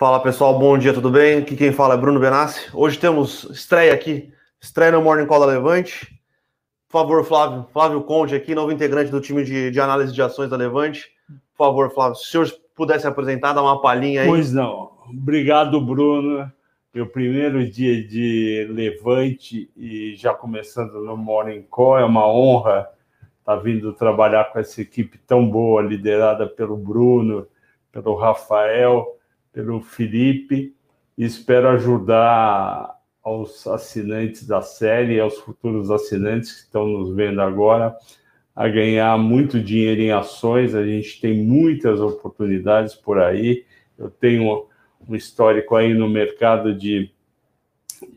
Fala 0.00 0.18
pessoal, 0.18 0.58
bom 0.58 0.78
dia, 0.78 0.94
tudo 0.94 1.10
bem? 1.10 1.40
Aqui 1.40 1.54
quem 1.54 1.72
fala 1.72 1.92
é 1.92 1.96
Bruno 1.98 2.18
Benassi. 2.18 2.70
Hoje 2.72 2.98
temos 2.98 3.44
estreia 3.50 3.92
aqui, 3.92 4.32
estreia 4.58 4.92
no 4.92 5.02
Morning 5.02 5.26
Call 5.26 5.40
da 5.40 5.44
Levante. 5.44 6.06
Por 6.88 7.00
favor, 7.00 7.22
Flávio, 7.22 7.66
Flávio 7.70 8.00
Conde 8.04 8.34
aqui, 8.34 8.54
novo 8.54 8.72
integrante 8.72 9.10
do 9.10 9.20
time 9.20 9.44
de, 9.44 9.70
de 9.70 9.78
análise 9.78 10.10
de 10.10 10.22
ações 10.22 10.48
da 10.48 10.56
Levante. 10.56 11.10
Por 11.28 11.66
favor, 11.66 11.92
Flávio, 11.92 12.14
se 12.16 12.22
o 12.22 12.46
senhor 12.46 12.60
pudesse 12.74 13.06
apresentar, 13.06 13.52
dar 13.52 13.62
uma 13.62 13.82
palhinha 13.82 14.22
aí. 14.22 14.26
Pois 14.26 14.50
não. 14.54 14.90
Obrigado, 15.06 15.78
Bruno. 15.82 16.50
Meu 16.94 17.06
primeiro 17.06 17.70
dia 17.70 18.02
de 18.02 18.68
Levante 18.70 19.70
e 19.76 20.14
já 20.16 20.32
começando 20.32 20.94
no 21.04 21.14
Morning 21.14 21.60
Call, 21.68 21.98
é 21.98 22.04
uma 22.06 22.26
honra 22.26 22.88
estar 23.40 23.56
vindo 23.56 23.92
trabalhar 23.92 24.50
com 24.50 24.60
essa 24.60 24.80
equipe 24.80 25.18
tão 25.18 25.46
boa, 25.46 25.82
liderada 25.82 26.46
pelo 26.46 26.74
Bruno, 26.74 27.46
pelo 27.92 28.14
Rafael 28.14 29.19
pelo 29.52 29.80
Felipe 29.80 30.74
espero 31.16 31.68
ajudar 31.68 32.98
aos 33.22 33.66
assinantes 33.66 34.46
da 34.46 34.62
série, 34.62 35.20
aos 35.20 35.36
futuros 35.38 35.90
assinantes 35.90 36.52
que 36.52 36.60
estão 36.60 36.86
nos 36.86 37.14
vendo 37.14 37.42
agora, 37.42 37.94
a 38.56 38.66
ganhar 38.68 39.16
muito 39.18 39.60
dinheiro 39.60 40.00
em 40.00 40.10
ações. 40.10 40.74
A 40.74 40.84
gente 40.84 41.20
tem 41.20 41.36
muitas 41.36 42.00
oportunidades 42.00 42.94
por 42.94 43.18
aí. 43.18 43.64
Eu 43.98 44.10
tenho 44.10 44.66
um 45.06 45.14
histórico 45.14 45.76
aí 45.76 45.92
no 45.92 46.08
mercado 46.08 46.74
de 46.74 47.10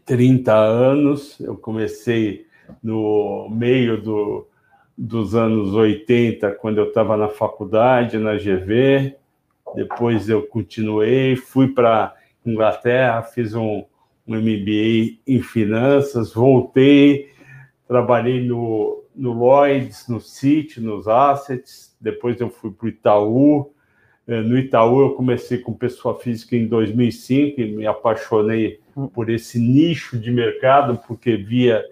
30 0.05 0.54
anos. 0.54 1.40
Eu 1.41 1.58
comecei 1.58 2.48
no 2.82 3.50
meio 3.52 4.02
do, 4.02 4.48
dos 4.98 5.36
anos 5.36 5.74
80, 5.74 6.52
quando 6.54 6.77
eu 6.77 6.88
estava 6.88 7.18
na 7.18 7.27
faculdade, 7.27 8.18
na 8.18 8.36
GV 8.36 9.18
depois 9.76 10.30
eu 10.30 10.44
continuei, 10.48 11.36
fui 11.36 11.68
para 11.70 12.16
Inglaterra, 12.45 13.23
fiz 13.23 13.54
um, 13.54 13.84
um 14.27 14.36
MBA 14.36 15.20
em 15.27 15.41
finanças, 15.41 16.34
voltei, 16.34 17.29
trabalhei 17.88 18.46
no, 18.46 19.04
no 19.16 19.34
Lloyds, 19.34 20.07
no 20.07 20.20
City, 20.20 20.82
nos 20.82 21.07
Assets, 21.07 21.96
depois 21.99 22.40
eu 22.40 22.49
fui 22.49 22.71
para 22.71 22.85
o 22.85 22.90
Itaú. 22.90 23.74
Eh, 24.27 24.41
no 24.41 24.57
Itaú 24.57 25.01
eu 25.01 25.13
comecei 25.13 25.57
com 25.57 25.74
pessoa 25.74 26.20
física 26.20 26.55
em 26.55 26.68
2005 26.68 27.62
e 27.62 27.76
me 27.76 27.85
apaixonei 27.85 28.79
por 29.13 29.29
esse 29.29 29.60
nicho 29.60 30.18
de 30.18 30.32
mercado, 30.32 30.99
porque 31.07 31.35
via 31.35 31.84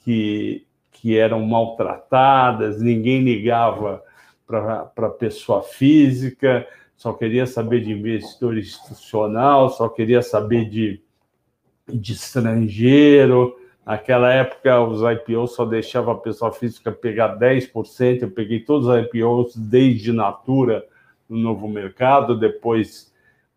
que, 0.00 0.66
que 0.90 1.16
eram 1.16 1.40
maltratadas, 1.44 2.80
ninguém 2.80 3.22
ligava 3.22 4.02
para 4.46 5.10
pessoa 5.10 5.62
física, 5.62 6.66
só 7.00 7.14
queria 7.14 7.46
saber 7.46 7.80
de 7.80 7.92
investidor 7.92 8.58
institucional, 8.58 9.70
só 9.70 9.88
queria 9.88 10.20
saber 10.20 10.68
de, 10.68 11.00
de 11.88 12.12
estrangeiro. 12.12 13.56
Naquela 13.86 14.30
época, 14.30 14.78
os 14.82 15.00
IPOs 15.00 15.54
só 15.54 15.64
deixavam 15.64 16.12
a 16.12 16.18
pessoa 16.18 16.52
física 16.52 16.92
pegar 16.92 17.38
10%. 17.38 18.20
Eu 18.20 18.30
peguei 18.30 18.60
todos 18.60 18.86
os 18.86 18.94
IPOs 18.94 19.56
desde 19.56 20.12
Natura 20.12 20.84
no 21.26 21.38
novo 21.38 21.66
mercado, 21.66 22.38
depois 22.38 23.10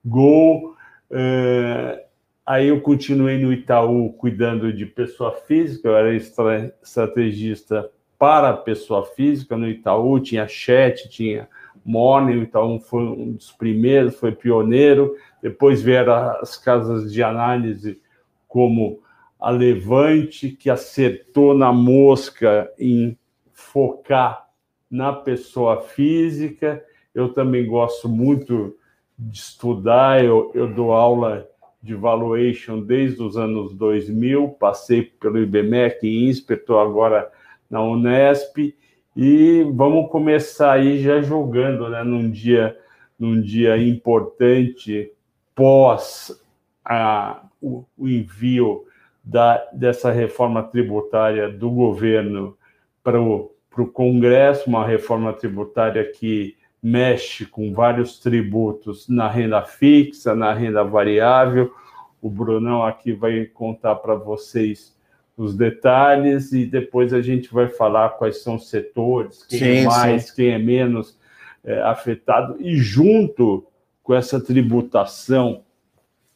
Gol. 0.05 0.77
É, 1.11 2.05
aí 2.45 2.69
eu 2.69 2.79
continuei 2.79 3.37
no 3.39 3.51
Itaú 3.51 4.13
cuidando 4.13 4.71
de 4.71 4.85
pessoa 4.85 5.33
física, 5.33 5.89
eu 5.89 5.97
era 5.97 6.15
estrategista 6.15 7.91
para 8.17 8.55
pessoa 8.55 9.05
física 9.05 9.57
no 9.57 9.67
Itaú, 9.67 10.17
tinha 10.21 10.47
chat, 10.47 11.09
tinha 11.09 11.49
Morning, 11.85 12.41
então 12.41 12.79
foi 12.79 13.03
um 13.03 13.33
dos 13.33 13.51
primeiros, 13.51 14.15
foi 14.15 14.31
pioneiro. 14.31 15.15
Depois 15.41 15.81
vieram 15.81 16.13
as 16.41 16.57
casas 16.57 17.11
de 17.11 17.21
análise 17.21 17.99
como 18.47 19.01
a 19.39 19.49
Levante, 19.49 20.49
que 20.49 20.69
acertou 20.69 21.53
na 21.53 21.73
mosca 21.73 22.71
em 22.79 23.17
focar 23.51 24.47
na 24.89 25.11
pessoa 25.11 25.81
física. 25.81 26.83
Eu 27.13 27.33
também 27.33 27.65
gosto 27.65 28.07
muito 28.07 28.77
de 29.17 29.37
estudar, 29.37 30.23
eu, 30.23 30.51
eu 30.53 30.73
dou 30.73 30.93
aula 30.93 31.47
de 31.81 31.93
valuation 31.93 32.79
desde 32.79 33.21
os 33.21 33.35
anos 33.35 33.73
2000, 33.73 34.49
passei 34.59 35.03
pelo 35.03 35.39
IBMEC 35.39 36.07
e 36.07 36.29
INSPER, 36.29 36.57
estou 36.57 36.79
agora 36.79 37.29
na 37.69 37.83
Unesp, 37.83 38.73
e 39.15 39.63
vamos 39.73 40.09
começar 40.09 40.73
aí 40.73 40.99
já 41.01 41.21
jogando, 41.21 41.89
né, 41.89 42.03
num 42.03 42.29
dia, 42.29 42.77
num 43.17 43.39
dia 43.39 43.77
importante 43.77 45.11
pós 45.55 46.41
a, 46.83 47.43
o, 47.61 47.85
o 47.97 48.07
envio 48.07 48.85
da, 49.23 49.63
dessa 49.71 50.11
reforma 50.11 50.63
tributária 50.63 51.49
do 51.49 51.69
governo 51.69 52.57
para 53.03 53.21
o 53.21 53.51
Congresso, 53.93 54.69
uma 54.69 54.85
reforma 54.85 55.31
tributária 55.31 56.03
que 56.11 56.57
mexe 56.81 57.45
com 57.45 57.71
vários 57.71 58.19
tributos 58.19 59.07
na 59.07 59.29
renda 59.29 59.61
fixa, 59.61 60.35
na 60.35 60.53
renda 60.53 60.83
variável. 60.83 61.73
O 62.21 62.29
Brunão 62.29 62.83
aqui 62.83 63.13
vai 63.13 63.45
contar 63.45 63.95
para 63.95 64.15
vocês 64.15 64.92
os 65.35 65.55
detalhes 65.55 66.51
e 66.51 66.65
depois 66.65 67.13
a 67.13 67.21
gente 67.21 67.51
vai 67.51 67.67
falar 67.67 68.09
quais 68.09 68.43
são 68.43 68.55
os 68.55 68.69
setores, 68.69 69.43
quem 69.43 69.59
é 69.59 69.61
sim, 69.61 69.77
é 69.79 69.85
mais, 69.85 70.23
sim. 70.25 70.35
quem 70.35 70.49
é 70.51 70.59
menos 70.59 71.17
é, 71.63 71.81
afetado. 71.81 72.57
E 72.59 72.77
junto 72.77 73.65
com 74.03 74.13
essa 74.13 74.39
tributação 74.39 75.63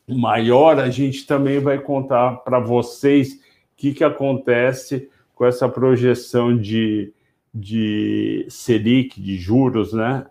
maior, 0.08 0.80
a 0.80 0.90
gente 0.90 1.28
também 1.28 1.60
vai 1.60 1.78
contar 1.80 2.38
para 2.38 2.60
vocês 2.60 3.34
o 3.34 3.40
que, 3.76 3.94
que 3.94 4.04
acontece 4.04 5.10
com 5.36 5.46
essa 5.46 5.70
projeção 5.70 6.58
de, 6.58 7.14
de 7.54 8.48
Selic, 8.50 9.22
de 9.22 9.38
juros, 9.38 9.94
né? 9.94 10.26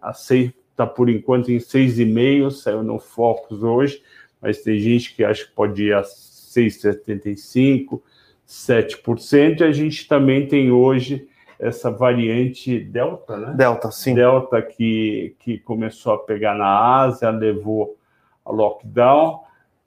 Está 0.70 0.86
por 0.86 1.08
enquanto 1.08 1.52
em 1.52 1.58
6,5, 1.58 2.50
saiu 2.50 2.82
no 2.82 2.98
Focus 2.98 3.62
hoje, 3.62 4.02
mas 4.40 4.62
tem 4.62 4.78
gente 4.78 5.14
que 5.14 5.22
acha 5.22 5.44
que 5.44 5.52
pode 5.52 5.84
ir 5.84 5.94
a 5.94 6.02
6,75 6.02 8.00
7%. 8.46 9.60
E 9.60 9.64
a 9.64 9.72
gente 9.72 10.06
também 10.06 10.46
tem 10.46 10.70
hoje 10.70 11.28
essa 11.58 11.90
variante 11.90 12.78
Delta, 12.78 13.36
né? 13.36 13.54
Delta, 13.56 13.90
sim. 13.90 14.14
Delta 14.14 14.60
que, 14.60 15.34
que 15.40 15.58
começou 15.58 16.14
a 16.14 16.18
pegar 16.18 16.54
na 16.54 17.00
Ásia, 17.00 17.30
levou 17.30 17.96
a 18.44 18.52
lockdown. 18.52 19.40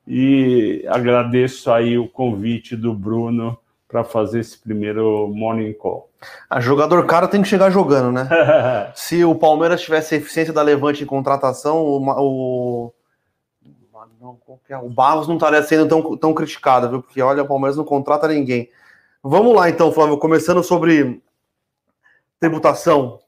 E 0.08 0.84
agradeço 0.88 1.72
aí 1.72 1.98
o 1.98 2.08
convite 2.08 2.76
do 2.76 2.94
Bruno 2.94 3.58
para 3.88 4.04
fazer 4.04 4.40
esse 4.40 4.58
primeiro 4.58 5.28
morning 5.28 5.74
call. 5.74 6.10
A 6.50 6.60
jogador 6.60 7.06
caro 7.06 7.28
tem 7.28 7.42
que 7.42 7.48
chegar 7.48 7.70
jogando, 7.70 8.12
né? 8.12 8.28
Se 8.94 9.24
o 9.24 9.36
Palmeiras 9.36 9.82
tivesse 9.82 10.16
a 10.16 10.18
eficiência 10.18 10.54
da 10.54 10.62
Levante 10.62 11.04
em 11.04 11.08
contratação, 11.08 11.78
o, 11.78 12.04
o 12.08 12.94
não, 14.20 14.36
qualquer... 14.36 14.78
O 14.78 14.90
Barros 14.90 15.28
não 15.28 15.36
estaria 15.36 15.64
sendo 15.64 15.88
tão, 15.88 16.18
tão 16.18 16.34
criticado, 16.34 16.90
viu? 16.90 17.02
Porque 17.02 17.22
olha, 17.22 17.44
o 17.44 17.48
Palmeiras 17.48 17.78
não 17.78 17.86
contrata 17.86 18.28
ninguém. 18.28 18.70
Vamos 19.24 19.56
lá, 19.56 19.70
então, 19.70 19.92
Flávio, 19.92 20.18
começando 20.18 20.62
sobre 20.64 21.22
tributação, 22.40 23.20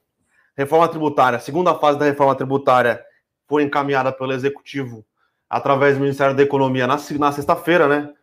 reforma 0.56 0.88
tributária. 0.88 1.38
A 1.38 1.41
segunda 1.41 1.75
fase 1.75 1.97
da 1.97 2.06
reforma 2.06 2.35
tributária 2.35 3.03
foi 3.47 3.63
encaminhada 3.63 4.12
pelo 4.12 4.34
Executivo 4.34 5.06
através 5.50 5.96
do 5.96 6.02
Ministério 6.02 6.35
da 6.35 6.44
Economia 6.44 6.88
na, 6.88 6.97
na 7.19 7.31
sexta-feira, 7.31 7.88
né? 7.88 8.13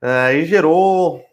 É, 0.00 0.34
e 0.34 0.44
gerou. 0.44 1.24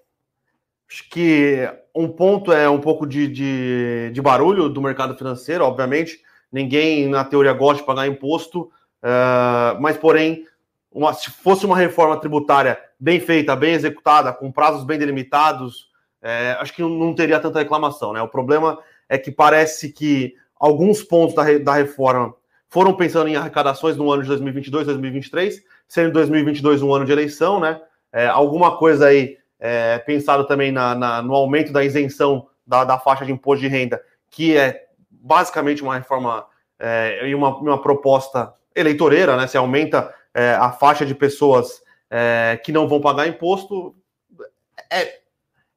Acho 0.87 1.09
que 1.09 1.67
um 1.95 2.07
ponto 2.07 2.51
é 2.51 2.69
um 2.69 2.79
pouco 2.79 3.05
de, 3.05 3.27
de, 3.27 4.11
de, 4.11 4.21
barulho 4.21 4.69
do 4.69 4.81
mercado 4.81 5.15
financeiro, 5.15 5.63
obviamente. 5.63 6.19
Ninguém, 6.51 7.07
na 7.07 7.23
teoria, 7.23 7.53
gosta 7.53 7.81
de 7.81 7.85
pagar 7.85 8.07
imposto, 8.07 8.71
é, 9.03 9.77
mas, 9.79 9.97
porém, 9.97 10.45
uma, 10.91 11.13
se 11.13 11.29
fosse 11.29 11.65
uma 11.65 11.77
reforma 11.77 12.17
tributária 12.17 12.79
bem 12.99 13.19
feita, 13.19 13.55
bem 13.55 13.73
executada, 13.73 14.33
com 14.33 14.51
prazos 14.51 14.83
bem 14.83 14.97
delimitados, 14.97 15.89
é, 16.21 16.57
acho 16.59 16.73
que 16.73 16.81
não 16.81 17.13
teria 17.13 17.39
tanta 17.39 17.59
reclamação. 17.59 18.13
Né? 18.13 18.21
O 18.21 18.27
problema 18.27 18.79
é 19.07 19.17
que 19.17 19.31
parece 19.31 19.91
que 19.91 20.35
alguns 20.59 21.01
pontos 21.03 21.35
da, 21.35 21.57
da 21.57 21.73
reforma 21.75 22.33
foram 22.67 22.93
pensando 22.93 23.27
em 23.27 23.35
arrecadações 23.35 23.97
no 23.97 24.11
ano 24.11 24.21
de 24.21 24.27
2022, 24.27 24.85
2023, 24.85 25.63
sendo 25.87 26.13
2022 26.13 26.83
um 26.83 26.93
ano 26.93 27.05
de 27.05 27.11
eleição, 27.11 27.59
né? 27.59 27.81
É, 28.11 28.27
alguma 28.27 28.77
coisa 28.77 29.07
aí 29.07 29.37
é, 29.59 29.97
pensado 29.99 30.45
também 30.45 30.71
na, 30.71 30.93
na, 30.93 31.21
no 31.21 31.33
aumento 31.33 31.71
da 31.71 31.83
isenção 31.83 32.47
da, 32.65 32.83
da, 32.83 32.99
faixa 32.99 33.25
de 33.25 33.31
imposto 33.31 33.61
de 33.61 33.67
renda, 33.67 34.01
que 34.29 34.55
é 34.55 34.85
basicamente 35.09 35.81
uma 35.81 35.97
reforma 35.97 36.45
é, 36.79 37.27
e 37.27 37.33
uma, 37.33 37.55
uma 37.57 37.81
proposta 37.81 38.53
eleitoreira, 38.75 39.35
né? 39.35 39.47
Se 39.47 39.57
aumenta 39.57 40.13
é, 40.33 40.51
a 40.51 40.71
faixa 40.71 41.05
de 41.05 41.15
pessoas 41.15 41.81
é, 42.09 42.59
que 42.63 42.71
não 42.71 42.87
vão 42.87 43.01
pagar 43.01 43.27
imposto, 43.27 43.95
é, 44.91 45.19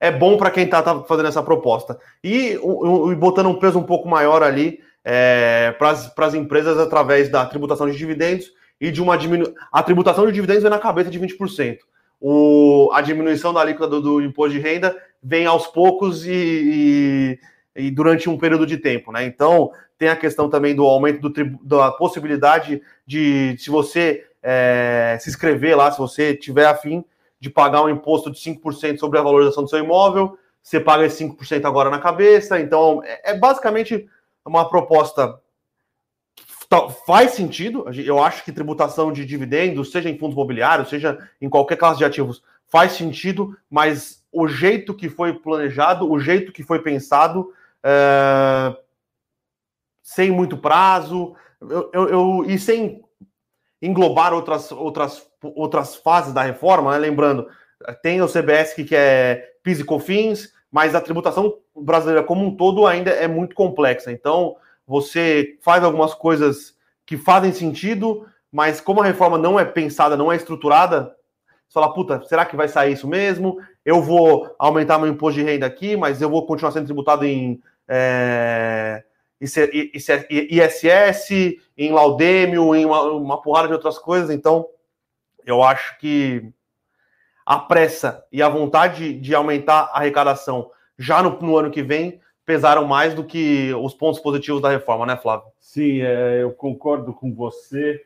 é 0.01 0.11
bom 0.11 0.37
para 0.37 0.51
quem 0.51 0.65
está 0.65 0.83
tá 0.83 1.03
fazendo 1.05 1.29
essa 1.29 1.43
proposta. 1.43 1.99
E, 2.23 2.55
e, 2.55 3.15
botando 3.15 3.49
um 3.49 3.59
peso 3.59 3.79
um 3.79 3.85
pouco 3.85 4.09
maior 4.09 4.43
ali 4.43 4.81
é, 5.05 5.75
para 5.79 5.91
as 6.27 6.35
empresas 6.35 6.79
através 6.79 7.29
da 7.29 7.47
tributação 7.47 7.89
de 7.89 7.97
dividendos 7.97 8.53
e 8.81 8.91
de 8.91 9.01
uma 9.01 9.17
diminuição. 9.17 9.55
A 9.71 9.83
tributação 9.83 10.27
de 10.27 10.33
dividendos 10.33 10.63
vem 10.63 10.71
na 10.71 10.79
cabeça 10.79 11.11
de 11.11 11.21
20%. 11.21 11.79
O, 12.21 12.91
a 12.93 13.01
diminuição 13.01 13.53
da 13.53 13.61
alíquota 13.61 13.89
do, 13.89 14.01
do 14.01 14.23
imposto 14.23 14.53
de 14.53 14.61
renda 14.61 14.97
vem 15.23 15.47
aos 15.47 15.67
poucos 15.67 16.27
e, 16.27 17.39
e, 17.77 17.85
e, 17.87 17.91
durante 17.91 18.29
um 18.29 18.39
período 18.39 18.67
de 18.67 18.77
tempo, 18.77 19.13
né? 19.13 19.25
Então, 19.25 19.71
tem 19.99 20.09
a 20.09 20.17
questão 20.17 20.49
também 20.49 20.75
do 20.75 20.85
aumento 20.85 21.29
do, 21.29 21.59
da 21.63 21.93
possibilidade 21.93 22.83
de, 23.07 23.57
se 23.59 23.71
você 23.71 24.25
é, 24.43 25.17
se 25.21 25.31
inscrever 25.31 25.77
lá, 25.77 25.91
se 25.91 25.99
você 25.99 26.35
tiver 26.35 26.67
afim 26.67 27.05
de 27.39 27.51
pagar 27.51 27.83
um 27.83 27.89
imposto 27.89 28.31
de 28.31 28.39
5% 28.39 28.99
sobre 28.99 29.19
a 29.19 29.23
valorização 29.23 29.63
do 29.63 29.69
seu 29.69 29.79
imóvel, 29.79 30.39
você 30.63 30.79
paga 30.79 31.05
esse 31.05 31.25
5% 31.25 31.65
agora 31.65 31.91
na 31.91 31.99
cabeça. 31.99 32.61
Então, 32.61 33.03
é, 33.05 33.33
é 33.33 33.39
basicamente 33.39 34.09
uma 34.45 34.69
proposta 34.69 35.39
faz 37.07 37.33
sentido. 37.33 37.85
Eu 37.93 38.23
acho 38.23 38.45
que 38.45 38.53
tributação 38.53 39.13
de 39.13 39.27
dividendos, 39.27 39.91
seja 39.91 40.09
em 40.09 40.19
fundos 40.19 40.35
imobiliários, 40.35 40.89
seja 40.89 41.19
em 41.41 41.49
qualquer 41.49 41.77
classe 41.77 41.99
de 41.99 42.05
ativos, 42.05 42.43
faz 42.69 42.93
sentido, 42.93 43.57
mas 43.69 44.25
o 44.33 44.49
jeito 44.49 44.95
que 44.95 45.09
foi 45.09 45.35
planejado, 45.35 46.11
o 46.11 46.19
jeito 46.19 46.53
que 46.53 46.63
foi 46.63 46.79
pensado, 46.79 47.53
é... 47.83 48.75
sem 50.03 50.31
muito 50.31 50.57
prazo, 50.57 51.35
eu, 51.61 51.91
eu, 51.93 52.09
eu, 52.09 52.45
e 52.49 52.59
sem 52.59 53.05
englobar 53.83 54.33
outras, 54.33 54.71
outras, 54.71 55.27
outras 55.43 55.97
fases 55.97 56.33
da 56.33 56.43
reforma, 56.43 56.93
né? 56.93 56.99
lembrando, 56.99 57.49
tem 58.03 58.23
o 58.23 58.29
CBS 58.29 58.75
que 58.75 58.95
é 58.95 59.55
PIS 59.63 59.81
e 59.81 59.85
COFINS, 59.85 60.53
mas 60.71 60.95
a 60.95 61.01
tributação 61.01 61.59
brasileira 61.77 62.23
como 62.23 62.47
um 62.47 62.57
todo 62.57 62.87
ainda 62.87 63.11
é 63.11 63.27
muito 63.27 63.55
complexa. 63.55 64.13
Então, 64.13 64.57
você 64.87 65.59
faz 65.61 65.83
algumas 65.83 66.15
coisas 66.15 66.77
que 67.05 67.17
fazem 67.17 67.53
sentido, 67.53 68.27
mas 68.51 68.81
como 68.81 69.03
a 69.03 69.05
reforma 69.05 69.37
não 69.37 69.59
é 69.59 69.65
pensada, 69.65 70.17
não 70.17 70.31
é 70.31 70.37
estruturada, 70.37 71.15
você 71.69 71.75
fala, 71.75 71.93
puta, 71.93 72.23
será 72.27 72.45
que 72.45 72.55
vai 72.55 72.69
sair 72.69 72.93
isso 72.93 73.09
mesmo? 73.09 73.59
Eu 73.85 74.03
vou 74.03 74.55
aumentar 74.59 74.99
meu 74.99 75.09
imposto 75.09 75.41
de 75.41 75.47
renda 75.47 75.67
aqui, 75.67 75.97
mas 75.97 76.21
eu 76.21 76.29
vou 76.29 76.47
continuar 76.47 76.71
sendo 76.71 76.85
tributado 76.85 77.25
em 77.25 77.61
é, 77.89 79.03
ISS, 79.41 81.31
em 81.77 81.93
Laudêmio, 81.93 82.75
em 82.75 82.85
uma, 82.85 83.03
uma 83.03 83.43
porrada 83.43 83.69
de 83.69 83.75
outras 83.75 83.99
coisas. 83.99 84.31
Então, 84.31 84.67
eu 85.45 85.63
acho 85.63 85.99
que 85.99 86.53
a 87.45 87.59
pressa 87.59 88.25
e 88.31 88.43
a 88.43 88.49
vontade 88.49 89.15
de 89.15 89.35
aumentar 89.35 89.91
a 89.93 89.99
arrecadação 89.99 90.71
já 90.99 91.23
no, 91.23 91.41
no 91.41 91.57
ano 91.57 91.71
que 91.71 91.83
vem 91.83 92.21
pesaram 92.45 92.87
mais 92.87 93.15
do 93.15 93.25
que 93.25 93.73
os 93.75 93.95
pontos 93.95 94.21
positivos 94.21 94.61
da 94.61 94.71
reforma, 94.71 95.07
né, 95.07 95.17
Flávio? 95.17 95.47
Sim, 95.61 96.01
é, 96.01 96.43
eu 96.43 96.53
concordo 96.53 97.13
com 97.13 97.33
você, 97.35 98.03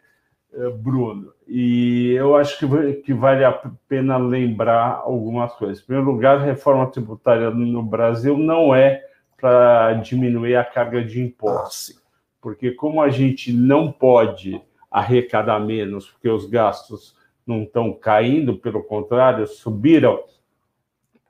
é, 0.52 0.68
Bruno. 0.70 1.32
E 1.46 2.12
eu 2.12 2.36
acho 2.36 2.58
que, 2.58 2.94
que 3.02 3.14
vale 3.14 3.44
a 3.44 3.52
pena 3.88 4.16
lembrar 4.16 5.02
algumas 5.04 5.52
coisas. 5.54 5.80
Em 5.80 5.86
primeiro 5.86 6.10
lugar, 6.10 6.38
a 6.38 6.44
reforma 6.44 6.90
tributária 6.90 7.50
no 7.50 7.82
Brasil 7.82 8.36
não 8.36 8.74
é 8.74 9.02
para 9.36 9.94
diminuir 9.94 10.56
a 10.56 10.64
carga 10.64 11.04
de 11.04 11.20
impostos. 11.20 11.96
Ah, 11.96 12.05
porque 12.46 12.70
como 12.70 13.02
a 13.02 13.08
gente 13.10 13.52
não 13.52 13.90
pode 13.90 14.62
arrecadar 14.88 15.58
menos, 15.58 16.08
porque 16.08 16.28
os 16.28 16.48
gastos 16.48 17.16
não 17.44 17.64
estão 17.64 17.92
caindo, 17.92 18.56
pelo 18.56 18.84
contrário, 18.84 19.44
subiram, 19.48 20.22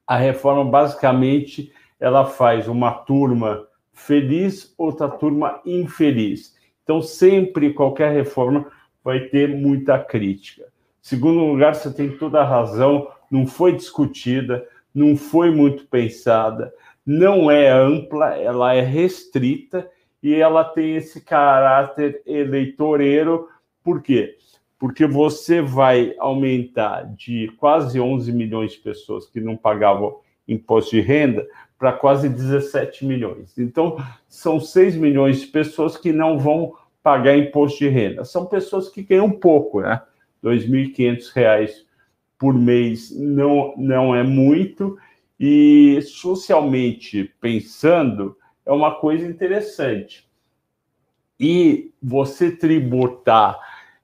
a 0.07 0.15
reforma 0.15 0.63
basicamente 0.71 1.73
ela 1.99 2.27
faz 2.27 2.69
uma 2.69 2.93
turma 2.93 3.67
feliz, 3.95 4.75
outra 4.77 5.09
turma 5.09 5.59
infeliz. 5.65 6.55
Então, 6.85 7.01
sempre 7.01 7.73
qualquer 7.73 8.13
reforma 8.13 8.71
vai 9.03 9.21
ter 9.21 9.49
muita 9.49 9.99
crítica. 9.99 10.67
Segundo 11.01 11.47
lugar, 11.47 11.75
você 11.75 11.91
tem 11.91 12.15
toda 12.15 12.43
a 12.43 12.47
razão, 12.47 13.09
não 13.31 13.47
foi 13.47 13.73
discutida, 13.73 14.69
não 14.95 15.17
foi 15.17 15.51
muito 15.51 15.87
pensada, 15.87 16.71
não 17.07 17.51
é 17.51 17.71
ampla, 17.71 18.37
ela 18.37 18.75
é 18.75 18.83
restrita 18.83 19.91
e 20.23 20.35
ela 20.35 20.65
tem 20.65 20.97
esse 20.97 21.21
caráter 21.21 22.23
eleitoreiro. 22.27 23.49
Por 23.83 24.03
quê? 24.03 24.37
Porque 24.79 25.07
você 25.07 25.61
vai 25.63 26.15
aumentar 26.19 27.03
de 27.15 27.53
quase 27.59 28.01
11 28.01 28.33
milhões 28.33 28.73
de 28.73 28.79
pessoas 28.79 29.27
que 29.27 29.41
não 29.41 29.57
pagavam 29.57 30.19
imposto 30.47 30.91
de 30.93 31.01
renda 31.01 31.47
para 31.79 31.93
quase 31.93 32.29
17 32.29 33.05
milhões. 33.05 33.57
Então, 33.59 33.97
são 34.29 34.59
6 34.59 34.97
milhões 34.97 35.41
de 35.41 35.47
pessoas 35.47 35.97
que 35.97 36.13
não 36.13 36.39
vão 36.39 36.75
pagar 37.03 37.37
imposto 37.37 37.79
de 37.79 37.89
renda. 37.89 38.25
São 38.25 38.47
pessoas 38.47 38.89
que 38.89 39.03
ganham 39.03 39.31
pouco, 39.31 39.81
né? 39.81 40.01
R$ 40.43 40.51
2.500 40.51 41.87
por 42.39 42.55
mês 42.55 43.11
não, 43.17 43.75
não 43.77 44.15
é 44.15 44.23
muito, 44.23 44.99
e 45.39 46.01
socialmente 46.03 47.33
pensando, 47.41 48.37
é 48.67 48.73
uma 48.73 48.97
coisa 48.97 49.25
interessante. 49.25 50.29
E 51.39 51.93
você 52.03 52.51
tributar, 52.51 53.57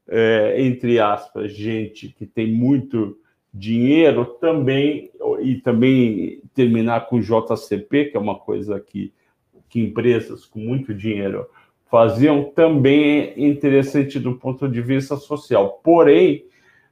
é, 0.09 0.63
entre 0.63 1.01
aspas, 1.01 1.53
gente 1.53 2.09
que 2.09 2.25
tem 2.25 2.53
muito 2.53 3.19
dinheiro 3.53 4.25
também, 4.41 5.11
e 5.41 5.57
também 5.57 6.41
terminar 6.55 7.07
com 7.07 7.21
JCP, 7.21 8.07
que 8.07 8.17
é 8.17 8.21
uma 8.21 8.39
coisa 8.39 8.81
que, 8.81 9.13
que 9.69 9.81
empresas 9.81 10.47
com 10.47 10.61
muito 10.61 10.95
dinheiro 10.95 11.47
faziam, 11.91 12.45
também 12.45 13.21
é 13.21 13.35
interessante 13.37 14.19
do 14.19 14.39
ponto 14.39 14.67
de 14.69 14.81
vista 14.81 15.17
social. 15.17 15.81
Porém, 15.85 16.47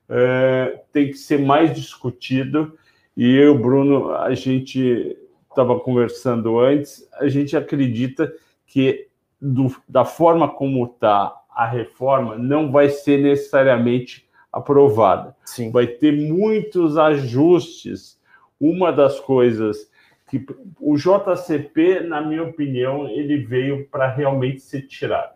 é, 0.08 0.82
tem 0.92 1.08
que 1.08 1.16
ser 1.16 1.38
mais 1.38 1.74
discutido, 1.74 2.76
e 3.16 3.34
eu, 3.34 3.58
Bruno, 3.58 4.12
a 4.12 4.34
gente 4.34 5.16
estava 5.50 5.78
conversando 5.78 6.58
antes, 6.58 7.08
a 7.14 7.28
gente 7.28 7.56
acredita 7.56 8.32
que 8.66 9.08
do, 9.40 9.74
da 9.88 10.04
forma 10.04 10.48
como 10.48 10.84
está 10.84 11.34
a 11.50 11.66
reforma, 11.66 12.36
não 12.36 12.70
vai 12.70 12.88
ser 12.88 13.20
necessariamente 13.20 14.28
aprovada. 14.52 15.36
Sim. 15.44 15.70
Vai 15.70 15.86
ter 15.86 16.12
muitos 16.12 16.96
ajustes. 16.96 18.18
Uma 18.60 18.92
das 18.92 19.18
coisas 19.18 19.90
que 20.28 20.44
o 20.80 20.96
JCP, 20.96 22.00
na 22.00 22.20
minha 22.20 22.44
opinião, 22.44 23.08
ele 23.08 23.38
veio 23.38 23.86
para 23.88 24.06
realmente 24.08 24.60
ser 24.60 24.82
tirado. 24.82 25.34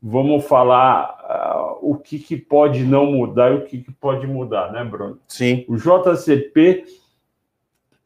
Vamos 0.00 0.44
falar 0.46 1.78
uh, 1.82 1.90
o 1.90 1.96
que, 1.96 2.18
que 2.18 2.36
pode 2.36 2.84
não 2.84 3.06
mudar 3.06 3.50
e 3.50 3.56
o 3.56 3.64
que, 3.64 3.78
que 3.78 3.90
pode 3.90 4.26
mudar, 4.26 4.72
né, 4.72 4.84
Bruno? 4.84 5.18
Sim. 5.26 5.64
O 5.66 5.76
JCP 5.76 6.84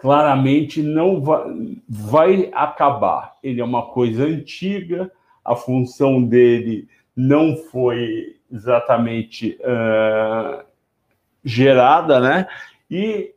claramente 0.02 0.82
não 0.82 1.20
vai, 1.20 1.78
vai 1.88 2.50
acabar. 2.52 3.36
Ele 3.40 3.60
é 3.60 3.64
uma 3.64 3.86
coisa 3.92 4.24
antiga, 4.24 5.08
a 5.44 5.54
função 5.54 6.20
dele 6.20 6.88
não 7.16 7.56
foi 7.56 8.34
exatamente 8.50 9.56
uh, 9.60 10.64
gerada, 11.44 12.18
né? 12.18 12.48
E 12.90 13.32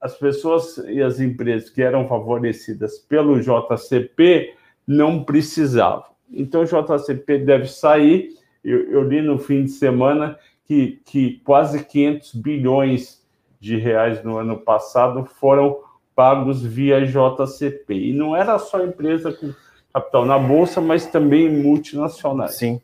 as 0.00 0.16
pessoas 0.16 0.78
e 0.86 1.02
as 1.02 1.18
empresas 1.18 1.70
que 1.70 1.82
eram 1.82 2.06
favorecidas 2.06 3.00
pelo 3.00 3.40
JCP 3.40 4.54
não 4.86 5.24
precisavam. 5.24 6.04
Então, 6.30 6.62
o 6.62 6.64
JCP 6.64 7.38
deve 7.38 7.66
sair. 7.66 8.28
Eu, 8.62 8.92
eu 8.92 9.02
li 9.02 9.20
no 9.20 9.40
fim 9.40 9.64
de 9.64 9.70
semana 9.72 10.38
que, 10.66 11.00
que 11.04 11.40
quase 11.44 11.84
500 11.84 12.32
bilhões 12.36 13.26
de 13.58 13.76
reais 13.76 14.22
no 14.22 14.38
ano 14.38 14.56
passado 14.58 15.24
foram 15.24 15.84
pagos 16.16 16.64
via 16.64 17.06
JCP. 17.06 17.94
E 17.94 18.12
não 18.12 18.34
era 18.34 18.58
só 18.58 18.82
empresa 18.82 19.30
com 19.32 19.52
capital 19.92 20.24
na 20.24 20.38
bolsa, 20.38 20.80
mas 20.80 21.06
também 21.06 21.48
multinacionais. 21.48 22.56
Sim, 22.56 22.80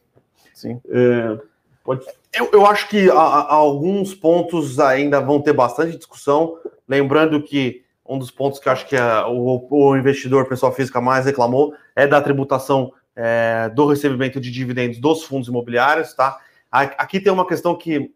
sim. 0.55 0.81
É, 0.89 1.39
Pode... 1.85 2.07
Eu, 2.33 2.49
eu 2.53 2.67
acho 2.67 2.89
que 2.89 3.11
a, 3.11 3.15
a, 3.15 3.55
alguns 3.55 4.15
pontos 4.15 4.79
ainda 4.79 5.21
vão 5.21 5.41
ter 5.41 5.53
bastante 5.53 5.97
discussão. 5.97 6.59
Lembrando 6.89 7.43
que 7.43 7.85
um 8.07 8.19
dos 8.19 8.31
pontos 8.31 8.59
que 8.59 8.69
acho 8.69 8.87
que 8.87 8.97
a, 8.97 9.27
o, 9.27 9.67
o, 9.71 9.97
investidor, 9.97 10.49
pessoa 10.49 10.73
física, 10.73 11.01
mais 11.01 11.27
reclamou 11.27 11.75
é 11.97 12.07
da 12.07 12.21
tributação 12.21 12.93
é, 13.17 13.69
do 13.75 13.87
recebimento 13.87 14.41
de 14.41 14.51
dividendos 14.51 14.99
dos 14.99 15.25
fundos 15.25 15.49
imobiliários, 15.49 16.15
tá? 16.15 16.39
Aqui 16.71 17.21
tem 17.21 17.33
uma 17.33 17.47
questão 17.47 17.77
que 17.77 18.11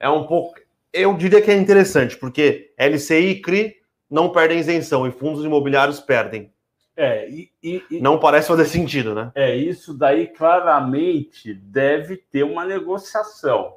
é 0.00 0.08
um 0.08 0.26
pouco. 0.26 0.54
Eu 0.90 1.14
diria 1.14 1.42
que 1.42 1.50
é 1.50 1.56
interessante, 1.56 2.16
porque 2.16 2.72
LCI 2.78 3.30
e 3.30 3.42
CRI 3.42 3.74
não 4.10 4.30
perdem 4.30 4.58
isenção 4.58 5.06
e 5.06 5.10
fundos 5.10 5.44
imobiliários 5.44 6.00
perdem. 6.00 6.50
É, 6.96 7.28
e, 7.30 7.50
e, 7.62 8.00
não 8.00 8.18
parece 8.18 8.48
fazer 8.48 8.64
sentido, 8.64 9.14
né? 9.14 9.30
É, 9.34 9.54
isso 9.54 9.96
daí 9.96 10.26
claramente 10.26 11.54
deve 11.54 12.16
ter 12.16 12.42
uma 12.42 12.64
negociação. 12.64 13.76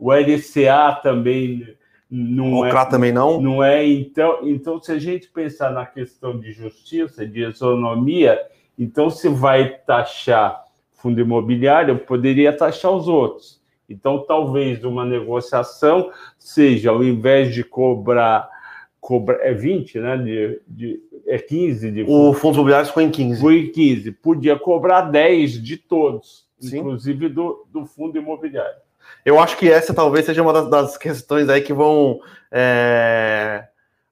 O 0.00 0.12
LCA 0.12 1.00
também 1.02 1.76
não 2.08 2.54
o 2.54 2.66
é. 2.66 2.84
também 2.86 3.12
não? 3.12 3.40
Não 3.40 3.62
é. 3.62 3.84
Então, 3.86 4.40
então, 4.42 4.80
se 4.80 4.92
a 4.92 4.98
gente 4.98 5.28
pensar 5.28 5.70
na 5.70 5.84
questão 5.84 6.38
de 6.38 6.52
justiça, 6.52 7.26
de 7.26 7.44
isonomia, 7.44 8.40
então 8.78 9.10
se 9.10 9.28
vai 9.28 9.78
taxar 9.78 10.64
fundo 11.00 11.20
imobiliário, 11.20 11.98
poderia 11.98 12.56
taxar 12.56 12.92
os 12.92 13.08
outros. 13.08 13.60
Então, 13.88 14.24
talvez 14.24 14.84
uma 14.84 15.04
negociação 15.04 16.10
seja, 16.38 16.90
ao 16.90 17.02
invés 17.02 17.52
de 17.52 17.64
cobrar, 17.64 18.48
cobrar 19.00 19.38
é 19.40 19.52
20, 19.52 19.98
né? 19.98 20.16
De, 20.18 20.60
de, 20.66 21.00
é 21.26 21.38
15 21.38 21.90
de 21.90 22.02
O 22.02 22.32
Fundos 22.34 22.56
Imobiliários 22.56 22.88
ficou 22.88 23.02
em 23.02 23.10
15. 23.10 23.40
Foi 23.40 23.58
em 23.58 23.72
15. 23.72 24.12
Podia 24.12 24.58
cobrar 24.58 25.02
10 25.02 25.62
de 25.62 25.76
todos, 25.76 26.46
Sim. 26.58 26.78
inclusive 26.78 27.28
do, 27.28 27.66
do 27.72 27.86
fundo 27.86 28.18
imobiliário. 28.18 28.78
Eu 29.24 29.40
acho 29.40 29.56
que 29.56 29.70
essa 29.70 29.94
talvez 29.94 30.26
seja 30.26 30.42
uma 30.42 30.52
das, 30.52 30.70
das 30.70 30.96
questões 30.96 31.48
aí 31.48 31.60
que 31.60 31.72
vão. 31.72 32.20
É... 32.50 33.64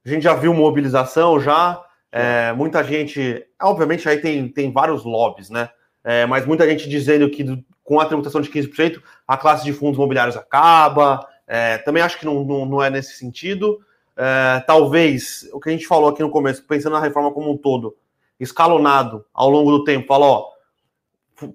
A 0.04 0.09
gente 0.09 0.23
já 0.23 0.35
viu 0.35 0.54
mobilização 0.54 1.38
já. 1.38 1.85
É, 2.11 2.54
muita 2.54 2.83
gente, 2.83 3.45
obviamente, 3.61 4.09
aí 4.09 4.18
tem, 4.18 4.49
tem 4.49 4.73
vários 4.73 5.04
lobbies, 5.04 5.50
né? 5.50 5.68
É, 6.02 6.25
mas 6.25 6.47
muita 6.47 6.66
gente 6.66 6.88
dizendo 6.88 7.28
que 7.28 7.45
com 7.85 8.00
a 8.00 8.07
tributação 8.07 8.40
de 8.40 8.50
15%, 8.50 9.02
a 9.26 9.37
classe 9.37 9.64
de 9.64 9.73
fundos 9.73 9.97
imobiliários 9.97 10.37
acaba. 10.37 11.26
É, 11.47 11.78
também 11.78 12.02
acho 12.02 12.18
que 12.18 12.26
não, 12.26 12.45
não, 12.45 12.66
não 12.66 12.83
é 12.83 12.90
nesse 12.90 13.14
sentido. 13.14 13.80
É, 14.20 14.60
talvez 14.66 15.48
o 15.52 15.60
que 15.60 15.68
a 15.68 15.72
gente 15.72 15.87
falou 15.87 16.08
aqui 16.08 16.22
no 16.22 16.30
começo, 16.30 16.64
pensando 16.64 16.94
na 16.94 17.00
reforma 17.00 17.30
como 17.30 17.52
um 17.52 17.56
todo, 17.56 17.96
escalonado 18.40 19.25
ao 19.32 19.48
longo 19.48 19.70
do 19.70 19.84
tempo, 19.84 20.08
fala, 20.08 20.26
ó, 20.26 20.48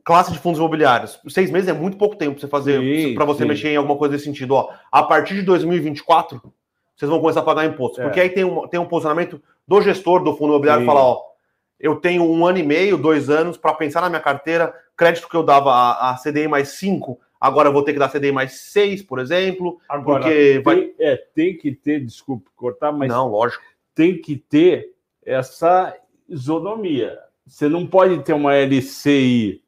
classe 0.03 0.31
de 0.31 0.39
fundos 0.39 0.59
imobiliários, 0.59 1.19
seis 1.27 1.51
meses 1.51 1.67
é 1.67 1.73
muito 1.73 1.97
pouco 1.97 2.15
tempo 2.15 2.31
para 2.31 2.41
você 2.41 2.47
fazer, 2.47 3.15
para 3.15 3.25
você 3.25 3.43
sim. 3.43 3.49
mexer 3.49 3.69
em 3.69 3.75
alguma 3.75 3.97
coisa 3.97 4.13
nesse 4.13 4.23
sentido. 4.23 4.55
Ó, 4.55 4.69
a 4.89 5.03
partir 5.03 5.35
de 5.35 5.41
2024, 5.41 6.41
vocês 6.95 7.09
vão 7.09 7.19
começar 7.19 7.41
a 7.41 7.43
pagar 7.43 7.65
imposto. 7.65 7.99
É. 7.99 8.05
Porque 8.05 8.21
aí 8.21 8.29
tem 8.29 8.45
um, 8.45 8.65
tem 8.67 8.79
um 8.79 8.85
posicionamento 8.85 9.41
do 9.67 9.81
gestor 9.81 10.23
do 10.23 10.33
fundo 10.33 10.51
imobiliário 10.51 10.85
falar, 10.85 11.03
ó, 11.03 11.21
eu 11.77 11.97
tenho 11.97 12.23
um 12.23 12.45
ano 12.45 12.59
e 12.59 12.63
meio, 12.63 12.97
dois 12.97 13.29
anos 13.29 13.57
para 13.57 13.73
pensar 13.73 13.99
na 13.99 14.09
minha 14.09 14.21
carteira, 14.21 14.73
crédito 14.95 15.27
que 15.27 15.35
eu 15.35 15.43
dava 15.43 15.69
a, 15.69 16.11
a 16.11 16.15
CDI 16.15 16.47
mais 16.47 16.69
5, 16.69 17.19
agora 17.43 17.67
eu 17.67 17.73
vou 17.73 17.83
ter 17.83 17.91
que 17.91 17.99
dar 17.99 18.09
CDI 18.09 18.31
mais 18.31 18.53
6, 18.53 19.01
por 19.01 19.19
exemplo. 19.19 19.77
Agora, 19.89 20.23
porque 20.23 20.53
tem, 20.53 20.63
vai... 20.63 20.93
é, 20.97 21.17
tem 21.17 21.57
que 21.57 21.73
ter, 21.73 21.99
desculpe 21.99 22.49
cortar, 22.55 22.93
mas. 22.93 23.09
Não, 23.09 23.27
lógico. 23.27 23.61
Tem 23.93 24.19
que 24.21 24.37
ter 24.37 24.93
essa 25.25 25.93
isonomia. 26.27 27.19
Você 27.45 27.67
não 27.67 27.85
pode 27.85 28.23
ter 28.23 28.31
uma 28.31 28.55
LCI 28.55 29.61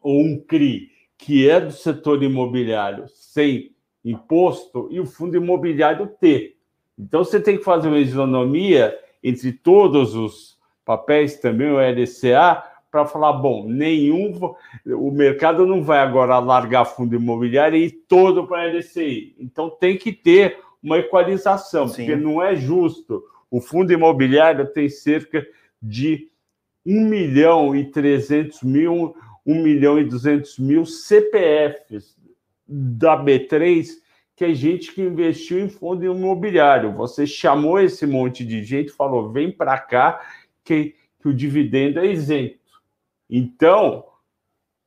ou 0.00 0.22
um 0.22 0.40
CRI 0.40 0.90
que 1.18 1.48
é 1.48 1.60
do 1.60 1.70
setor 1.70 2.22
imobiliário 2.22 3.04
sem 3.08 3.74
imposto 4.02 4.88
e 4.90 4.98
o 4.98 5.06
fundo 5.06 5.36
imobiliário 5.36 6.06
ter. 6.18 6.56
Então 6.98 7.22
você 7.22 7.38
tem 7.38 7.58
que 7.58 7.64
fazer 7.64 7.88
uma 7.88 7.98
isonomia 7.98 8.98
entre 9.22 9.52
todos 9.52 10.14
os 10.14 10.56
papéis, 10.84 11.38
também 11.40 11.70
o 11.70 11.78
LCA, 11.78 12.62
para 12.90 13.06
falar, 13.06 13.34
bom, 13.34 13.66
nenhum, 13.68 14.54
o 14.86 15.10
mercado 15.10 15.66
não 15.66 15.82
vai 15.82 15.98
agora 15.98 16.38
largar 16.38 16.84
fundo 16.84 17.16
imobiliário 17.16 17.76
e 17.76 17.86
ir 17.86 17.92
todo 18.08 18.46
para 18.46 18.62
a 18.62 18.66
LCI. 18.66 19.34
Então 19.38 19.70
tem 19.70 19.96
que 19.96 20.12
ter 20.12 20.58
uma 20.82 20.98
equalização, 20.98 21.88
Sim. 21.88 22.06
porque 22.06 22.16
não 22.16 22.42
é 22.42 22.54
justo. 22.56 23.22
O 23.50 23.60
fundo 23.60 23.92
imobiliário 23.92 24.66
tem 24.66 24.88
cerca 24.88 25.46
de 25.82 26.28
1 26.84 27.08
milhão 27.08 27.74
e 27.74 27.84
300 27.90 28.62
mil, 28.62 29.16
1 29.44 29.62
milhão 29.62 29.98
e 29.98 30.04
200 30.04 30.58
mil 30.58 30.86
CPFs 30.86 32.16
da 32.66 33.22
B3, 33.22 33.88
que 34.36 34.44
é 34.44 34.54
gente 34.54 34.92
que 34.92 35.02
investiu 35.02 35.58
em 35.58 35.68
fundo 35.68 36.04
imobiliário. 36.04 36.92
Você 36.92 37.26
chamou 37.26 37.80
esse 37.80 38.06
monte 38.06 38.44
de 38.44 38.62
gente, 38.62 38.92
falou: 38.92 39.32
vem 39.32 39.50
para 39.50 39.78
cá, 39.78 40.20
que, 40.64 40.94
que 41.20 41.28
o 41.28 41.34
dividendo 41.34 41.98
é 41.98 42.06
isento. 42.06 42.58
Então, 43.28 44.04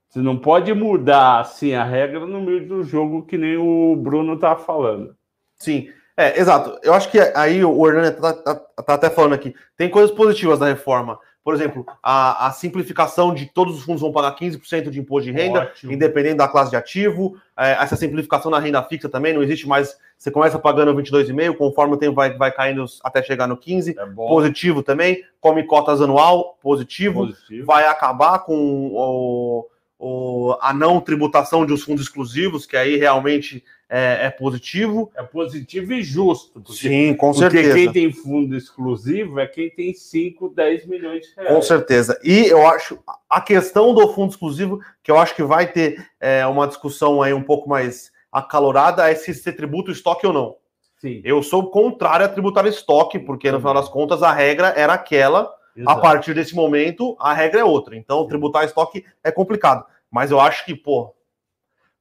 você 0.10 0.20
não 0.20 0.38
pode 0.38 0.74
mudar 0.74 1.40
assim 1.40 1.74
a 1.74 1.84
regra 1.84 2.26
no 2.26 2.42
meio 2.42 2.68
do 2.68 2.84
jogo, 2.84 3.26
que 3.26 3.38
nem 3.38 3.58
o 3.58 3.96
Bruno 3.96 4.34
está 4.34 4.56
falando. 4.56 5.16
Sim, 5.58 5.90
é, 6.18 6.40
exato. 6.40 6.78
Eu 6.84 6.94
acho 6.94 7.10
que 7.10 7.20
aí 7.20 7.64
o 7.64 7.88
Hernani 7.88 8.10
está 8.10 8.34
tá, 8.34 8.56
tá 8.56 8.94
até 8.94 9.10
falando 9.10 9.34
aqui. 9.34 9.56
Tem 9.78 9.90
coisas 9.90 10.12
positivas 10.12 10.60
da 10.60 10.66
reforma. 10.66 11.20
Por 11.44 11.54
exemplo, 11.54 11.86
a, 12.04 12.48
a, 12.48 12.52
simplificação 12.52 13.34
de 13.34 13.46
todos 13.46 13.78
os 13.78 13.84
fundos 13.84 14.02
vão 14.02 14.12
pagar 14.12 14.36
15% 14.36 14.90
de 14.90 15.00
imposto 15.00 15.32
de 15.32 15.32
renda, 15.32 15.62
Ótimo. 15.62 15.94
independente 15.94 16.36
da 16.36 16.48
classe 16.48 16.70
de 16.70 16.76
ativo. 16.76 17.38
É, 17.58 17.72
essa 17.82 17.96
simplificação 17.96 18.52
na 18.52 18.60
renda 18.60 18.84
fixa 18.84 19.08
também 19.08 19.34
não 19.34 19.42
existe 19.42 19.68
mais. 19.68 19.98
Você 20.18 20.30
começa 20.30 20.60
pagando 20.60 20.94
22,5%, 20.94 21.56
conforme 21.56 21.94
o 21.94 21.98
tempo 21.98 22.16
vai, 22.16 22.38
vai 22.38 22.52
caindo 22.52 22.86
até 23.04 23.24
chegar 23.24 23.48
no 23.48 23.58
15%. 23.58 23.98
É 23.98 24.06
positivo 24.06 24.84
também. 24.84 25.24
Come 25.40 25.64
cotas 25.64 26.02
anual, 26.02 26.58
positivo. 26.62 27.28
positivo. 27.28 27.66
Vai 27.66 27.86
acabar 27.88 28.40
com 28.40 28.92
o, 28.94 29.68
o, 29.98 30.58
a 30.62 30.74
não 30.74 31.00
tributação 31.00 31.66
de 31.66 31.72
os 31.72 31.84
fundos 31.84 32.04
exclusivos, 32.04 32.66
que 32.66 32.76
aí 32.76 32.98
realmente 32.98 33.64
é, 33.90 34.28
é, 34.28 34.30
positivo. 34.30 35.12
É 35.16 35.24
positivo 35.24 35.94
e 35.94 36.04
justo. 36.04 36.62
Porque, 36.62 36.74
Sim, 36.74 37.16
com 37.16 37.34
certeza. 37.34 37.70
Porque 37.70 37.84
quem 37.84 37.92
tem 37.92 38.14
fundo 38.14 38.56
exclusivo 38.56 39.40
é 39.40 39.48
quem 39.48 39.70
tem 39.70 39.94
5, 39.94 40.50
10 40.50 40.86
milhões 40.86 41.26
de 41.26 41.36
reais. 41.36 41.56
Com 41.56 41.62
certeza. 41.62 42.20
E 42.24 42.46
eu 42.46 42.68
acho 42.68 43.00
a 43.28 43.42
questão 43.42 43.94
do 43.94 44.08
fundo 44.14 44.30
exclusivo, 44.30 44.80
que 45.04 45.10
eu 45.10 45.18
acho 45.18 45.36
que 45.36 45.44
vai 45.44 45.72
ter 45.72 46.06
é, 46.20 46.46
uma 46.46 46.68
discussão 46.68 47.22
aí 47.22 47.34
um 47.34 47.44
pouco 47.44 47.68
mais 47.68 48.12
acalorada, 48.32 49.10
é 49.10 49.16
se 49.16 49.34
você 49.34 49.52
tributa 49.52 49.90
o 49.90 49.94
estoque 49.94 50.28
ou 50.28 50.34
não. 50.34 50.56
Sim. 51.00 51.22
Eu 51.24 51.42
sou 51.42 51.72
contrário 51.72 52.26
a 52.26 52.30
tributar 52.30 52.68
estoque, 52.68 53.18
porque 53.18 53.52
no 53.52 53.60
final 53.60 53.74
das 53.74 53.90
contas 53.90 54.22
a 54.22 54.32
regra 54.32 54.74
era 54.76 54.94
aquela. 54.94 55.52
Exato. 55.76 55.98
A 55.98 56.02
partir 56.02 56.34
desse 56.34 56.54
momento, 56.54 57.16
a 57.20 57.34
regra 57.34 57.62
é 57.62 57.64
outra. 57.64 57.96
Então, 57.96 58.28
tributar 58.28 58.66
estoque 58.66 59.06
é 59.24 59.32
complicado. 59.32 59.86
Mas 60.12 60.30
eu 60.30 60.40
acho 60.40 60.66
que, 60.66 60.76
pô, 60.76 61.16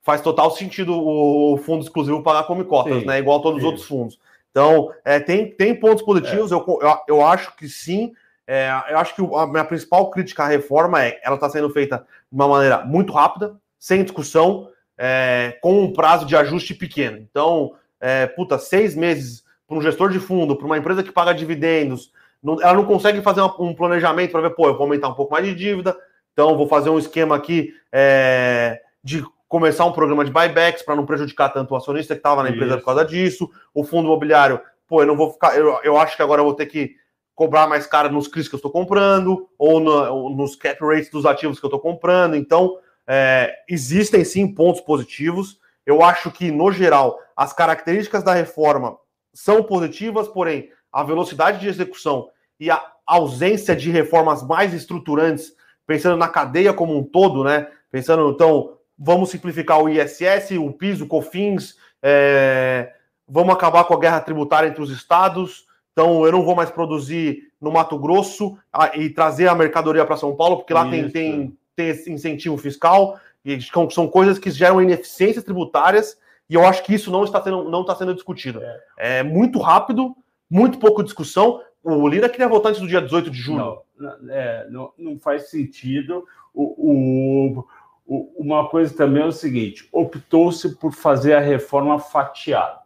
faz 0.09 0.23
total 0.23 0.51
sentido 0.51 0.99
o 0.99 1.59
fundo 1.59 1.83
exclusivo 1.83 2.23
pagar 2.23 2.45
como 2.45 2.65
cotas, 2.65 3.01
sim, 3.01 3.05
né? 3.05 3.19
Igual 3.19 3.43
todos 3.43 3.61
sim. 3.61 3.67
os 3.67 3.71
outros 3.71 3.87
fundos. 3.87 4.19
Então, 4.51 4.91
é, 5.05 5.21
tem, 5.21 5.51
tem 5.51 5.75
pontos 5.75 6.03
positivos, 6.03 6.51
é. 6.51 6.55
eu, 6.55 6.65
eu, 6.81 6.99
eu, 7.07 7.27
acho 7.27 7.55
que 7.55 7.69
sim. 7.69 8.15
É, 8.47 8.71
eu 8.89 8.97
acho 8.97 9.15
que 9.15 9.21
a 9.21 9.47
minha 9.47 9.67
principal 9.67 10.11
crítica 10.11 10.45
à 10.45 10.47
reforma 10.47 11.05
é 11.05 11.21
ela 11.23 11.35
está 11.35 11.51
sendo 11.51 11.69
feita 11.69 11.99
de 12.33 12.35
uma 12.35 12.49
maneira 12.49 12.87
muito 12.87 13.13
rápida, 13.13 13.57
sem 13.79 14.03
discussão, 14.03 14.71
é, 14.97 15.59
com 15.61 15.79
um 15.79 15.93
prazo 15.93 16.25
de 16.25 16.35
ajuste 16.35 16.73
pequeno. 16.73 17.19
Então, 17.19 17.75
é, 18.01 18.27
puta, 18.29 18.59
seis 18.59 18.97
meses 18.97 19.45
para 19.67 19.77
um 19.77 19.83
gestor 19.83 20.09
de 20.09 20.19
fundo, 20.19 20.57
para 20.57 20.65
uma 20.65 20.79
empresa 20.79 21.03
que 21.03 21.13
paga 21.13 21.35
dividendos, 21.35 22.11
não, 22.43 22.63
ela 22.63 22.73
não 22.73 22.87
consegue 22.87 23.21
fazer 23.21 23.43
um 23.43 23.75
planejamento 23.75 24.33
para 24.33 24.41
ver, 24.41 24.55
pô, 24.55 24.69
eu 24.69 24.73
vou 24.73 24.85
aumentar 24.85 25.09
um 25.09 25.15
pouco 25.15 25.35
mais 25.35 25.45
de 25.45 25.55
dívida, 25.55 25.95
então 26.33 26.57
vou 26.57 26.67
fazer 26.67 26.89
um 26.89 26.99
esquema 26.99 27.37
aqui 27.37 27.75
é, 27.93 28.81
de 29.05 29.23
começar 29.49 29.87
um 29.87 29.93
programa 29.93 30.25
de 30.25 30.31
buybacks 30.31 30.83
para 30.83 30.95
não 30.95 31.07
prejudicar 31.07 31.49
tanto 31.49 31.73
o 31.73 31.77
acionista 31.77 32.15
que 32.15 32.19
estava 32.19 32.43
na 32.43 32.51
empresa 32.51 32.75
Isso. 32.75 32.79
por 32.81 32.85
causa 32.85 33.05
disso. 33.05 33.51
O 33.75 33.83
fundo 33.83 34.07
imobiliário, 34.07 34.61
pô, 34.87 35.03
eu 35.03 35.07
não 35.07 35.17
vou 35.17 35.33
ficar. 35.33 35.57
Eu, 35.57 35.81
eu 35.83 35.99
acho 35.99 36.15
que 36.15 36.23
agora 36.23 36.41
eu 36.41 36.45
vou 36.45 36.55
ter 36.55 36.67
que 36.67 36.95
cobrar 37.35 37.67
mais 37.67 37.87
caro 37.87 38.13
nos 38.13 38.29
CRIs 38.29 38.49
que 38.49 38.55
eu 38.55 38.59
estou 38.59 38.71
comprando, 38.71 39.49
ou, 39.57 39.81
ou, 39.81 40.31
nos 40.31 40.57
cap 40.57 40.85
rates 40.85 41.09
dos 41.09 41.25
ativos 41.25 41.59
que 41.59 41.65
eu 41.65 41.69
estou 41.69 41.81
comprando. 41.81 42.35
Então, 42.35 42.79
é, 43.07 43.55
existem 43.69 44.25
sim 44.25 44.53
pontos 44.53 44.81
positivos. 44.81 45.59
Eu 45.87 46.03
acho 46.03 46.31
que, 46.31 46.51
no 46.51 46.71
geral, 46.71 47.19
as 47.37 47.53
características 47.53 48.23
da 48.23 48.35
reforma 48.35 48.99
são 49.33 49.63
positivas, 49.63 50.27
porém, 50.29 50.69
a 50.93 51.03
velocidade 51.05 51.61
de 51.61 51.69
execução 51.69 52.29
e 52.59 52.71
a 52.71 52.85
ausência 53.07 53.75
de 53.75 53.91
reformas 53.91 54.43
mais 54.43 54.75
estruturantes, 54.75 55.53
pensando 55.87 56.17
na 56.17 56.29
cadeia 56.29 56.75
como 56.75 56.99
um 56.99 57.05
todo, 57.05 57.45
né? 57.45 57.69
Pensando, 57.91 58.31
então, 58.31 58.78
vamos 58.99 59.31
simplificar 59.31 59.81
o 59.81 59.89
ISS, 59.89 60.59
o 60.59 60.73
PIS, 60.73 61.01
o 61.01 61.07
COFINS, 61.07 61.77
é, 62.03 62.93
vamos 63.29 63.55
acabar 63.55 63.85
com 63.85 63.95
a 63.95 63.99
guerra 63.99 64.21
tributária 64.21 64.69
entre 64.69 64.83
os 64.83 64.91
estados. 64.91 65.67
Então, 65.93 66.25
eu 66.25 66.33
não 66.33 66.43
vou 66.43 66.55
mais 66.55 66.71
produzir 66.71 67.49
no 67.61 67.71
Mato 67.71 67.99
Grosso 67.99 68.57
a, 68.73 68.97
e 68.97 69.11
trazer 69.11 69.49
a 69.49 69.55
mercadoria 69.55 70.05
para 70.05 70.17
São 70.17 70.35
Paulo, 70.35 70.59
porque 70.59 70.73
lá 70.73 70.89
tem, 70.89 71.09
tem, 71.11 71.59
tem 71.75 71.89
esse 71.89 72.11
incentivo 72.11 72.57
fiscal, 72.57 73.19
e 73.45 73.59
são 73.91 74.09
coisas 74.09 74.39
que 74.39 74.51
geram 74.51 74.81
ineficiências 74.81 75.45
tributárias, 75.45 76.19
e 76.49 76.55
eu 76.55 76.65
acho 76.67 76.83
que 76.83 76.95
isso 76.95 77.11
não 77.11 77.25
está 77.25 77.43
sendo, 77.43 77.69
não 77.69 77.83
está 77.83 77.95
sendo 77.95 78.15
discutido. 78.15 78.61
É. 78.63 79.19
é 79.19 79.23
muito 79.23 79.59
rápido, 79.59 80.17
muito 80.51 80.79
pouco 80.79 81.03
discussão. 81.03 81.61
O 81.83 82.09
Lira 82.09 82.29
queria 82.29 82.49
votar 82.49 82.71
antes 82.71 82.81
do 82.81 82.89
dia 82.89 83.03
18 83.03 83.31
de 83.31 83.39
julho. 83.39 83.83
Não, 83.99 84.17
é, 84.31 84.67
não, 84.71 84.93
não 84.97 85.19
faz 85.19 85.51
sentido. 85.51 86.25
O, 86.55 87.59
o, 87.59 87.65
uma 88.09 88.67
coisa 88.69 88.97
também 88.97 89.23
é 89.23 89.27
o 89.27 89.33
seguinte: 89.33 89.87
optou-se 89.93 90.77
por 90.77 90.93
fazer 90.93 91.35
a 91.35 91.41
reforma 91.41 91.99
fatiada. 91.99 92.81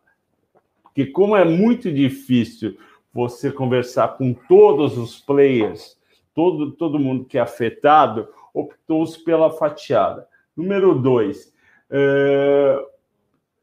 Porque, 0.83 1.07
como 1.07 1.37
é 1.37 1.45
muito 1.45 1.93
difícil 1.93 2.77
você 3.13 3.53
conversar 3.53 4.17
com 4.17 4.35
todos 4.35 4.99
os 4.99 5.19
players, 5.21 5.97
todo, 6.35 6.73
todo 6.73 6.99
mundo 6.99 7.25
que 7.25 7.39
é 7.39 7.41
afetado, 7.41 8.29
optou-se 8.53 9.23
pela 9.23 9.51
fatiada. 9.51 10.27
Número 10.57 10.95
dois, 10.95 11.55
é, 11.89 12.85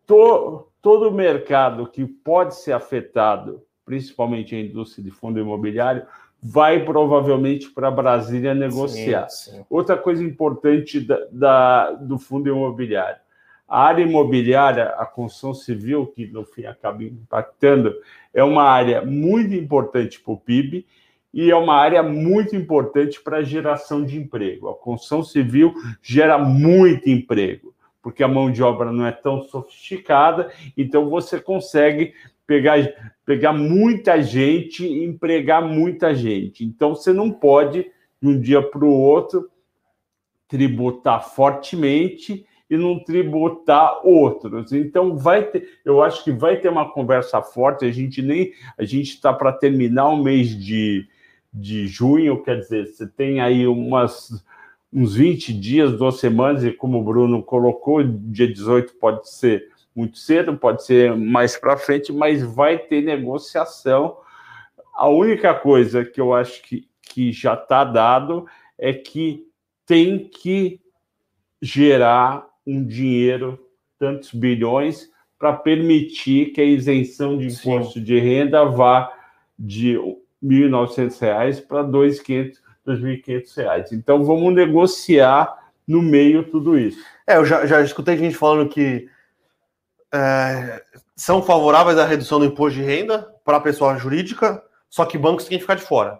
to, 0.07 0.67
todo 0.81 1.11
mercado 1.11 1.87
que 1.87 2.05
pode 2.05 2.55
ser 2.55 2.71
afetado, 2.71 3.61
principalmente 3.85 4.55
a 4.55 4.59
indústria 4.59 5.03
de 5.03 5.11
fundo 5.11 5.39
imobiliário, 5.39 6.05
vai 6.41 6.83
provavelmente 6.83 7.69
para 7.69 7.91
Brasília 7.91 8.53
negociar. 8.53 9.29
Sim, 9.29 9.51
sim. 9.51 9.65
Outra 9.69 9.97
coisa 9.97 10.23
importante 10.23 10.99
da, 10.99 11.19
da, 11.31 11.91
do 11.91 12.17
fundo 12.17 12.49
imobiliário: 12.49 13.19
A 13.67 13.83
área 13.83 14.03
imobiliária, 14.03 14.89
a 14.97 15.05
construção 15.05 15.53
civil, 15.53 16.07
que 16.07 16.27
no 16.27 16.45
fim 16.45 16.65
acaba 16.65 17.03
impactando, 17.03 17.93
é 18.33 18.43
uma 18.43 18.63
área 18.63 19.03
muito 19.03 19.53
importante 19.53 20.19
para 20.19 20.33
o 20.33 20.37
PIB 20.37 20.85
e 21.33 21.51
é 21.51 21.55
uma 21.55 21.75
área 21.75 22.01
muito 22.01 22.55
importante 22.55 23.21
para 23.21 23.37
a 23.37 23.43
geração 23.43 24.03
de 24.03 24.17
emprego. 24.17 24.69
A 24.69 24.75
construção 24.75 25.23
civil 25.23 25.73
gera 26.01 26.37
muito 26.37 27.09
emprego, 27.09 27.73
porque 28.01 28.23
a 28.23 28.27
mão 28.27 28.51
de 28.51 28.63
obra 28.63 28.91
não 28.91 29.05
é 29.05 29.11
tão 29.11 29.43
sofisticada, 29.43 30.51
então 30.75 31.09
você 31.09 31.39
consegue 31.39 32.13
pegar, 32.49 33.13
pegar 33.23 33.53
muita 33.53 34.23
gente 34.23 34.83
e 34.83 35.05
empregar 35.05 35.61
muita 35.61 36.15
gente. 36.15 36.65
Então 36.65 36.95
você 36.95 37.13
não 37.13 37.29
pode, 37.29 37.85
de 38.19 38.27
um 38.27 38.41
dia 38.41 38.59
para 38.59 38.83
o 38.83 38.91
outro, 38.91 39.47
tributar 40.47 41.29
fortemente 41.29 42.43
e 42.67 42.75
não 42.75 42.97
tributar 42.97 44.03
outros. 44.03 44.73
Então 44.73 45.15
vai 45.15 45.43
ter, 45.43 45.79
eu 45.85 46.01
acho 46.01 46.23
que 46.23 46.31
vai 46.31 46.57
ter 46.57 46.69
uma 46.69 46.91
conversa 46.91 47.39
forte. 47.39 47.85
A 47.85 47.91
gente 47.91 48.19
nem 48.19 48.51
a 48.75 48.83
gente 48.83 49.09
está 49.09 49.31
para 49.31 49.53
terminar 49.53 50.07
o 50.07 50.23
mês 50.23 50.49
de, 50.49 51.07
de 51.53 51.85
junho, 51.85 52.41
quer 52.41 52.57
dizer, 52.57 52.87
você 52.87 53.05
tem 53.05 53.41
aí 53.41 53.67
umas 53.67 54.43
uns 54.91 55.13
20 55.13 55.53
dias, 55.53 55.95
duas 55.95 56.19
semanas, 56.19 56.63
e 56.63 56.71
como 56.71 56.99
o 56.99 57.03
Bruno 57.03 57.43
colocou, 57.43 58.01
dia 58.03 58.51
18 58.51 58.95
pode 58.95 59.29
ser 59.29 59.67
muito 59.99 60.17
cedo, 60.17 60.57
pode 60.57 60.85
ser 60.85 61.13
mais 61.15 61.57
para 61.57 61.75
frente, 61.75 62.13
mas 62.13 62.41
vai 62.41 62.77
ter 62.77 63.01
negociação. 63.01 64.15
A 64.95 65.09
única 65.09 65.53
coisa 65.53 66.05
que 66.05 66.21
eu 66.21 66.33
acho 66.33 66.63
que, 66.63 66.87
que 67.01 67.33
já 67.33 67.53
está 67.53 67.83
dado 67.83 68.47
é 68.77 68.93
que 68.93 69.45
tem 69.85 70.29
que 70.29 70.79
gerar 71.61 72.47
um 72.65 72.85
dinheiro, 72.85 73.59
tantos 73.97 74.33
bilhões, 74.33 75.11
para 75.37 75.51
permitir 75.53 76.53
que 76.53 76.61
a 76.61 76.65
isenção 76.65 77.37
de 77.37 77.47
imposto 77.47 77.99
Sim. 77.99 78.03
de 78.03 78.19
renda 78.19 78.63
vá 78.65 79.11
de 79.57 79.97
R$ 79.97 80.17
1.900 80.43 81.65
para 81.67 81.81
R$ 81.81 81.87
2.500. 81.89 83.91
Então, 83.91 84.23
vamos 84.23 84.53
negociar 84.53 85.71
no 85.85 86.01
meio 86.01 86.43
tudo 86.43 86.77
isso. 86.77 87.03
É, 87.27 87.35
eu 87.37 87.45
já, 87.45 87.65
já 87.65 87.81
escutei 87.81 88.17
gente 88.17 88.35
falando 88.35 88.69
que 88.69 89.09
é, 90.13 90.83
são 91.15 91.41
favoráveis 91.41 91.97
à 91.97 92.05
redução 92.05 92.39
do 92.39 92.45
imposto 92.45 92.79
de 92.79 92.85
renda 92.85 93.27
para 93.43 93.57
a 93.57 93.61
pessoa 93.61 93.97
jurídica, 93.97 94.63
só 94.89 95.05
que 95.05 95.17
bancos 95.17 95.45
têm 95.45 95.57
que 95.57 95.63
ficar 95.63 95.75
de 95.75 95.81
fora. 95.81 96.19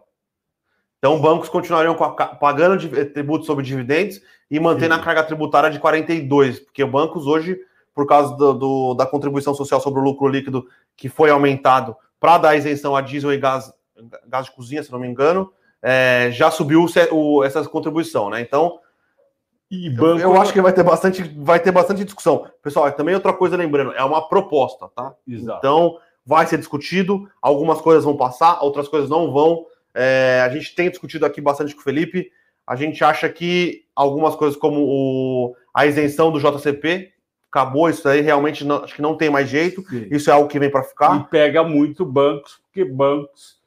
Então, 0.97 1.19
bancos 1.19 1.47
continuariam 1.47 1.95
pagando 1.95 2.97
eh, 2.97 3.05
tributo 3.05 3.45
sobre 3.45 3.63
dividendos 3.63 4.21
e 4.51 4.59
mantendo 4.59 4.95
Sim. 4.95 4.99
a 4.99 5.03
carga 5.03 5.23
tributária 5.23 5.69
de 5.69 5.79
42, 5.79 6.59
porque 6.59 6.83
bancos 6.83 7.25
hoje, 7.25 7.57
por 7.95 8.05
causa 8.05 8.35
do, 8.35 8.53
do, 8.53 8.93
da 8.93 9.05
contribuição 9.05 9.53
social 9.53 9.79
sobre 9.79 10.01
o 10.01 10.03
lucro 10.03 10.27
líquido, 10.27 10.67
que 10.97 11.07
foi 11.07 11.29
aumentado 11.29 11.95
para 12.19 12.37
dar 12.37 12.55
isenção 12.57 12.95
a 12.95 13.01
diesel 13.01 13.33
e 13.33 13.37
gás, 13.37 13.71
gás 14.27 14.45
de 14.45 14.51
cozinha, 14.51 14.83
se 14.83 14.91
não 14.91 14.99
me 14.99 15.07
engano, 15.07 15.53
é, 15.81 16.29
já 16.31 16.51
subiu 16.51 16.85
o, 17.11 17.43
essa 17.45 17.63
contribuição, 17.63 18.29
né? 18.29 18.41
Então, 18.41 18.79
banco... 19.89 20.19
eu, 20.19 20.33
eu, 20.33 20.41
acho 20.41 20.51
que 20.51 20.61
vai 20.61 20.73
ter 20.73 20.83
bastante, 20.83 21.21
vai 21.21 21.59
ter 21.59 21.71
bastante 21.71 22.03
discussão. 22.03 22.47
Pessoal, 22.63 22.91
também 22.91 23.13
outra 23.13 23.33
coisa 23.33 23.55
lembrando, 23.55 23.91
é 23.91 24.03
uma 24.03 24.27
proposta, 24.27 24.89
tá? 24.95 25.13
Exato. 25.27 25.59
Então, 25.59 25.97
vai 26.25 26.47
ser 26.47 26.57
discutido, 26.57 27.29
algumas 27.41 27.79
coisas 27.79 28.03
vão 28.03 28.17
passar, 28.17 28.61
outras 28.61 28.87
coisas 28.87 29.09
não 29.09 29.31
vão. 29.31 29.65
É, 29.93 30.41
a 30.43 30.49
gente 30.49 30.73
tem 30.73 30.89
discutido 30.89 31.25
aqui 31.25 31.39
bastante 31.39 31.75
com 31.75 31.81
o 31.81 31.83
Felipe. 31.83 32.31
A 32.65 32.75
gente 32.75 33.03
acha 33.03 33.29
que 33.29 33.85
algumas 33.95 34.35
coisas 34.35 34.57
como 34.57 34.81
o, 34.81 35.55
a 35.73 35.85
isenção 35.85 36.31
do 36.31 36.39
JCP 36.39 37.11
acabou 37.51 37.89
isso 37.89 38.07
aí, 38.07 38.21
realmente 38.21 38.63
não, 38.63 38.83
acho 38.83 38.95
que 38.95 39.01
não 39.01 39.17
tem 39.17 39.29
mais 39.29 39.49
jeito. 39.49 39.83
Sim. 39.89 40.07
Isso 40.11 40.29
é 40.29 40.33
algo 40.33 40.47
que 40.47 40.59
vem 40.59 40.69
para 40.69 40.83
ficar. 40.83 41.15
E 41.15 41.23
pega 41.29 41.63
muito 41.63 42.05
bancos, 42.05 42.61
porque 42.63 42.85
bancos 42.85 43.58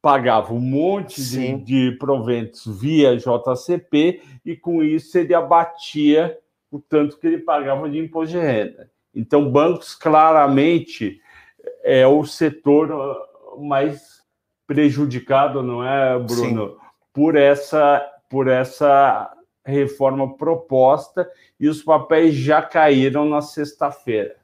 pagavam 0.00 0.56
um 0.56 0.60
monte 0.60 1.22
de, 1.22 1.54
de, 1.56 1.96
proventos 1.98 2.64
via 2.80 3.16
JCP 3.16 4.22
e 4.44 4.56
com 4.56 4.82
isso 4.82 5.18
ele 5.18 5.34
abatia 5.34 6.38
o 6.70 6.78
tanto 6.78 7.18
que 7.18 7.26
ele 7.26 7.38
pagava 7.38 7.88
de 7.88 7.98
imposto 7.98 8.32
de 8.32 8.38
renda. 8.38 8.90
Então, 9.14 9.50
bancos 9.50 9.94
claramente 9.94 11.20
é 11.82 12.06
o 12.06 12.24
setor 12.24 13.16
mais 13.58 14.22
prejudicado, 14.66 15.62
não 15.62 15.84
é, 15.84 16.18
Bruno, 16.18 16.68
Sim. 16.68 16.76
por 17.12 17.36
essa 17.36 18.14
por 18.28 18.46
essa 18.46 19.32
reforma 19.64 20.36
proposta 20.36 21.30
e 21.58 21.68
os 21.68 21.82
papéis 21.82 22.34
já 22.34 22.60
caíram 22.62 23.24
na 23.24 23.40
sexta-feira. 23.40 24.36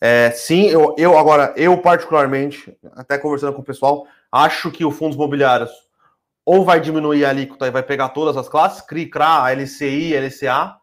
É, 0.00 0.30
sim, 0.30 0.66
eu, 0.66 0.94
eu 0.96 1.18
agora, 1.18 1.52
eu 1.56 1.76
particularmente, 1.78 2.76
até 2.92 3.18
conversando 3.18 3.54
com 3.54 3.62
o 3.62 3.64
pessoal, 3.64 4.06
acho 4.30 4.70
que 4.70 4.84
o 4.84 4.90
fundos 4.90 5.16
imobiliários 5.16 5.70
ou 6.44 6.64
vai 6.64 6.80
diminuir 6.80 7.24
a 7.24 7.30
alíquota 7.30 7.66
e 7.66 7.70
vai 7.70 7.82
pegar 7.82 8.08
todas 8.10 8.36
as 8.36 8.48
classes, 8.48 8.80
CRI, 8.80 9.06
CRA, 9.06 9.52
LCI, 9.52 10.14
LCA, 10.14 10.78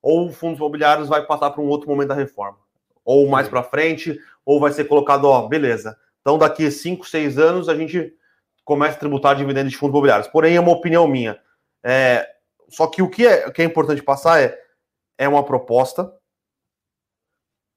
ou 0.00 0.30
fundos 0.30 0.58
imobiliários 0.58 1.08
vai 1.08 1.26
passar 1.26 1.50
para 1.50 1.60
um 1.60 1.66
outro 1.66 1.88
momento 1.88 2.08
da 2.08 2.14
reforma. 2.14 2.58
Ou 3.04 3.28
mais 3.28 3.48
para 3.48 3.62
frente, 3.62 4.18
ou 4.44 4.60
vai 4.60 4.72
ser 4.72 4.84
colocado, 4.84 5.24
ó, 5.24 5.48
beleza, 5.48 5.96
então, 6.28 6.36
daqui 6.36 6.66
a 6.66 6.70
5, 6.70 7.08
6 7.08 7.38
anos, 7.38 7.70
a 7.70 7.74
gente 7.74 8.14
começa 8.62 8.96
a 8.96 8.98
tributar 8.98 9.34
dividendos 9.34 9.72
de 9.72 9.78
fundos 9.78 9.94
imobiliários. 9.94 10.28
Porém, 10.28 10.56
é 10.56 10.60
uma 10.60 10.72
opinião 10.72 11.08
minha. 11.08 11.40
É, 11.82 12.28
só 12.68 12.86
que 12.86 13.00
o 13.00 13.08
que 13.08 13.26
é, 13.26 13.50
que 13.50 13.62
é 13.62 13.64
importante 13.64 14.02
passar 14.02 14.42
é, 14.42 14.54
é 15.16 15.26
uma 15.26 15.42
proposta, 15.42 16.12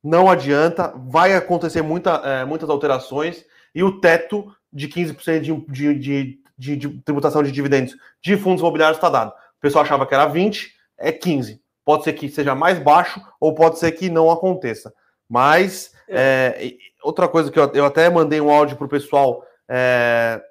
não 0.03 0.29
adianta, 0.29 0.93
vai 0.97 1.34
acontecer 1.34 1.81
muita, 1.81 2.15
é, 2.25 2.43
muitas 2.43 2.69
alterações, 2.69 3.45
e 3.73 3.84
o 3.84 4.01
teto 4.01 4.53
de 4.71 4.88
15% 4.88 5.41
de, 5.67 5.93
de, 5.93 6.39
de, 6.57 6.75
de, 6.75 6.89
tributação 7.01 7.43
de 7.43 7.51
dividendos 7.51 7.95
de 8.21 8.38
fundos 8.38 8.62
imobiliários 8.62 8.97
está 8.97 9.10
dado. 9.10 9.29
O 9.31 9.62
pessoal 9.62 9.84
achava 9.84 10.05
que 10.05 10.13
era 10.13 10.25
20, 10.25 10.73
é 10.97 11.12
15. 11.12 11.62
Pode 11.84 12.03
ser 12.03 12.13
que 12.13 12.29
seja 12.29 12.55
mais 12.55 12.79
baixo, 12.79 13.21
ou 13.39 13.53
pode 13.53 13.79
ser 13.79 13.91
que 13.91 14.10
não 14.10 14.29
aconteça. 14.29 14.93
Mas 15.27 15.91
é. 16.07 16.55
É, 16.60 16.73
outra 17.01 17.27
coisa 17.27 17.49
que 17.49 17.57
eu, 17.57 17.71
eu, 17.73 17.86
até 17.86 18.10
mandei 18.10 18.41
um 18.41 18.51
áudio 18.51 18.75
para 18.75 18.86
o 18.86 18.89
pessoal: 18.89 19.45
é, 19.67 20.41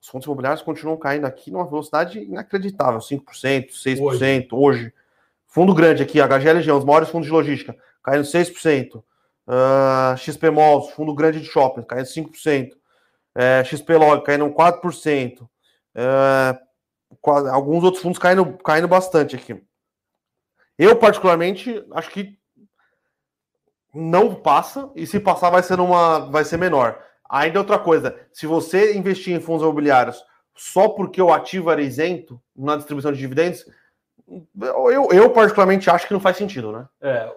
os 0.00 0.08
fundos 0.08 0.26
imobiliários 0.26 0.62
continuam 0.62 0.98
caindo 0.98 1.24
aqui 1.24 1.50
numa 1.50 1.66
velocidade 1.66 2.18
inacreditável 2.20 3.00
5%, 3.00 3.70
6% 3.70 4.02
hoje. 4.02 4.46
hoje. 4.52 4.92
Fundo 5.46 5.74
grande 5.74 6.02
aqui, 6.02 6.20
HGLG, 6.20 6.70
os 6.70 6.84
maiores 6.84 7.08
fundos 7.08 7.26
de 7.26 7.32
logística, 7.32 7.74
caindo 8.02 8.24
6%. 8.24 9.02
Uh, 9.48 10.14
XP 10.18 10.50
Malls, 10.50 10.90
fundo 10.90 11.14
grande 11.14 11.40
de 11.40 11.46
shopping, 11.46 11.82
caindo 11.82 12.04
5%. 12.04 12.72
É, 13.40 13.62
XP 13.62 13.94
Log 13.94 14.24
caindo 14.24 14.50
4%. 14.50 15.48
É, 15.94 16.58
alguns 17.22 17.84
outros 17.84 18.02
fundos 18.02 18.18
caindo, 18.18 18.58
caindo 18.64 18.88
bastante 18.88 19.36
aqui. 19.36 19.62
Eu, 20.76 20.96
particularmente, 20.96 21.84
acho 21.92 22.10
que 22.10 22.36
não 23.94 24.34
passa, 24.34 24.90
e 24.96 25.06
se 25.06 25.20
passar 25.20 25.50
vai 25.50 25.62
ser 25.62 25.78
uma 25.78 26.18
vai 26.18 26.44
ser 26.44 26.56
menor. 26.56 27.00
Ainda 27.30 27.60
outra 27.60 27.78
coisa, 27.78 28.18
se 28.32 28.44
você 28.44 28.96
investir 28.96 29.34
em 29.34 29.40
fundos 29.40 29.62
imobiliários 29.62 30.20
só 30.56 30.88
porque 30.88 31.22
o 31.22 31.32
ativo 31.32 31.70
era 31.70 31.80
isento 31.80 32.42
na 32.56 32.74
distribuição 32.76 33.12
de 33.12 33.18
dividendos, 33.18 33.64
eu, 34.60 35.08
eu 35.12 35.30
particularmente 35.30 35.88
acho 35.88 36.08
que 36.08 36.12
não 36.12 36.20
faz 36.20 36.36
sentido, 36.36 36.72
né? 36.72 36.88
É, 37.00 37.32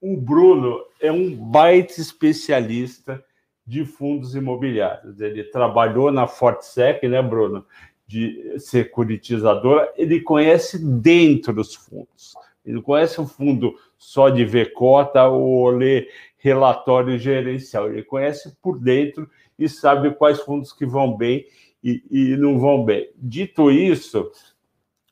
o 0.00 0.16
Bruno 0.16 0.84
é 1.00 1.10
um 1.10 1.34
baita 1.34 1.98
especialista 1.98 3.24
de 3.66 3.84
fundos 3.84 4.34
imobiliários. 4.34 5.20
Ele 5.20 5.44
trabalhou 5.44 6.10
na 6.10 6.26
Fortsec, 6.26 7.06
né, 7.08 7.22
Bruno? 7.22 7.64
De 8.06 8.58
securitizadora, 8.58 9.92
ele 9.96 10.20
conhece 10.20 10.78
dentro 10.78 11.52
dos 11.52 11.74
fundos. 11.74 12.34
Ele 12.64 12.80
conhece 12.82 13.20
o 13.20 13.26
fundo 13.26 13.74
só 13.96 14.28
de 14.28 14.44
ver 14.44 14.72
cota 14.72 15.26
ou 15.26 15.68
ler 15.70 16.08
relatório 16.36 17.18
gerencial. 17.18 17.88
Ele 17.88 18.02
conhece 18.02 18.56
por 18.60 18.78
dentro 18.78 19.28
e 19.58 19.68
sabe 19.68 20.10
quais 20.14 20.40
fundos 20.40 20.72
que 20.72 20.84
vão 20.84 21.16
bem 21.16 21.46
e, 21.82 22.02
e 22.10 22.36
não 22.36 22.58
vão 22.58 22.84
bem. 22.84 23.10
Dito 23.16 23.70
isso, 23.70 24.30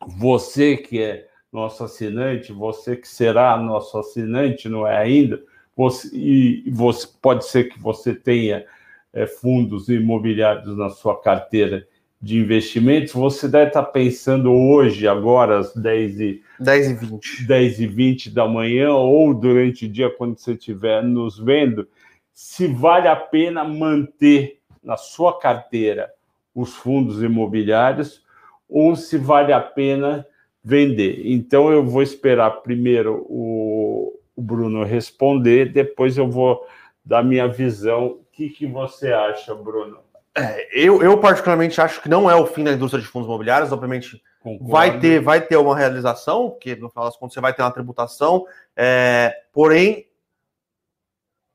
você 0.07 0.77
que 0.77 1.01
é 1.03 1.29
nosso 1.53 1.85
assinante, 1.85 2.53
você 2.53 2.97
que 2.97 3.09
será 3.09 3.57
nosso 3.57 3.99
assinante, 3.99 4.69
não 4.69 4.87
é 4.87 4.97
ainda, 4.97 5.43
você, 5.81 6.11
e 6.15 6.71
você, 6.71 7.09
pode 7.23 7.47
ser 7.47 7.65
que 7.71 7.81
você 7.81 8.15
tenha 8.15 8.67
é, 9.15 9.27
fundos 9.27 9.89
imobiliários 9.89 10.77
na 10.77 10.91
sua 10.91 11.19
carteira 11.19 11.87
de 12.21 12.39
investimentos, 12.39 13.15
você 13.15 13.49
deve 13.49 13.69
estar 13.69 13.85
pensando 13.85 14.53
hoje, 14.53 15.09
agora, 15.09 15.59
às 15.59 15.75
10 15.75 16.21
e, 16.21 16.43
10 16.59 16.91
e 16.91 16.95
20. 16.95 17.47
10 17.47 17.81
e 17.81 17.87
20 17.87 18.31
da 18.31 18.47
manhã, 18.47 18.93
ou 18.93 19.33
durante 19.33 19.87
o 19.87 19.89
dia, 19.89 20.11
quando 20.11 20.39
você 20.39 20.53
estiver 20.53 21.03
nos 21.03 21.39
vendo, 21.39 21.89
se 22.35 22.67
vale 22.67 23.09
a 23.09 23.17
pena 23.17 23.65
manter 23.65 24.59
na 24.85 24.99
sua 24.99 25.39
carteira 25.39 26.11
os 26.55 26.75
fundos 26.75 27.23
imobiliários 27.23 28.23
ou 28.69 28.95
se 28.95 29.17
vale 29.17 29.55
a 29.55 29.61
pena 29.61 30.27
vender. 30.63 31.23
Então, 31.25 31.73
eu 31.73 31.83
vou 31.83 32.03
esperar 32.03 32.51
primeiro 32.63 33.25
o, 33.31 34.20
o 34.41 34.43
Bruno 34.43 34.83
responder, 34.83 35.71
depois 35.71 36.17
eu 36.17 36.29
vou 36.29 36.67
dar 37.05 37.23
minha 37.23 37.47
visão. 37.47 38.07
O 38.07 38.25
que, 38.33 38.49
que 38.49 38.67
você 38.67 39.13
acha, 39.13 39.55
Bruno? 39.55 39.99
É, 40.35 40.67
eu, 40.73 41.03
eu, 41.03 41.19
particularmente, 41.19 41.79
acho 41.81 42.01
que 42.01 42.09
não 42.09 42.31
é 42.31 42.35
o 42.35 42.47
fim 42.47 42.65
da 42.65 42.73
indústria 42.73 43.03
de 43.03 43.07
fundos 43.07 43.29
imobiliários, 43.29 43.71
obviamente. 43.71 44.23
Concordo. 44.41 44.73
Vai 44.73 44.99
ter, 44.99 45.21
vai 45.21 45.41
ter 45.43 45.59
uma 45.59 45.77
realização, 45.77 46.51
porque 46.51 46.75
no 46.75 46.89
final 46.89 47.05
das 47.05 47.17
contas 47.19 47.35
você 47.35 47.41
vai 47.43 47.53
ter 47.53 47.61
uma 47.61 47.71
tributação, 47.71 48.47
é, 48.75 49.35
porém, 49.53 50.07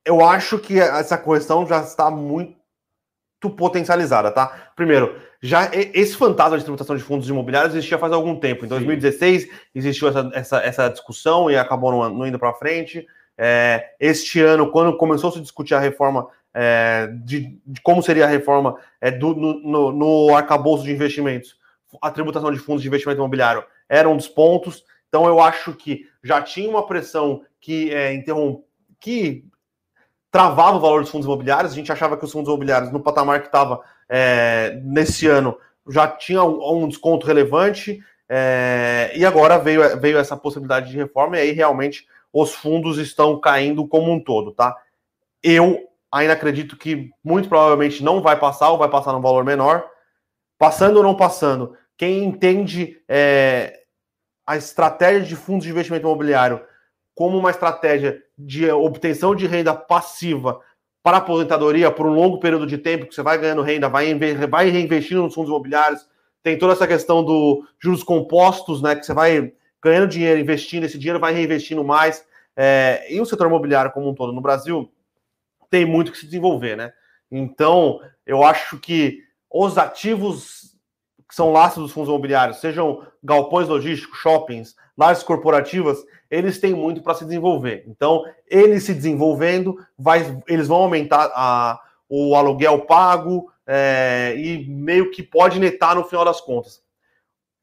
eu 0.06 0.24
acho 0.24 0.60
que 0.60 0.80
essa 0.80 1.18
correção 1.18 1.66
já 1.66 1.82
está 1.82 2.12
muito 2.12 2.56
potencializada, 3.58 4.32
tá? 4.32 4.72
Primeiro, 4.76 5.20
já 5.46 5.70
esse 5.74 6.16
fantasma 6.16 6.58
de 6.58 6.64
tributação 6.64 6.96
de 6.96 7.04
fundos 7.04 7.30
imobiliários 7.30 7.76
existia 7.76 7.98
faz 7.98 8.12
algum 8.12 8.36
tempo. 8.36 8.66
Em 8.66 8.68
2016 8.68 9.44
Sim. 9.44 9.50
existiu 9.76 10.08
essa, 10.08 10.32
essa, 10.34 10.58
essa, 10.58 10.90
discussão 10.90 11.52
e 11.52 11.56
acabou 11.56 11.92
não, 11.92 12.10
não 12.10 12.28
indo 12.28 12.40
para 12.40 12.54
frente. 12.54 13.06
É, 13.38 13.92
este 14.00 14.40
ano, 14.42 14.72
quando 14.72 14.98
começou 14.98 15.30
a 15.30 15.34
se 15.34 15.42
discutir 15.42 15.76
a 15.76 15.80
reforma 15.80 16.28
é, 16.54 17.08
de, 17.24 17.60
de, 17.66 17.82
como 17.82 18.02
seria 18.02 18.26
a 18.26 18.30
reforma 18.30 18.78
é, 19.00 19.12
do, 19.12 19.36
no, 19.36 19.62
no, 19.62 19.92
no 19.92 20.36
arcabouço 20.36 20.86
de 20.86 20.92
investimentos, 20.92 21.58
a 22.02 22.10
tributação 22.10 22.52
de 22.52 22.58
fundos 22.58 22.82
de 22.82 22.88
investimento 22.88 23.20
imobiliário 23.20 23.64
era 23.88 24.10
um 24.10 24.18
dos 24.18 24.28
pontos. 24.28 24.84
Então, 25.10 25.28
eu 25.28 25.40
acho 25.40 25.74
que 25.74 26.08
já 26.24 26.42
tinha 26.42 26.70
uma 26.70 26.88
pressão 26.88 27.44
que 27.60 27.94
é, 27.94 28.14
interrompe, 28.14 28.64
que 29.00 29.46
travava 30.32 30.78
o 30.78 30.82
valor 30.82 31.02
dos 31.02 31.12
fundos 31.12 31.26
imobiliários. 31.26 31.72
A 31.72 31.76
gente 31.76 31.92
achava 31.92 32.18
que 32.18 32.26
os 32.26 32.32
fundos 32.32 32.50
imobiliários, 32.50 32.92
no 32.92 33.00
patamar 33.00 33.42
que 33.42 33.48
estava 33.48 33.82
é, 34.10 34.80
nesse 34.84 35.28
ano, 35.28 35.58
já 35.88 36.08
tinha 36.08 36.44
um, 36.44 36.88
desconto 36.88 37.26
relevante. 37.26 38.00
É, 38.28 39.12
e 39.16 39.26
agora 39.26 39.58
veio, 39.58 40.00
veio 40.00 40.18
essa 40.18 40.36
possibilidade 40.36 40.90
de 40.90 40.98
reforma, 40.98 41.38
e 41.38 41.42
aí 41.42 41.52
realmente 41.52 42.08
os 42.34 42.54
fundos 42.54 42.98
estão 42.98 43.40
caindo 43.40 43.88
como 43.88 44.12
um 44.12 44.20
todo, 44.20 44.52
tá? 44.52 44.76
Eu 45.44 45.88
ainda 46.12 46.34
acredito 46.34 46.76
que 46.76 47.12
muito 47.24 47.48
provavelmente 47.48 48.04
não 48.04 48.22
vai 48.22 48.38
passar, 48.40 48.70
ou 48.70 48.78
vai 48.78 48.90
passar 48.90 49.14
num 49.14 49.22
valor 49.22 49.44
menor. 49.44 49.86
Passando 50.58 50.98
ou 50.98 51.04
não 51.04 51.16
passando, 51.16 51.78
quem 51.98 52.24
entende 52.24 53.02
é, 53.08 53.82
a 54.46 54.56
estratégia 54.56 55.22
de 55.22 55.36
fundos 55.36 55.66
de 55.66 55.72
investimento 55.72 56.06
imobiliário 56.06 56.62
como 57.14 57.38
uma 57.38 57.50
estratégia 57.50 58.22
de 58.38 58.70
obtenção 58.70 59.34
de 59.34 59.48
renda 59.48 59.74
passiva 59.74 60.60
para 61.06 61.18
aposentadoria 61.18 61.92
por 61.92 62.08
um 62.08 62.16
longo 62.16 62.40
período 62.40 62.66
de 62.66 62.80
tempo, 62.80 63.06
que 63.06 63.14
você 63.14 63.22
vai 63.22 63.38
ganhando 63.38 63.62
renda, 63.62 63.88
vai, 63.88 64.12
vai 64.50 64.72
reinvestindo 64.72 65.22
nos 65.22 65.36
fundos 65.36 65.52
imobiliários, 65.52 66.04
tem 66.42 66.58
toda 66.58 66.74
essa 66.74 66.88
questão 66.88 67.24
do 67.24 67.64
juros 67.80 68.02
compostos, 68.02 68.82
né? 68.82 68.96
Que 68.96 69.06
você 69.06 69.14
vai 69.14 69.54
ganhando 69.80 70.08
dinheiro, 70.08 70.42
investindo, 70.42 70.84
esse 70.84 70.98
dinheiro 70.98 71.20
vai 71.20 71.32
reinvestindo 71.32 71.84
mais. 71.84 72.26
É, 72.58 73.06
e 73.08 73.22
o 73.22 73.26
setor 73.26 73.46
imobiliário 73.46 73.92
como 73.92 74.10
um 74.10 74.16
todo 74.16 74.34
no 74.34 74.42
Brasil 74.42 74.92
tem 75.70 75.86
muito 75.86 76.12
que 76.12 76.18
se 76.18 76.26
desenvolver, 76.26 76.76
né? 76.76 76.92
Então, 77.30 78.00
eu 78.26 78.44
acho 78.44 78.80
que 78.80 79.20
os 79.48 79.78
ativos 79.78 80.76
que 81.30 81.36
são 81.36 81.52
laços 81.52 81.84
dos 81.84 81.92
fundos 81.92 82.10
imobiliários, 82.10 82.58
sejam 82.58 83.06
galpões 83.24 83.68
logísticos, 83.68 84.18
shoppings, 84.18 84.76
lajes 84.98 85.22
corporativas, 85.22 86.04
eles 86.36 86.60
têm 86.60 86.74
muito 86.74 87.02
para 87.02 87.14
se 87.14 87.24
desenvolver. 87.24 87.86
Então, 87.88 88.26
eles 88.46 88.84
se 88.84 88.94
desenvolvendo, 88.94 89.78
vai, 89.98 90.38
eles 90.48 90.68
vão 90.68 90.80
aumentar 90.80 91.32
a, 91.34 91.80
o 92.10 92.36
aluguel 92.36 92.82
pago 92.82 93.50
é, 93.66 94.34
e 94.38 94.68
meio 94.68 95.12
que 95.12 95.24
pode 95.24 95.60
netar 95.60 95.96
no 95.96 96.04
final 96.04 96.26
das 96.26 96.42
contas. 96.42 96.84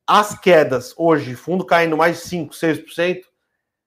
As 0.07 0.39
quedas 0.39 0.95
hoje, 0.97 1.35
fundo 1.35 1.67
caindo 1.67 1.99
mais 1.99 2.21
5, 2.21 2.55
6%, 2.55 3.21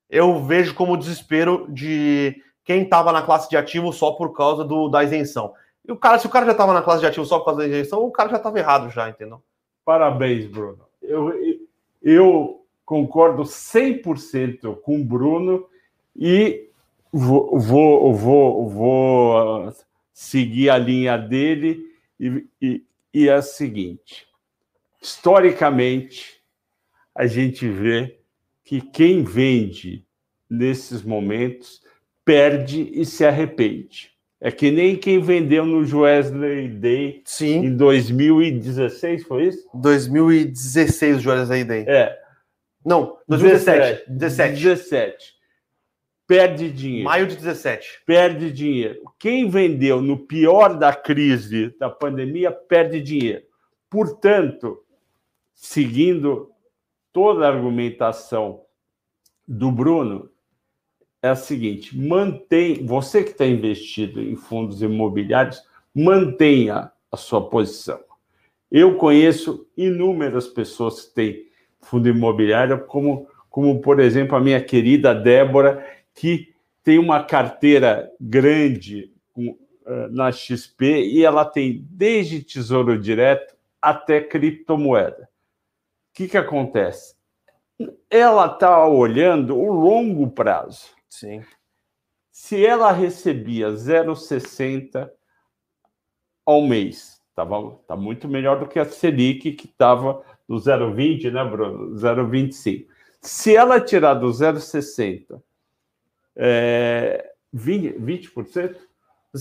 eu 0.08 0.44
vejo 0.44 0.76
como 0.76 0.96
desespero 0.98 1.66
de 1.70 2.40
quem 2.64 2.84
estava 2.84 3.12
na 3.12 3.24
classe 3.24 3.50
de 3.50 3.58
ativo 3.58 3.92
só 3.92 4.12
por 4.12 4.36
causa 4.36 4.64
do, 4.64 4.88
da 4.88 5.04
isenção. 5.04 5.54
E 5.84 5.92
o 5.92 5.98
cara, 5.98 6.20
se 6.20 6.28
o 6.28 6.30
cara 6.30 6.46
já 6.46 6.52
estava 6.52 6.74
na 6.74 6.84
classe 6.84 7.00
de 7.00 7.08
ativo 7.08 7.26
só 7.26 7.40
por 7.40 7.46
causa 7.46 7.62
da 7.62 7.68
isenção, 7.68 8.04
o 8.04 8.12
cara 8.12 8.30
já 8.30 8.38
estava 8.38 8.60
errado 8.60 8.90
já, 8.92 9.10
entendeu? 9.10 9.42
Parabéns, 9.84 10.46
Bruno. 10.46 10.86
Eu, 11.02 11.34
eu 12.04 12.65
concordo 12.86 13.44
100% 13.44 14.80
com 14.82 15.02
o 15.02 15.04
Bruno 15.04 15.68
e 16.16 16.70
vou, 17.12 17.60
vou, 17.60 18.14
vou, 18.14 18.70
vou 18.70 19.74
seguir 20.14 20.70
a 20.70 20.78
linha 20.78 21.18
dele 21.18 21.84
e, 22.20 22.46
e, 22.62 22.84
e 23.14 23.28
é 23.28 23.34
a 23.34 23.42
seguinte: 23.42 24.28
historicamente, 25.02 26.42
a 27.14 27.26
gente 27.28 27.68
vê 27.68 28.20
que 28.64 28.82
quem 28.82 29.24
vende 29.24 30.06
nesses 30.50 31.02
momentos 31.02 31.82
perde 32.24 32.90
e 32.94 33.06
se 33.06 33.26
arrepende. 33.26 34.16
É 34.42 34.52
que 34.52 34.70
nem 34.70 34.96
quem 34.96 35.20
vendeu 35.22 35.66
no 35.66 36.02
Wesley 36.02 36.68
Day 36.68 37.22
Sim. 37.26 37.66
em 37.66 37.76
2016, 37.76 39.24
foi 39.24 39.48
isso? 39.48 39.68
2016 39.74 41.26
o 41.26 41.30
Wesley 41.30 41.64
Day. 41.64 41.86
É. 41.88 42.25
Não, 42.86 43.18
2017. 43.28 44.12
17. 44.12 44.62
17. 44.62 45.36
Perde 46.28 46.72
dinheiro. 46.72 47.06
Maio 47.06 47.28
de 47.28 47.36
17. 47.36 48.02
Perde 48.06 48.52
dinheiro. 48.52 49.02
Quem 49.18 49.50
vendeu 49.50 50.02
no 50.02 50.20
pior 50.20 50.78
da 50.78 50.94
crise 50.94 51.76
da 51.80 51.90
pandemia 51.90 52.52
perde 52.52 53.02
dinheiro. 53.02 53.44
Portanto, 53.90 54.84
seguindo 55.54 56.52
toda 57.12 57.46
a 57.46 57.52
argumentação 57.52 58.62
do 59.48 59.72
Bruno, 59.72 60.30
é 61.22 61.30
a 61.30 61.36
seguinte: 61.36 61.98
mantém, 61.98 62.86
você 62.86 63.24
que 63.24 63.32
está 63.32 63.46
investido 63.46 64.22
em 64.22 64.36
fundos 64.36 64.82
imobiliários, 64.82 65.64
mantenha 65.94 66.92
a 67.12 67.18
sua 67.18 67.50
posição. 67.50 68.00
Eu 68.72 68.98
conheço 68.98 69.68
inúmeras 69.78 70.48
pessoas 70.48 71.06
que 71.06 71.14
têm 71.14 71.45
fundo 71.86 72.10
imobiliário, 72.10 72.86
como, 72.86 73.28
como 73.50 73.80
por 73.82 74.00
exemplo 74.00 74.36
a 74.36 74.42
minha 74.42 74.62
querida 74.62 75.14
Débora, 75.14 75.86
que 76.14 76.54
tem 76.84 77.00
uma 77.00 77.24
carteira 77.24 78.12
grande 78.20 79.12
uh, 79.38 79.58
na 80.12 80.32
XP 80.32 81.04
e 81.04 81.24
ela 81.24 81.46
tem 81.46 81.86
desde 81.90 82.44
tesouro 82.44 83.00
direto 83.00 83.56
até 83.82 84.22
criptomoeda. 84.22 85.24
O 85.24 86.14
que, 86.14 86.28
que 86.28 86.38
acontece? 86.38 87.16
Ela 88.10 88.48
está 88.48 88.88
olhando 88.88 89.58
o 89.58 89.72
longo 89.72 90.30
prazo. 90.32 90.90
Sim. 91.10 91.44
Se 92.32 92.66
ela 92.66 92.92
recebia 92.92 93.70
0,60 93.70 95.10
ao 96.46 96.62
mês, 96.62 97.22
tava, 97.34 97.78
tá 97.88 97.96
muito 97.96 98.28
melhor 98.28 98.60
do 98.60 98.68
que 98.68 98.80
a 98.80 98.86
Selic, 98.86 99.54
que 99.54 99.66
estava 99.66 100.24
no 100.48 100.58
0,20, 100.58 101.32
né, 101.32 101.44
Bruno? 101.44 101.96
0,25. 101.96 102.86
Se 103.22 103.56
ela 103.56 103.80
tirar 103.80 104.16
do 104.16 104.28
0,60 104.28 105.42
é, 106.36 107.32
20%, 107.56 108.00
20%? 108.00 108.76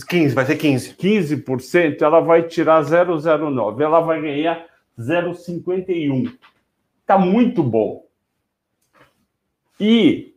15, 0.03 0.35
vai 0.35 0.45
ser 0.45 0.57
15. 0.57 0.95
15%, 0.95 2.01
ela 2.01 2.19
vai 2.19 2.43
tirar 2.43 2.81
0,09. 2.83 3.81
Ela 3.81 3.99
vai 4.01 4.21
ganhar 4.21 4.65
0,51. 4.99 6.37
Está 7.01 7.17
muito 7.17 7.63
bom. 7.63 8.05
E 9.79 10.33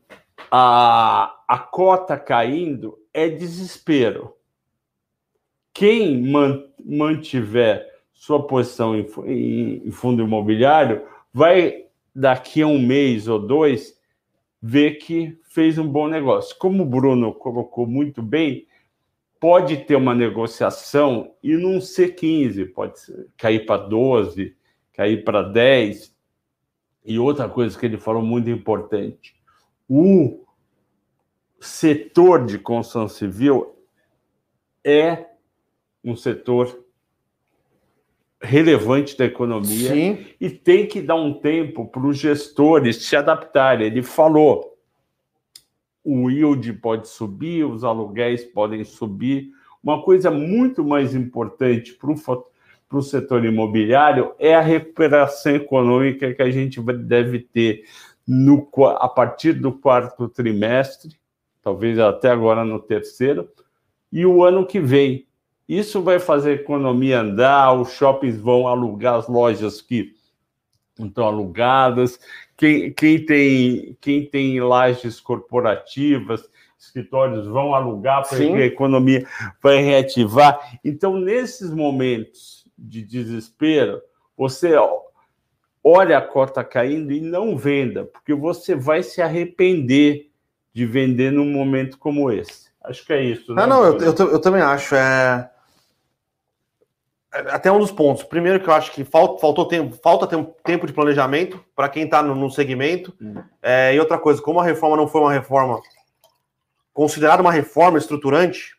a, 0.50 1.34
a 1.46 1.58
cota 1.58 2.16
caindo 2.16 2.98
é 3.12 3.28
desespero. 3.28 4.34
Quem 5.72 6.30
mantiver 6.84 7.86
sua 8.18 8.44
posição 8.44 8.96
em, 8.96 9.06
em, 9.26 9.86
em 9.86 9.90
fundo 9.92 10.24
imobiliário 10.24 11.06
vai, 11.32 11.86
daqui 12.12 12.62
a 12.62 12.66
um 12.66 12.78
mês 12.78 13.28
ou 13.28 13.38
dois, 13.38 13.96
ver 14.60 14.96
que 14.96 15.38
fez 15.44 15.78
um 15.78 15.86
bom 15.86 16.08
negócio. 16.08 16.58
Como 16.58 16.82
o 16.82 16.86
Bruno 16.86 17.32
colocou 17.32 17.86
muito 17.86 18.20
bem, 18.20 18.66
pode 19.38 19.84
ter 19.84 19.94
uma 19.94 20.16
negociação 20.16 21.32
e 21.40 21.56
não 21.56 21.80
ser 21.80 22.16
15, 22.16 22.66
pode 22.66 22.98
ser, 22.98 23.28
cair 23.36 23.64
para 23.64 23.84
12, 23.84 24.56
cair 24.92 25.22
para 25.22 25.42
10. 25.42 26.12
E 27.04 27.20
outra 27.20 27.48
coisa 27.48 27.78
que 27.78 27.86
ele 27.86 27.98
falou 27.98 28.20
muito 28.20 28.50
importante: 28.50 29.36
o 29.88 30.44
setor 31.60 32.44
de 32.44 32.58
construção 32.58 33.06
civil 33.06 33.76
é 34.84 35.24
um 36.02 36.16
setor 36.16 36.87
relevante 38.40 39.16
da 39.16 39.24
economia 39.24 39.92
Sim. 39.92 40.26
e 40.40 40.48
tem 40.48 40.86
que 40.86 41.00
dar 41.00 41.16
um 41.16 41.34
tempo 41.34 41.86
para 41.86 42.06
os 42.06 42.18
gestores 42.18 43.04
se 43.04 43.16
adaptarem. 43.16 43.86
Ele 43.86 44.02
falou: 44.02 44.76
o 46.04 46.30
yield 46.30 46.72
pode 46.74 47.08
subir, 47.08 47.64
os 47.64 47.84
aluguéis 47.84 48.44
podem 48.44 48.84
subir. 48.84 49.50
Uma 49.82 50.02
coisa 50.02 50.30
muito 50.30 50.84
mais 50.84 51.14
importante 51.14 51.92
para 51.94 52.98
o 52.98 53.02
setor 53.02 53.44
imobiliário 53.44 54.32
é 54.38 54.54
a 54.54 54.60
recuperação 54.60 55.54
econômica 55.54 56.34
que 56.34 56.42
a 56.42 56.50
gente 56.50 56.80
deve 56.80 57.40
ter 57.40 57.84
no, 58.26 58.68
a 58.98 59.08
partir 59.08 59.54
do 59.54 59.72
quarto 59.72 60.28
trimestre 60.28 61.18
talvez 61.68 61.98
até 61.98 62.30
agora 62.30 62.64
no 62.64 62.80
terceiro, 62.80 63.46
e 64.10 64.24
o 64.24 64.42
ano 64.42 64.66
que 64.66 64.80
vem. 64.80 65.27
Isso 65.68 66.00
vai 66.00 66.18
fazer 66.18 66.50
a 66.50 66.54
economia 66.54 67.20
andar, 67.20 67.74
os 67.74 67.92
shoppings 67.92 68.40
vão 68.40 68.66
alugar 68.66 69.16
as 69.16 69.28
lojas 69.28 69.82
que 69.82 70.14
estão 70.98 71.26
alugadas, 71.26 72.18
quem, 72.56 72.92
quem, 72.92 73.24
tem, 73.24 73.96
quem 74.00 74.24
tem 74.24 74.60
lajes 74.60 75.20
corporativas, 75.20 76.48
escritórios 76.78 77.46
vão 77.46 77.74
alugar 77.74 78.26
para 78.28 78.38
a 78.38 78.66
economia 78.66 79.26
vai 79.62 79.82
reativar. 79.82 80.78
Então, 80.84 81.18
nesses 81.18 81.70
momentos 81.70 82.66
de 82.78 83.02
desespero, 83.02 84.00
você 84.36 84.74
olha 85.82 86.18
a 86.18 86.22
cota 86.22 86.64
caindo 86.64 87.12
e 87.12 87.20
não 87.20 87.56
venda, 87.56 88.04
porque 88.04 88.32
você 88.32 88.74
vai 88.74 89.02
se 89.02 89.20
arrepender 89.20 90.30
de 90.72 90.86
vender 90.86 91.32
num 91.32 91.50
momento 91.50 91.98
como 91.98 92.30
esse. 92.30 92.68
Acho 92.82 93.04
que 93.04 93.12
é 93.12 93.22
isso. 93.22 93.54
Né? 93.54 93.66
Não, 93.66 93.68
não, 93.68 93.84
eu, 93.84 94.00
eu, 94.00 94.30
eu, 94.32 94.40
também 94.40 94.62
acho. 94.62 94.94
É... 94.94 95.50
Até 97.30 97.70
um 97.70 97.78
dos 97.78 97.90
pontos. 97.90 98.24
Primeiro 98.24 98.58
que 98.58 98.68
eu 98.68 98.74
acho 98.74 98.90
que 98.90 99.04
falta, 99.04 99.38
faltou 99.40 99.68
tempo, 99.68 99.96
falta 100.02 100.26
tempo, 100.64 100.86
de 100.86 100.92
planejamento 100.92 101.62
para 101.76 101.88
quem 101.88 102.04
está 102.04 102.22
no, 102.22 102.34
no, 102.34 102.50
segmento. 102.50 103.14
Hum. 103.20 103.42
É, 103.62 103.94
e 103.94 104.00
outra 104.00 104.18
coisa, 104.18 104.40
como 104.40 104.60
a 104.60 104.64
reforma 104.64 104.96
não 104.96 105.06
foi 105.06 105.20
uma 105.20 105.32
reforma 105.32 105.80
considerada 106.94 107.42
uma 107.42 107.52
reforma 107.52 107.98
estruturante, 107.98 108.76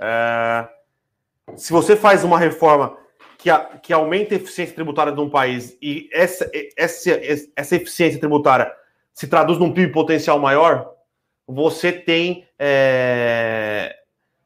é... 0.00 0.68
se 1.56 1.72
você 1.72 1.96
faz 1.96 2.24
uma 2.24 2.38
reforma 2.38 2.96
que, 3.36 3.50
a, 3.50 3.58
que 3.58 3.92
aumenta 3.92 4.34
a 4.34 4.36
eficiência 4.36 4.74
tributária 4.74 5.12
de 5.12 5.20
um 5.20 5.28
país 5.28 5.76
e 5.82 6.08
essa, 6.12 6.50
essa, 6.76 7.10
essa 7.54 7.76
eficiência 7.76 8.18
tributária 8.18 8.72
se 9.12 9.26
traduz 9.26 9.58
num 9.58 9.72
PIB 9.72 9.92
potencial 9.92 10.38
maior, 10.38 10.94
você 11.46 11.92
tem 11.92 12.46
é, 12.58 13.94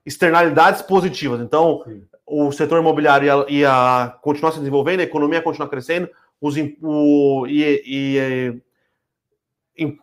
externalidades 0.05 0.83
positivas. 0.83 1.40
Então. 1.40 1.85
O 2.26 2.50
setor 2.50 2.80
imobiliário 2.80 3.46
ia, 3.48 3.60
ia, 3.60 4.18
continuar 4.20 4.52
se 4.52 4.58
desenvolvendo, 4.58 5.00
a 5.00 5.04
economia 5.04 5.38
ia 5.38 5.42
continuar 5.42 5.68
crescendo, 5.68 6.10
os, 6.40 6.56
o, 6.82 7.46
e, 7.46 8.60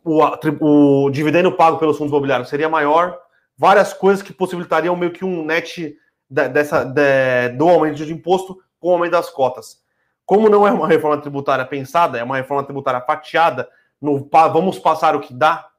o, 0.04 0.22
o, 0.62 1.10
dividendo 1.10 1.52
pago 1.52 1.78
pelos 1.78 1.98
fundos 1.98 2.12
imobiliários 2.12 2.50
seria 2.50 2.70
maior, 2.70 3.20
várias 3.58 3.94
coisas 3.94 4.24
que 4.24 4.34
possibilitariam 4.34 4.96
meio 4.96 5.12
que 5.12 5.26
um 5.26 5.46
net 5.46 5.98
dessa, 6.30 6.84
de, 6.84 7.50
do 7.58 7.68
aumento 7.68 8.06
de 8.06 8.14
imposto 8.14 8.58
com 8.80 8.90
o 8.90 8.92
aumento 8.94 9.12
das 9.12 9.30
cotas. 9.30 9.84
Como 10.26 10.50
não 10.50 10.66
é 10.66 10.72
uma 10.72 10.88
reforma 10.88 11.22
tributária 11.22 11.66
pensada, 11.66 12.18
é 12.18 12.24
uma 12.24 12.38
reforma 12.38 12.64
tributária 12.64 13.02
fatiada, 13.02 13.70
no 14.02 14.30
vamos 14.32 14.80
passar 14.80 15.16
o 15.16 15.20
que 15.20 15.34
dá, 15.34 15.70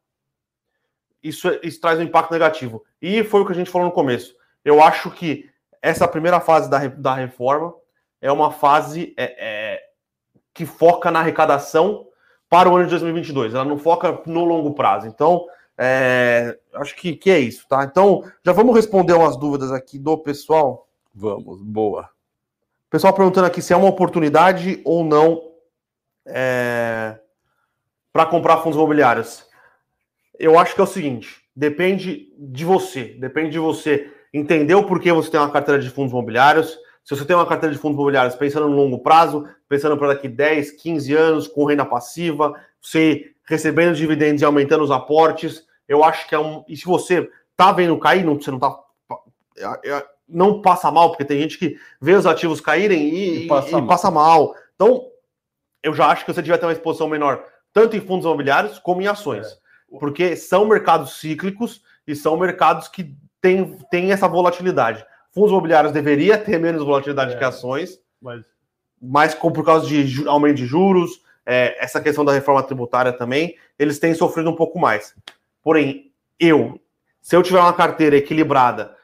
isso, 1.22 1.48
isso 1.62 1.80
traz 1.80 1.98
um 1.98 2.02
impacto 2.02 2.32
negativo. 2.32 2.84
E 3.00 3.24
foi 3.24 3.40
o 3.40 3.46
que 3.46 3.52
a 3.52 3.54
gente 3.54 3.70
falou 3.70 3.88
no 3.88 3.94
começo. 3.94 4.36
Eu 4.62 4.82
acho 4.82 5.10
que 5.10 5.50
essa 5.84 6.08
primeira 6.08 6.40
fase 6.40 6.70
da, 6.70 6.78
da 6.86 7.14
reforma 7.14 7.74
é 8.18 8.32
uma 8.32 8.50
fase 8.50 9.12
é, 9.18 9.34
é, 9.74 9.80
que 10.54 10.64
foca 10.64 11.10
na 11.10 11.20
arrecadação 11.20 12.06
para 12.48 12.70
o 12.70 12.74
ano 12.74 12.84
de 12.84 12.90
2022. 12.90 13.52
Ela 13.52 13.66
não 13.66 13.76
foca 13.76 14.22
no 14.24 14.46
longo 14.46 14.72
prazo. 14.72 15.06
Então, 15.06 15.44
é, 15.76 16.58
acho 16.72 16.96
que, 16.96 17.14
que 17.14 17.30
é 17.30 17.38
isso, 17.38 17.68
tá? 17.68 17.84
Então, 17.84 18.24
já 18.42 18.50
vamos 18.50 18.74
responder 18.74 19.12
umas 19.12 19.36
dúvidas 19.36 19.70
aqui 19.70 19.98
do 19.98 20.16
pessoal. 20.16 20.88
Vamos, 21.14 21.60
boa. 21.60 22.08
Pessoal 22.88 23.12
perguntando 23.12 23.46
aqui 23.46 23.60
se 23.60 23.74
é 23.74 23.76
uma 23.76 23.88
oportunidade 23.88 24.80
ou 24.86 25.04
não 25.04 25.52
é, 26.24 27.18
para 28.10 28.24
comprar 28.24 28.56
fundos 28.62 28.78
imobiliários. 28.78 29.46
Eu 30.38 30.58
acho 30.58 30.74
que 30.74 30.80
é 30.80 30.84
o 30.84 30.86
seguinte: 30.86 31.42
depende 31.54 32.32
de 32.38 32.64
você, 32.64 33.04
depende 33.20 33.50
de 33.50 33.58
você 33.58 34.10
entender 34.34 34.74
o 34.74 34.84
porquê 34.84 35.12
você 35.12 35.30
tem 35.30 35.38
uma 35.38 35.50
carteira 35.50 35.80
de 35.80 35.88
fundos 35.88 36.12
imobiliários. 36.12 36.76
Se 37.04 37.14
você 37.14 37.24
tem 37.24 37.36
uma 37.36 37.46
carteira 37.46 37.72
de 37.72 37.80
fundos 37.80 37.94
imobiliários 37.94 38.34
pensando 38.34 38.68
no 38.68 38.74
longo 38.74 38.98
prazo, 38.98 39.48
pensando 39.68 39.96
para 39.96 40.08
daqui 40.08 40.28
10, 40.28 40.72
15 40.72 41.14
anos, 41.14 41.46
com 41.46 41.64
renda 41.64 41.84
passiva, 41.84 42.52
você 42.80 43.30
recebendo 43.44 43.94
dividendos 43.94 44.42
e 44.42 44.44
aumentando 44.44 44.82
os 44.82 44.90
aportes, 44.90 45.64
eu 45.88 46.02
acho 46.02 46.28
que 46.28 46.34
é 46.34 46.38
um. 46.38 46.64
E 46.66 46.76
se 46.76 46.84
você 46.84 47.30
tá 47.56 47.70
vendo 47.70 47.96
cair, 47.98 48.24
não, 48.24 48.34
você 48.34 48.50
não 48.50 48.58
tá. 48.58 48.76
É, 49.56 49.90
é, 49.90 50.06
não 50.28 50.60
passa 50.60 50.90
mal, 50.90 51.10
porque 51.10 51.24
tem 51.24 51.38
gente 51.38 51.58
que 51.58 51.76
vê 52.00 52.14
os 52.14 52.26
ativos 52.26 52.60
caírem 52.60 53.08
e, 53.10 53.44
e, 53.44 53.46
passa, 53.46 53.68
e 53.68 53.72
mal. 53.72 53.86
passa, 53.86 54.10
mal. 54.10 54.54
Então, 54.74 55.06
eu 55.82 55.94
já 55.94 56.08
acho 56.08 56.24
que 56.24 56.32
você 56.32 56.42
devia 56.42 56.58
ter 56.58 56.66
uma 56.66 56.72
exposição 56.72 57.06
menor, 57.06 57.44
tanto 57.72 57.96
em 57.96 58.00
fundos 58.00 58.24
imobiliários 58.24 58.78
como 58.80 59.00
em 59.00 59.06
ações. 59.06 59.46
É. 59.46 59.98
Porque 60.00 60.34
são 60.34 60.66
mercados 60.66 61.20
cíclicos 61.20 61.82
e 62.06 62.16
são 62.16 62.36
mercados 62.36 62.88
que 62.88 63.14
têm, 63.44 63.76
têm 63.90 64.10
essa 64.10 64.26
volatilidade. 64.26 65.04
Fundos 65.30 65.50
imobiliários 65.50 65.92
deveria 65.92 66.38
ter 66.38 66.58
menos 66.58 66.82
volatilidade 66.82 67.34
é. 67.34 67.36
que 67.36 67.44
ações, 67.44 68.00
mas, 68.22 68.42
mas 69.00 69.34
por 69.34 69.62
causa 69.62 69.86
de 69.86 70.26
aumento 70.26 70.56
de 70.56 70.64
juros, 70.64 71.20
é, 71.44 71.76
essa 71.84 72.00
questão 72.00 72.24
da 72.24 72.32
reforma 72.32 72.62
tributária 72.62 73.12
também, 73.12 73.54
eles 73.78 73.98
têm 73.98 74.14
sofrido 74.14 74.48
um 74.48 74.56
pouco 74.56 74.78
mais. 74.78 75.14
Porém, 75.62 76.10
eu, 76.40 76.80
se 77.20 77.36
eu 77.36 77.42
tiver 77.42 77.60
uma 77.60 77.74
carteira 77.74 78.16
equilibrada, 78.16 78.96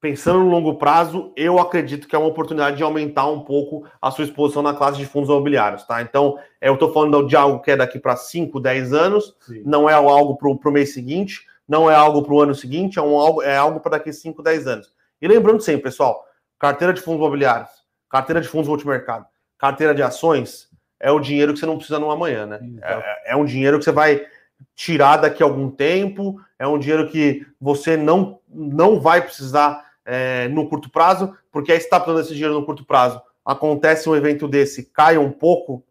pensando 0.00 0.38
no 0.38 0.48
longo 0.48 0.76
prazo, 0.76 1.30
eu 1.36 1.58
acredito 1.58 2.08
que 2.08 2.16
é 2.16 2.18
uma 2.18 2.28
oportunidade 2.28 2.78
de 2.78 2.82
aumentar 2.82 3.26
um 3.26 3.40
pouco 3.40 3.84
a 4.00 4.10
sua 4.10 4.24
exposição 4.24 4.62
na 4.62 4.72
classe 4.72 4.96
de 4.96 5.04
fundos 5.04 5.28
imobiliários, 5.28 5.84
tá? 5.84 6.00
Então, 6.00 6.38
eu 6.62 6.74
estou 6.74 6.92
falando 6.94 7.26
de 7.26 7.36
algo 7.36 7.60
que 7.60 7.72
é 7.72 7.76
daqui 7.76 7.98
para 7.98 8.16
5, 8.16 8.58
10 8.58 8.92
anos, 8.94 9.36
Sim. 9.40 9.62
não 9.66 9.90
é 9.90 9.92
algo 9.92 10.36
para 10.36 10.70
o 10.70 10.72
mês 10.72 10.94
seguinte, 10.94 11.46
não 11.68 11.90
é 11.90 11.94
algo 11.94 12.22
para 12.22 12.32
o 12.32 12.40
ano 12.40 12.54
seguinte, 12.54 12.98
é, 12.98 13.02
um, 13.02 13.18
algo, 13.18 13.42
é 13.42 13.56
algo 13.56 13.78
para 13.78 13.92
daqui 13.92 14.12
5, 14.12 14.42
10 14.42 14.66
anos. 14.66 14.92
E 15.20 15.28
lembrando 15.28 15.60
sempre, 15.60 15.82
pessoal, 15.82 16.24
carteira 16.58 16.94
de 16.94 17.00
fundos 17.00 17.20
imobiliários, 17.20 17.70
carteira 18.08 18.40
de 18.40 18.48
fundos 18.48 18.68
multimercado, 18.68 19.26
carteira 19.58 19.94
de 19.94 20.02
ações, 20.02 20.68
é 20.98 21.10
o 21.10 21.20
dinheiro 21.20 21.52
que 21.52 21.58
você 21.58 21.66
não 21.66 21.76
precisa 21.76 21.98
no 21.98 22.10
amanhã, 22.10 22.46
né? 22.46 22.60
É, 22.82 23.32
é 23.32 23.36
um 23.36 23.44
dinheiro 23.44 23.78
que 23.78 23.84
você 23.84 23.92
vai 23.92 24.26
tirar 24.74 25.18
daqui 25.18 25.42
a 25.42 25.46
algum 25.46 25.70
tempo, 25.70 26.40
é 26.58 26.66
um 26.66 26.78
dinheiro 26.78 27.08
que 27.08 27.46
você 27.60 27.96
não, 27.96 28.40
não 28.48 29.00
vai 29.00 29.22
precisar 29.22 29.84
é, 30.04 30.48
no 30.48 30.68
curto 30.68 30.90
prazo, 30.90 31.36
porque 31.52 31.70
aí 31.70 31.78
está 31.78 32.00
precisando 32.00 32.24
esse 32.24 32.34
dinheiro 32.34 32.54
no 32.54 32.64
curto 32.64 32.84
prazo. 32.84 33.20
Acontece 33.44 34.08
um 34.08 34.16
evento 34.16 34.48
desse, 34.48 34.84
cai 34.86 35.16
um 35.16 35.30
pouco, 35.30 35.84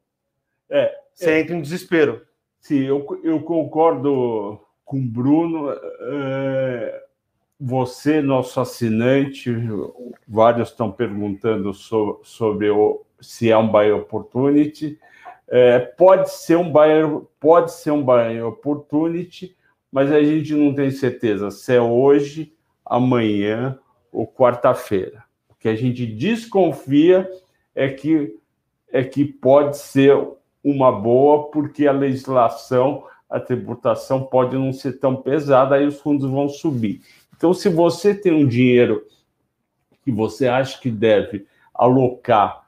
é, 0.69 0.93
você 1.13 1.31
é, 1.31 1.39
entra 1.39 1.55
em 1.55 1.61
desespero. 1.61 2.25
Sim, 2.59 2.83
eu, 2.83 3.21
eu 3.23 3.41
concordo 3.41 4.59
com 4.87 4.97
o 4.97 5.05
Bruno. 5.05 5.69
É, 5.69 7.03
você, 7.59 8.21
nosso 8.21 8.59
assinante, 8.59 9.53
vários 10.27 10.69
estão 10.69 10.91
perguntando 10.91 11.73
so, 11.73 12.19
sobre 12.23 12.69
o, 12.69 13.03
se 13.19 13.51
é 13.51 13.57
um 13.57 13.67
buy 13.67 13.91
opportunity. 13.91 14.97
É, 15.47 15.79
pode 15.79 16.31
ser 16.31 16.57
um 16.57 16.71
buy, 16.71 16.89
pode 17.39 17.73
ser 17.73 17.91
um 17.91 18.03
buy 18.03 18.41
opportunity, 18.41 19.55
mas 19.91 20.11
a 20.11 20.23
gente 20.23 20.53
não 20.53 20.73
tem 20.73 20.89
certeza 20.89 21.51
se 21.51 21.75
é 21.75 21.81
hoje, 21.81 22.53
amanhã 22.85 23.77
ou 24.11 24.25
quarta-feira. 24.25 25.23
O 25.49 25.55
que 25.55 25.67
a 25.67 25.75
gente 25.75 26.05
desconfia 26.05 27.29
é 27.75 27.89
que 27.89 28.35
é 28.89 29.03
que 29.03 29.25
pode 29.25 29.77
ser 29.77 30.17
uma 30.63 30.91
boa, 30.91 31.51
porque 31.51 31.85
a 31.85 31.91
legislação, 31.91 33.03
a 33.29 33.39
tributação 33.39 34.23
pode 34.23 34.55
não 34.55 34.71
ser 34.71 34.99
tão 34.99 35.15
pesada, 35.15 35.75
aí 35.75 35.85
os 35.85 35.99
fundos 35.99 36.29
vão 36.29 36.47
subir. 36.47 37.01
Então, 37.35 37.53
se 37.53 37.69
você 37.69 38.15
tem 38.15 38.33
um 38.33 38.47
dinheiro 38.47 39.05
que 40.03 40.11
você 40.11 40.47
acha 40.47 40.79
que 40.79 40.89
deve 40.89 41.45
alocar 41.73 42.65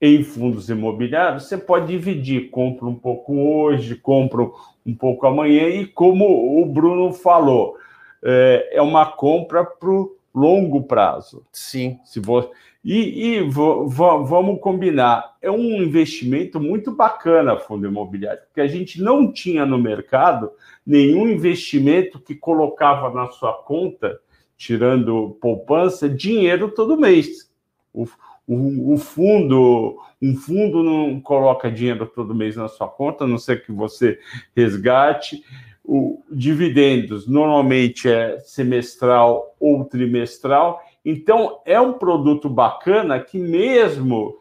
em 0.00 0.22
fundos 0.22 0.68
imobiliários, 0.68 1.44
você 1.44 1.56
pode 1.56 1.86
dividir, 1.86 2.50
compra 2.50 2.86
um 2.86 2.94
pouco 2.94 3.34
hoje, 3.34 3.94
compra 3.94 4.42
um 4.84 4.94
pouco 4.94 5.26
amanhã, 5.26 5.68
e 5.68 5.86
como 5.86 6.60
o 6.60 6.66
Bruno 6.66 7.12
falou, 7.12 7.76
é, 8.22 8.70
é 8.72 8.82
uma 8.82 9.06
compra 9.06 9.64
para 9.64 9.88
o 9.88 10.16
longo 10.34 10.82
prazo. 10.82 11.46
Sim. 11.52 11.98
Se 12.04 12.20
você... 12.20 12.50
E, 12.84 13.36
e 13.36 13.40
vamos 13.40 14.60
combinar, 14.60 15.36
é 15.40 15.50
um 15.50 15.82
investimento 15.82 16.60
muito 16.60 16.92
bacana 16.92 17.56
fundo 17.56 17.86
imobiliário, 17.86 18.42
porque 18.44 18.60
a 18.60 18.66
gente 18.66 19.00
não 19.00 19.32
tinha 19.32 19.64
no 19.64 19.78
mercado 19.78 20.50
nenhum 20.86 21.26
investimento 21.26 22.20
que 22.20 22.34
colocava 22.34 23.08
na 23.08 23.30
sua 23.30 23.54
conta, 23.54 24.20
tirando 24.54 25.38
poupança, 25.40 26.10
dinheiro 26.10 26.70
todo 26.70 27.00
mês. 27.00 27.50
O, 27.90 28.06
o, 28.46 28.92
o, 28.92 28.98
fundo, 28.98 29.96
um 30.20 30.36
fundo 30.36 30.82
não 30.82 31.18
coloca 31.22 31.72
dinheiro 31.72 32.04
todo 32.04 32.34
mês 32.34 32.54
na 32.54 32.68
sua 32.68 32.86
conta, 32.86 33.24
a 33.24 33.26
não 33.26 33.38
ser 33.38 33.64
que 33.64 33.72
você 33.72 34.18
resgate 34.54 35.42
o 35.82 36.22
dividendos 36.30 37.26
normalmente 37.26 38.08
é 38.08 38.38
semestral 38.40 39.54
ou 39.60 39.84
trimestral, 39.84 40.82
então 41.04 41.60
é 41.64 41.80
um 41.80 41.92
produto 41.92 42.48
bacana 42.48 43.20
que 43.20 43.38
mesmo 43.38 44.38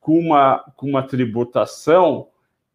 com 0.00 0.18
uma, 0.18 0.58
com 0.76 0.88
uma 0.88 1.02
tributação 1.02 2.28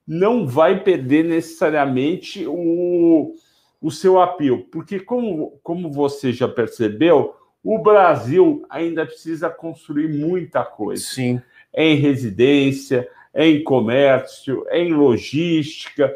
não 0.08 0.46
vai 0.48 0.84
perder 0.84 1.26
necessariamente 1.26 2.46
o, 2.48 3.34
o, 3.82 3.92
seu 3.92 4.22
apelo, 4.22 4.64
porque 4.66 5.00
como, 5.00 5.60
como 5.64 5.92
você 5.92 6.32
já 6.32 6.48
percebeu, 6.48 7.36
o 7.64 7.80
Brasil 7.80 8.64
ainda 8.70 9.06
precisa 9.06 9.50
construir 9.50 10.08
muita 10.08 10.64
coisa. 10.64 11.04
Sim. 11.04 11.42
Em 11.74 11.96
residência, 11.96 13.10
em 13.34 13.64
comércio, 13.64 14.64
em 14.72 14.94
logística, 14.94 16.16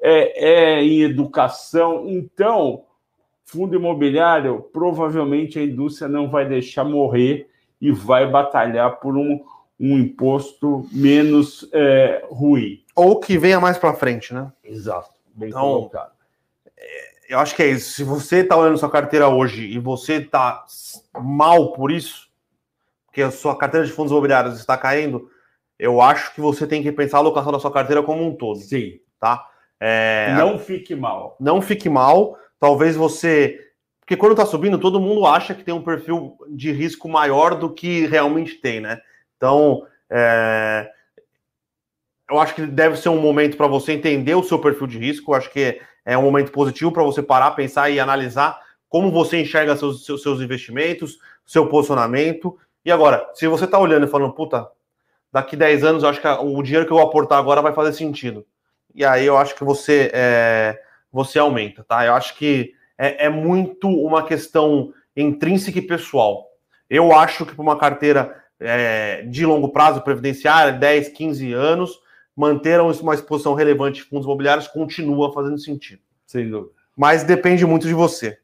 é, 0.00 0.78
é 0.78 0.82
em 0.82 1.02
educação. 1.02 2.08
Então, 2.08 2.84
fundo 3.48 3.74
imobiliário, 3.74 4.60
provavelmente 4.72 5.58
a 5.58 5.62
indústria 5.62 6.06
não 6.06 6.28
vai 6.28 6.46
deixar 6.46 6.84
morrer 6.84 7.48
e 7.80 7.90
vai 7.90 8.30
batalhar 8.30 9.00
por 9.00 9.16
um, 9.16 9.42
um 9.80 9.98
imposto 9.98 10.86
menos 10.92 11.66
é, 11.72 12.26
ruim. 12.28 12.84
Ou 12.94 13.18
que 13.18 13.38
venha 13.38 13.58
mais 13.58 13.78
para 13.78 13.94
frente, 13.94 14.34
né? 14.34 14.52
Exato. 14.62 15.10
Bem 15.34 15.48
então, 15.48 15.62
colocado. 15.62 16.12
É, 16.76 17.10
eu 17.30 17.38
acho 17.38 17.56
que 17.56 17.62
é 17.62 17.68
isso. 17.68 17.92
Se 17.92 18.04
você 18.04 18.40
está 18.40 18.54
olhando 18.54 18.76
sua 18.76 18.90
carteira 18.90 19.28
hoje 19.28 19.64
e 19.64 19.78
você 19.78 20.16
está 20.16 20.66
mal 21.18 21.72
por 21.72 21.90
isso, 21.90 22.28
porque 23.06 23.22
a 23.22 23.30
sua 23.30 23.56
carteira 23.56 23.86
de 23.86 23.92
fundos 23.92 24.12
imobiliários 24.12 24.58
está 24.58 24.76
caindo, 24.76 25.30
eu 25.78 26.02
acho 26.02 26.34
que 26.34 26.40
você 26.42 26.66
tem 26.66 26.82
que 26.82 26.92
pensar 26.92 27.16
a 27.16 27.20
alocação 27.20 27.52
da 27.52 27.58
sua 27.58 27.72
carteira 27.72 28.02
como 28.02 28.26
um 28.26 28.34
todo. 28.34 28.60
Sim. 28.60 29.00
Tá? 29.18 29.48
É, 29.80 30.34
não 30.36 30.58
fique 30.58 30.94
mal. 30.94 31.34
Não 31.40 31.62
fique 31.62 31.88
mal. 31.88 32.36
Talvez 32.60 32.96
você. 32.96 33.58
Porque 34.00 34.16
quando 34.16 34.32
está 34.32 34.46
subindo, 34.46 34.78
todo 34.78 35.00
mundo 35.00 35.26
acha 35.26 35.54
que 35.54 35.62
tem 35.62 35.74
um 35.74 35.82
perfil 35.82 36.36
de 36.48 36.72
risco 36.72 37.08
maior 37.08 37.54
do 37.54 37.72
que 37.72 38.06
realmente 38.06 38.54
tem, 38.54 38.80
né? 38.80 39.00
Então, 39.36 39.86
é... 40.10 40.90
eu 42.30 42.40
acho 42.40 42.54
que 42.54 42.66
deve 42.66 42.96
ser 42.96 43.10
um 43.10 43.20
momento 43.20 43.56
para 43.56 43.66
você 43.66 43.92
entender 43.92 44.34
o 44.34 44.42
seu 44.42 44.58
perfil 44.58 44.86
de 44.86 44.98
risco. 44.98 45.30
Eu 45.30 45.36
acho 45.36 45.50
que 45.50 45.80
é 46.04 46.16
um 46.16 46.22
momento 46.22 46.50
positivo 46.50 46.90
para 46.90 47.02
você 47.02 47.22
parar, 47.22 47.50
pensar 47.50 47.90
e 47.90 48.00
analisar 48.00 48.58
como 48.88 49.10
você 49.10 49.40
enxerga 49.40 49.76
seus, 49.76 50.04
seus, 50.04 50.22
seus 50.22 50.40
investimentos, 50.40 51.18
seu 51.44 51.68
posicionamento. 51.68 52.58
E 52.84 52.90
agora, 52.90 53.28
se 53.34 53.46
você 53.46 53.66
está 53.66 53.78
olhando 53.78 54.06
e 54.06 54.10
falando, 54.10 54.32
puta, 54.32 54.66
daqui 55.30 55.56
10 55.56 55.84
anos 55.84 56.02
eu 56.02 56.08
acho 56.08 56.20
que 56.20 56.26
o 56.26 56.62
dinheiro 56.62 56.86
que 56.86 56.92
eu 56.92 56.96
vou 56.96 57.06
aportar 57.06 57.38
agora 57.38 57.60
vai 57.60 57.72
fazer 57.72 57.92
sentido. 57.92 58.46
E 58.94 59.04
aí 59.04 59.26
eu 59.26 59.36
acho 59.36 59.54
que 59.54 59.64
você 59.64 60.10
é, 60.14 60.80
você 61.18 61.36
aumenta, 61.40 61.82
tá? 61.82 62.06
Eu 62.06 62.14
acho 62.14 62.36
que 62.36 62.74
é, 62.96 63.26
é 63.26 63.28
muito 63.28 63.88
uma 63.88 64.24
questão 64.24 64.92
intrínseca 65.16 65.76
e 65.76 65.82
pessoal. 65.82 66.46
Eu 66.88 67.12
acho 67.12 67.44
que 67.44 67.56
para 67.56 67.62
uma 67.62 67.76
carteira 67.76 68.40
é, 68.60 69.22
de 69.22 69.44
longo 69.44 69.70
prazo, 69.70 70.00
previdenciária, 70.00 70.72
10, 70.72 71.08
15 71.08 71.52
anos, 71.52 71.98
manter 72.36 72.80
uma 72.80 73.14
exposição 73.14 73.54
relevante 73.54 74.02
em 74.02 74.04
fundos 74.04 74.26
imobiliários 74.26 74.68
continua 74.68 75.32
fazendo 75.32 75.58
sentido. 75.58 76.00
Sem 76.24 76.48
dúvida. 76.48 76.72
Mas 76.96 77.24
depende 77.24 77.66
muito 77.66 77.88
de 77.88 77.94
você. 77.94 78.38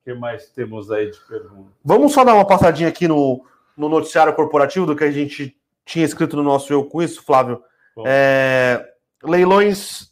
O 0.00 0.04
que 0.04 0.14
mais 0.14 0.48
temos 0.48 0.90
aí 0.90 1.10
de 1.10 1.20
pergunta? 1.20 1.72
Vamos 1.84 2.14
só 2.14 2.24
dar 2.24 2.34
uma 2.34 2.46
passadinha 2.46 2.88
aqui 2.88 3.06
no, 3.06 3.44
no 3.76 3.88
noticiário 3.90 4.34
corporativo 4.34 4.86
do 4.86 4.96
que 4.96 5.04
a 5.04 5.10
gente 5.10 5.54
tinha 5.84 6.06
escrito 6.06 6.36
no 6.36 6.42
nosso 6.42 6.72
Eu 6.72 6.86
Com 6.86 7.02
Isso, 7.02 7.22
Flávio. 7.22 7.62
É, 8.06 8.82
leilões 9.22 10.11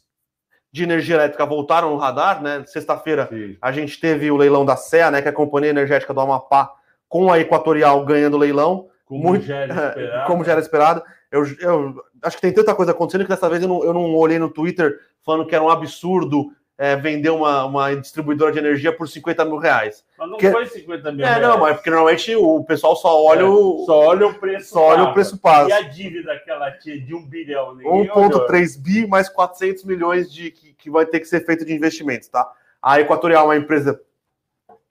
de 0.71 0.83
energia 0.83 1.15
elétrica 1.15 1.45
voltaram 1.45 1.89
no 1.91 1.97
radar, 1.97 2.41
né? 2.41 2.63
Sexta-feira 2.65 3.29
a 3.61 3.71
gente 3.71 3.99
teve 3.99 4.31
o 4.31 4.37
leilão 4.37 4.65
da 4.65 4.75
CEA, 4.75 5.11
né? 5.11 5.21
Que 5.21 5.27
é 5.27 5.31
a 5.31 5.33
Companhia 5.33 5.69
Energética 5.69 6.13
do 6.13 6.21
Amapá, 6.21 6.71
com 7.09 7.31
a 7.31 7.39
Equatorial 7.39 8.05
ganhando 8.05 8.35
o 8.35 8.39
leilão. 8.39 8.87
Como 9.05 9.29
muito, 9.29 9.45
já 9.45 9.57
era 9.57 9.89
esperado. 9.89 10.27
Como 10.27 10.43
já 10.43 10.51
era 10.53 10.61
esperado. 10.61 11.03
Eu, 11.29 11.45
eu, 11.59 11.95
acho 12.23 12.37
que 12.37 12.41
tem 12.41 12.53
tanta 12.53 12.73
coisa 12.73 12.91
acontecendo 12.91 13.23
que 13.23 13.29
dessa 13.29 13.49
vez 13.49 13.61
eu 13.61 13.67
não, 13.67 13.83
eu 13.83 13.93
não 13.93 14.15
olhei 14.15 14.39
no 14.39 14.49
Twitter 14.49 14.97
falando 15.25 15.45
que 15.45 15.53
era 15.53 15.63
um 15.63 15.69
absurdo 15.69 16.51
é, 16.81 16.95
vender 16.95 17.29
uma, 17.29 17.63
uma 17.65 17.95
distribuidora 17.95 18.51
de 18.51 18.57
energia 18.57 18.91
por 18.91 19.07
50 19.07 19.45
mil 19.45 19.57
reais. 19.57 20.03
Mas 20.17 20.29
não 20.31 20.39
foi 20.39 20.65
50 20.65 21.11
mil 21.11 21.23
é, 21.23 21.29
reais. 21.29 21.43
não, 21.43 21.59
mas 21.59 21.75
porque 21.75 21.91
normalmente 21.91 22.35
o 22.35 22.63
pessoal 22.63 22.95
só 22.95 23.23
olha 23.23 23.41
é, 23.41 23.43
o. 23.43 23.83
Só 23.85 23.99
olha 23.99 24.25
o 24.25 24.33
preço. 24.33 24.69
Só 24.69 24.85
olha 24.85 25.03
o 25.03 25.13
preço 25.13 25.37
pago. 25.37 25.69
E 25.69 25.73
a 25.73 25.83
dívida 25.83 26.35
que 26.43 26.49
ela 26.49 26.71
tinha 26.71 26.99
de 26.99 27.13
um 27.13 27.23
bilhão? 27.23 27.77
1,3 27.77 28.79
bi 28.79 29.05
mais 29.05 29.29
400 29.29 29.83
milhões 29.83 30.33
de 30.33 30.49
que, 30.49 30.73
que 30.73 30.89
vai 30.89 31.05
ter 31.05 31.19
que 31.19 31.27
ser 31.27 31.45
feito 31.45 31.63
de 31.63 31.71
investimentos, 31.71 32.27
tá? 32.29 32.51
A 32.81 32.99
Equatorial 32.99 33.43
é 33.43 33.45
uma 33.49 33.63
empresa 33.63 34.01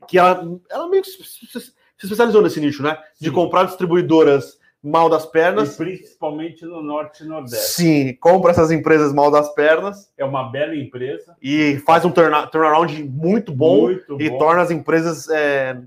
que 0.07 0.17
ela, 0.17 0.49
ela 0.71 0.89
meio 0.89 1.03
que 1.03 1.11
se 1.11 1.75
especializou 2.01 2.41
nesse 2.41 2.61
nicho, 2.61 2.85
né? 2.85 2.97
Sim. 3.15 3.25
De 3.25 3.31
comprar 3.33 3.65
distribuidoras 3.65 4.60
mal 4.83 5.09
das 5.09 5.27
pernas. 5.27 5.75
E 5.75 5.77
principalmente 5.77 6.65
no 6.65 6.83
norte 6.83 7.23
e 7.23 7.27
nordeste. 7.27 7.75
Sim, 7.75 8.15
compra 8.15 8.51
essas 8.51 8.71
empresas 8.71 9.13
mal 9.13 9.31
das 9.31 9.53
pernas. 9.55 10.11
É 10.17 10.25
uma 10.25 10.51
bela 10.51 10.75
empresa. 10.75 11.37
E 11.41 11.79
faz 11.87 12.05
um 12.05 12.11
turn 12.11 12.35
turnaround 12.51 13.03
muito 13.05 13.53
bom 13.53 13.83
muito 13.83 14.21
e 14.21 14.31
bom. 14.31 14.39
torna 14.39 14.63
as 14.63 14.71
empresas 14.71 15.29
é, 15.29 15.79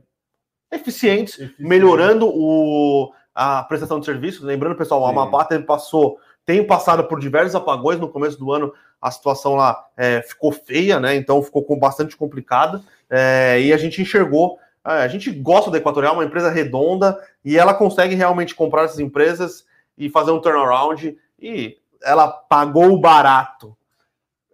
eficientes, 0.72 1.40
Eficiente. 1.40 1.64
melhorando 1.64 2.28
o, 2.28 3.12
a 3.34 3.64
prestação 3.64 4.00
de 4.00 4.06
serviços. 4.06 4.44
Lembrando, 4.44 4.76
pessoal, 4.76 5.02
o 5.02 5.06
Amapá 5.06 5.48
passou, 5.66 6.18
tem 6.46 6.66
passado 6.66 7.04
por 7.06 7.20
diversos 7.20 7.56
apagões 7.56 8.00
no 8.00 8.10
começo 8.10 8.38
do 8.38 8.52
ano. 8.52 8.74
A 9.02 9.12
situação 9.12 9.56
lá 9.56 9.86
é, 9.98 10.22
ficou 10.22 10.52
feia, 10.52 11.00
né? 11.00 11.16
Então 11.16 11.42
ficou 11.44 11.64
com 11.64 11.78
bastante 11.78 12.16
complicada. 12.16 12.82
É, 13.10 13.60
e 13.60 13.74
a 13.74 13.78
gente 13.78 14.02
enxergou 14.02 14.58
a 14.84 15.08
gente 15.08 15.32
gosta 15.32 15.72
da 15.72 15.78
Equatorial, 15.78 16.16
uma 16.16 16.26
empresa 16.26 16.50
redonda, 16.50 17.18
e 17.44 17.58
ela 17.58 17.74
consegue 17.74 18.16
realmente 18.16 18.54
comprar 18.54 18.84
essas 18.84 19.00
empresas 19.00 19.66
e 19.98 20.10
fazer 20.10 20.32
um 20.32 20.42
turnaround, 20.42 21.18
e 21.40 21.78
ela 22.04 22.28
pagou 22.28 23.00
barato. 23.00 23.76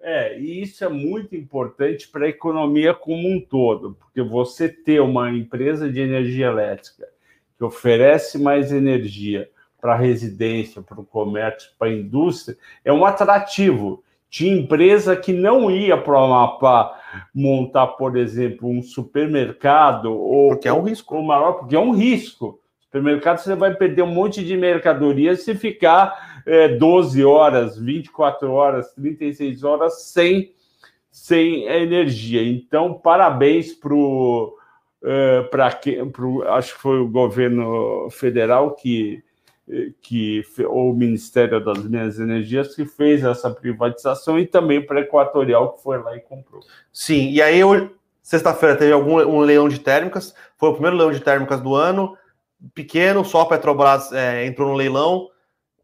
É, 0.01 0.39
e 0.39 0.61
isso 0.61 0.85
é 0.85 0.89
muito 0.89 1.35
importante 1.35 2.07
para 2.07 2.25
a 2.25 2.29
economia 2.29 2.93
como 2.93 3.27
um 3.27 3.41
todo, 3.41 3.95
porque 3.99 4.21
você 4.21 4.69
ter 4.69 5.01
uma 5.01 5.29
empresa 5.29 5.91
de 5.91 5.99
energia 5.99 6.47
elétrica 6.47 7.07
que 7.57 7.63
oferece 7.63 8.37
mais 8.37 8.71
energia 8.71 9.49
para 9.81 9.93
a 9.93 9.97
residência, 9.97 10.81
para 10.81 10.99
o 10.99 11.05
comércio, 11.05 11.71
para 11.77 11.89
a 11.89 11.93
indústria, 11.93 12.57
é 12.83 12.93
um 12.93 13.05
atrativo. 13.05 14.03
Tinha 14.29 14.55
empresa 14.55 15.15
que 15.15 15.33
não 15.33 15.71
ia 15.71 15.97
para 15.97 16.13
o 16.13 16.23
Amapá 16.23 16.95
montar, 17.33 17.87
por 17.87 18.15
exemplo, 18.15 18.69
um 18.69 18.81
supermercado. 18.81 20.13
Ou, 20.13 20.49
porque 20.49 20.67
é 20.67 20.73
um 20.73 20.83
risco. 20.83 21.15
Ou 21.15 21.23
maior, 21.23 21.53
porque 21.53 21.75
é 21.75 21.79
um 21.79 21.91
risco. 21.91 22.59
Supermercado 22.81 23.39
você 23.39 23.55
vai 23.55 23.73
perder 23.73 24.03
um 24.03 24.13
monte 24.13 24.43
de 24.43 24.55
mercadoria 24.55 25.35
se 25.35 25.55
ficar 25.55 26.41
é, 26.45 26.67
12 26.69 27.23
horas, 27.23 27.77
24 27.77 28.51
horas, 28.51 28.93
36 28.93 29.63
horas 29.63 30.03
sem, 30.03 30.53
sem 31.11 31.65
energia. 31.65 32.43
Então, 32.43 32.93
parabéns 32.93 33.73
para 33.73 33.93
o. 33.93 34.55
É, 35.01 35.43
para 35.43 35.67
acho 35.67 36.73
que 36.73 36.81
foi 36.81 36.99
o 36.99 37.07
governo 37.07 38.09
federal 38.09 38.75
que 38.75 39.23
que 40.01 40.43
o 40.67 40.93
Ministério 40.93 41.63
das 41.63 41.83
Minas 41.83 42.17
e 42.17 42.23
Energias 42.23 42.75
que 42.75 42.85
fez 42.85 43.23
essa 43.23 43.51
privatização 43.51 44.39
e 44.39 44.45
também 44.45 44.83
para 44.83 44.99
a 44.99 45.01
Equatorial 45.01 45.73
que 45.73 45.83
foi 45.83 46.01
lá 46.01 46.15
e 46.15 46.19
comprou. 46.21 46.61
Sim, 46.91 47.29
e 47.29 47.41
aí 47.41 47.59
sexta-feira 48.21 48.75
teve 48.75 48.91
algum 48.91 49.17
um 49.19 49.39
leilão 49.41 49.69
de 49.69 49.79
térmicas, 49.79 50.33
foi 50.57 50.69
o 50.69 50.73
primeiro 50.73 50.97
leilão 50.97 51.13
de 51.13 51.19
térmicas 51.19 51.61
do 51.61 51.75
ano, 51.75 52.17
pequeno, 52.73 53.23
só 53.23 53.41
a 53.41 53.45
Petrobras 53.45 54.11
é, 54.11 54.45
entrou 54.45 54.69
no 54.69 54.75
leilão, 54.75 55.29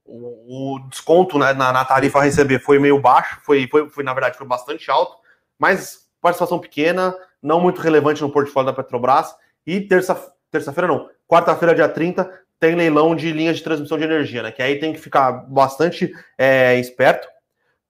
o, 0.03 0.75
o 0.75 0.79
desconto 0.89 1.37
né, 1.37 1.53
na, 1.53 1.71
na, 1.71 1.85
tarifa 1.85 2.19
a 2.19 2.23
receber 2.23 2.59
foi 2.59 2.79
meio 2.79 2.99
baixo, 2.99 3.39
foi, 3.43 3.67
foi, 3.67 3.89
foi, 3.89 4.03
na 4.03 4.13
verdade 4.13 4.37
foi 4.37 4.47
bastante 4.47 4.89
alto, 4.89 5.17
mas 5.59 6.07
participação 6.21 6.59
pequena, 6.59 7.15
não 7.41 7.59
muito 7.59 7.81
relevante 7.81 8.21
no 8.21 8.31
portfólio 8.31 8.71
da 8.71 8.75
Petrobras, 8.75 9.35
e 9.65 9.81
terça, 9.81 10.33
terça-feira 10.51 10.87
não, 10.87 11.09
quarta-feira, 11.27 11.75
dia 11.75 11.89
30, 11.89 12.44
tem 12.65 12.75
leilão 12.75 13.15
de 13.15 13.31
linhas 13.31 13.57
de 13.57 13.63
transmissão 13.63 13.97
de 13.97 14.03
energia, 14.03 14.41
né? 14.41 14.51
Que 14.51 14.61
aí 14.61 14.79
tem 14.79 14.91
que 14.93 14.99
ficar 14.99 15.31
bastante 15.31 16.11
é, 16.37 16.79
esperto, 16.79 17.27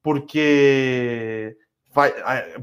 porque 0.03 1.55
vai, 1.93 2.13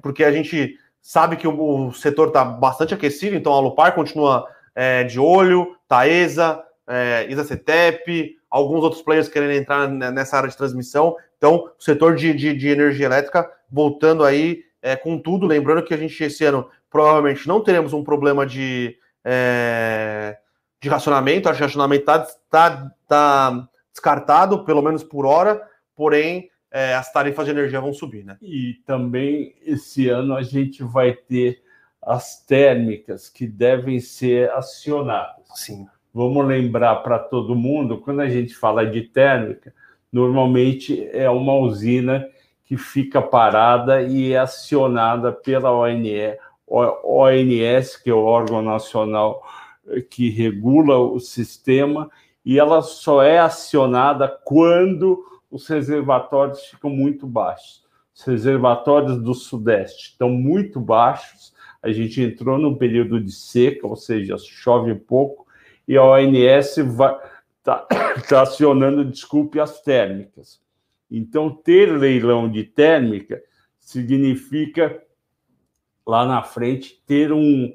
porque 0.03 0.25
a 0.25 0.33
gente 0.33 0.77
sabe 1.01 1.37
que 1.37 1.49
o, 1.49 1.89
o 1.89 1.93
setor 1.93 2.29
está 2.29 2.45
bastante 2.45 2.95
aquecido, 2.95 3.35
então 3.35 3.53
a 3.53 3.61
Lupar 3.61 3.95
continua 3.95 4.47
é, 4.75 5.05
de 5.05 5.19
olho, 5.19 5.77
Taesa, 5.89 6.63
é, 6.87 7.27
Isacetep, 7.29 8.37
alguns 8.51 8.83
outros 8.83 9.03
players 9.03 9.29
querendo 9.29 9.53
entrar 9.53 9.89
nessa 9.89 10.37
área 10.37 10.49
de 10.49 10.57
transmissão. 10.57 11.17
Então, 11.39 11.71
o 11.79 11.83
setor 11.83 12.15
de, 12.15 12.35
de, 12.35 12.55
de 12.55 12.69
energia 12.69 13.07
elétrica 13.07 13.51
voltando 13.71 14.25
aí 14.25 14.63
é, 14.83 14.95
com 14.95 15.19
tudo. 15.19 15.47
Lembrando 15.47 15.83
que 15.83 15.95
a 15.95 15.97
gente 15.97 16.23
esse 16.23 16.45
ano 16.45 16.69
provavelmente 16.91 17.49
não 17.49 17.63
teremos 17.63 17.93
um 17.93 18.05
problema 18.05 18.45
de 18.45 18.97
é, 19.25 20.37
de 20.83 20.89
racionamento. 20.89 21.49
Acho 21.49 21.59
que 21.59 21.63
o 21.63 21.67
racionamento 21.67 22.03
está 22.03 22.27
tá, 22.51 22.93
tá 23.09 23.69
descartado, 23.93 24.65
pelo 24.65 24.83
menos 24.83 25.05
por 25.05 25.25
hora, 25.25 25.63
porém 25.95 26.51
é, 26.71 26.95
as 26.95 27.11
tarifas 27.13 27.45
de 27.45 27.53
energia 27.53 27.81
vão 27.81 27.93
subir, 27.93 28.25
né? 28.25 28.37
E 28.43 28.75
também 28.85 29.55
esse 29.65 30.09
ano 30.09 30.35
a 30.35 30.43
gente 30.43 30.83
vai 30.83 31.13
ter 31.13 31.63
as 32.03 32.45
térmicas 32.45 33.29
que 33.29 33.47
devem 33.47 34.01
ser 34.01 34.51
acionadas. 34.51 35.47
Sim. 35.55 35.87
Vamos 36.13 36.45
lembrar 36.47 36.97
para 36.97 37.19
todo 37.19 37.55
mundo, 37.55 37.99
quando 37.99 38.21
a 38.21 38.29
gente 38.29 38.55
fala 38.55 38.85
de 38.85 39.03
térmica, 39.03 39.73
normalmente 40.13 41.09
é 41.13 41.31
uma 41.31 41.55
usina 41.55 42.27
que 42.65 42.77
fica 42.77 43.23
parada 43.23 44.03
e 44.03 44.33
é 44.33 44.39
acionada 44.39 45.33
pela 45.33 45.71
ONS, 45.71 46.37
ONS, 46.67 47.97
que 47.97 48.11
é 48.11 48.15
o 48.15 48.25
órgão 48.25 48.61
nacional 48.63 49.43
que 50.11 50.31
regula 50.31 50.99
o 50.99 51.19
sistema, 51.19 52.11
e 52.45 52.59
ela 52.59 52.83
só 52.83 53.23
é 53.23 53.39
acionada 53.39 54.29
quando 54.29 55.25
os 55.51 55.67
reservatórios 55.67 56.65
ficam 56.67 56.91
muito 56.91 57.27
baixos. 57.27 57.85
Os 58.15 58.25
reservatórios 58.25 59.19
do 59.19 59.35
Sudeste 59.35 60.11
estão 60.11 60.31
muito 60.31 60.81
baixos. 60.81 61.53
A 61.83 61.91
gente 61.93 62.21
entrou 62.21 62.59
num 62.59 62.77
período 62.77 63.21
de 63.21 63.33
seca, 63.33 63.87
ou 63.87 63.97
seja, 63.97 64.37
chove 64.39 64.95
pouco, 64.95 65.47
e 65.87 65.97
a 65.97 66.05
ONS 66.05 66.79
está 66.79 67.21
tá 68.29 68.43
acionando, 68.43 69.05
desculpe, 69.05 69.61
as 69.61 69.81
térmicas. 69.81 70.61
Então, 71.11 71.51
ter 71.51 71.87
leilão 71.87 72.51
de 72.51 72.65
térmica 72.65 73.43
significa, 73.79 75.03
lá 76.07 76.25
na 76.25 76.43
frente, 76.43 77.03
ter 77.07 77.33
um, 77.33 77.75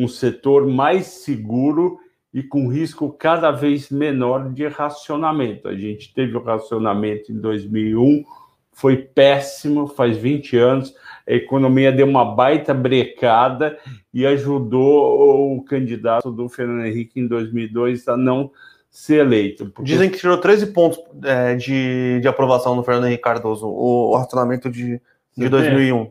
um 0.00 0.08
setor 0.08 0.66
mais 0.66 1.06
seguro 1.06 1.98
e 2.32 2.42
com 2.42 2.68
risco 2.68 3.10
cada 3.12 3.50
vez 3.50 3.90
menor 3.90 4.50
de 4.52 4.66
racionamento. 4.66 5.68
A 5.68 5.74
gente 5.74 6.14
teve 6.14 6.36
o 6.36 6.42
racionamento 6.42 7.30
em 7.30 7.38
2001, 7.38 8.24
foi 8.72 8.96
péssimo, 8.96 9.86
faz 9.86 10.16
20 10.16 10.56
anos, 10.56 10.94
a 11.28 11.32
economia 11.32 11.92
deu 11.92 12.06
uma 12.06 12.24
baita 12.24 12.72
brecada 12.72 13.78
e 14.14 14.24
ajudou 14.24 15.56
o 15.56 15.62
candidato 15.64 16.30
do 16.30 16.48
Fernando 16.48 16.86
Henrique 16.86 17.20
em 17.20 17.26
2002 17.26 18.08
a 18.08 18.16
não 18.16 18.50
ser 18.90 19.20
eleito. 19.20 19.66
Porque... 19.66 19.92
Dizem 19.92 20.08
que 20.08 20.18
tirou 20.18 20.38
13 20.38 20.68
pontos 20.68 20.98
é, 21.24 21.54
de, 21.54 22.20
de 22.20 22.28
aprovação 22.28 22.74
do 22.74 22.82
Fernando 22.82 23.06
Henrique 23.06 23.22
Cardoso, 23.22 23.66
o, 23.66 24.12
o 24.12 24.16
racionamento 24.16 24.70
de, 24.70 25.00
de 25.36 25.48
2001. 25.48 26.10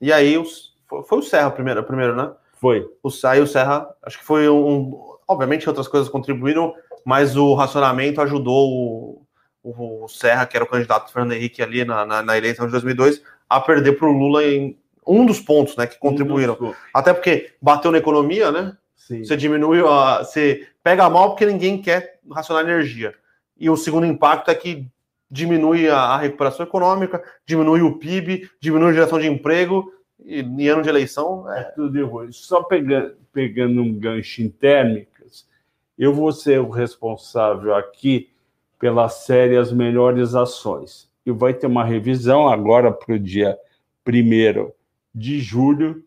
E 0.00 0.12
aí 0.12 0.36
os, 0.36 0.74
foi, 0.86 1.02
foi, 1.04 1.18
o 1.18 1.22
Serra 1.22 1.50
primeiro, 1.50 1.82
primeiro, 1.84 2.14
né? 2.14 2.30
Foi. 2.60 2.86
O, 3.02 3.08
aí 3.24 3.40
o 3.40 3.46
Serra, 3.46 3.88
acho 4.02 4.18
que 4.18 4.24
foi 4.24 4.48
um. 4.48 4.92
Obviamente 5.26 5.68
outras 5.68 5.88
coisas 5.88 6.08
contribuíram, 6.08 6.74
mas 7.04 7.36
o 7.36 7.54
racionamento 7.54 8.20
ajudou 8.20 9.24
o, 9.62 10.02
o, 10.04 10.08
Serra, 10.08 10.44
que 10.44 10.56
era 10.56 10.64
o 10.64 10.68
candidato 10.68 11.06
do 11.06 11.12
Fernando 11.12 11.32
Henrique 11.32 11.62
ali 11.62 11.84
na, 11.84 12.04
na, 12.04 12.22
na 12.22 12.36
eleição 12.36 12.66
de 12.66 12.72
2002, 12.72 13.22
a 13.48 13.60
perder 13.60 13.92
para 13.92 14.08
o 14.08 14.12
Lula 14.12 14.44
em 14.44 14.76
um 15.06 15.24
dos 15.24 15.40
pontos 15.40 15.76
né, 15.76 15.86
que 15.86 15.98
contribuíram. 15.98 16.56
Um 16.60 16.74
Até 16.92 17.14
porque 17.14 17.52
bateu 17.62 17.90
na 17.90 17.98
economia, 17.98 18.52
né? 18.52 18.76
Sim. 18.94 19.24
Você 19.24 19.36
diminui, 19.36 19.80
a, 19.80 20.18
você 20.18 20.66
pega 20.82 21.08
mal 21.08 21.30
porque 21.30 21.46
ninguém 21.46 21.80
quer 21.80 22.18
racionar 22.30 22.64
energia. 22.64 23.14
E 23.56 23.70
o 23.70 23.76
segundo 23.76 24.04
impacto 24.04 24.50
é 24.50 24.54
que 24.54 24.86
diminui 25.30 25.88
a, 25.88 25.96
a 25.96 26.18
recuperação 26.18 26.66
econômica, 26.66 27.22
diminui 27.46 27.80
o 27.80 27.96
PIB, 27.96 28.50
diminui 28.60 28.90
a 28.90 28.94
geração 28.94 29.18
de 29.18 29.28
emprego 29.28 29.90
e 30.24 30.40
em 30.40 30.68
ano 30.68 30.82
de 30.82 30.88
eleição 30.88 31.50
é, 31.52 31.60
é 31.60 31.64
tudo 31.64 31.92
de 31.92 32.02
ruim. 32.02 32.32
Só 32.32 32.62
pegando, 32.62 33.16
pegando 33.32 33.80
um 33.80 33.92
gancho 33.92 34.42
em 34.42 34.48
térmicas, 34.48 35.46
eu 35.98 36.14
vou 36.14 36.32
ser 36.32 36.60
o 36.60 36.70
responsável 36.70 37.74
aqui 37.74 38.30
pela 38.78 39.08
série 39.08 39.56
As 39.56 39.72
Melhores 39.72 40.34
Ações. 40.34 41.10
E 41.24 41.30
vai 41.30 41.52
ter 41.52 41.66
uma 41.66 41.84
revisão 41.84 42.48
agora 42.48 42.90
para 42.90 43.14
o 43.14 43.18
dia 43.18 43.58
1 44.06 44.70
de 45.14 45.38
julho. 45.40 46.04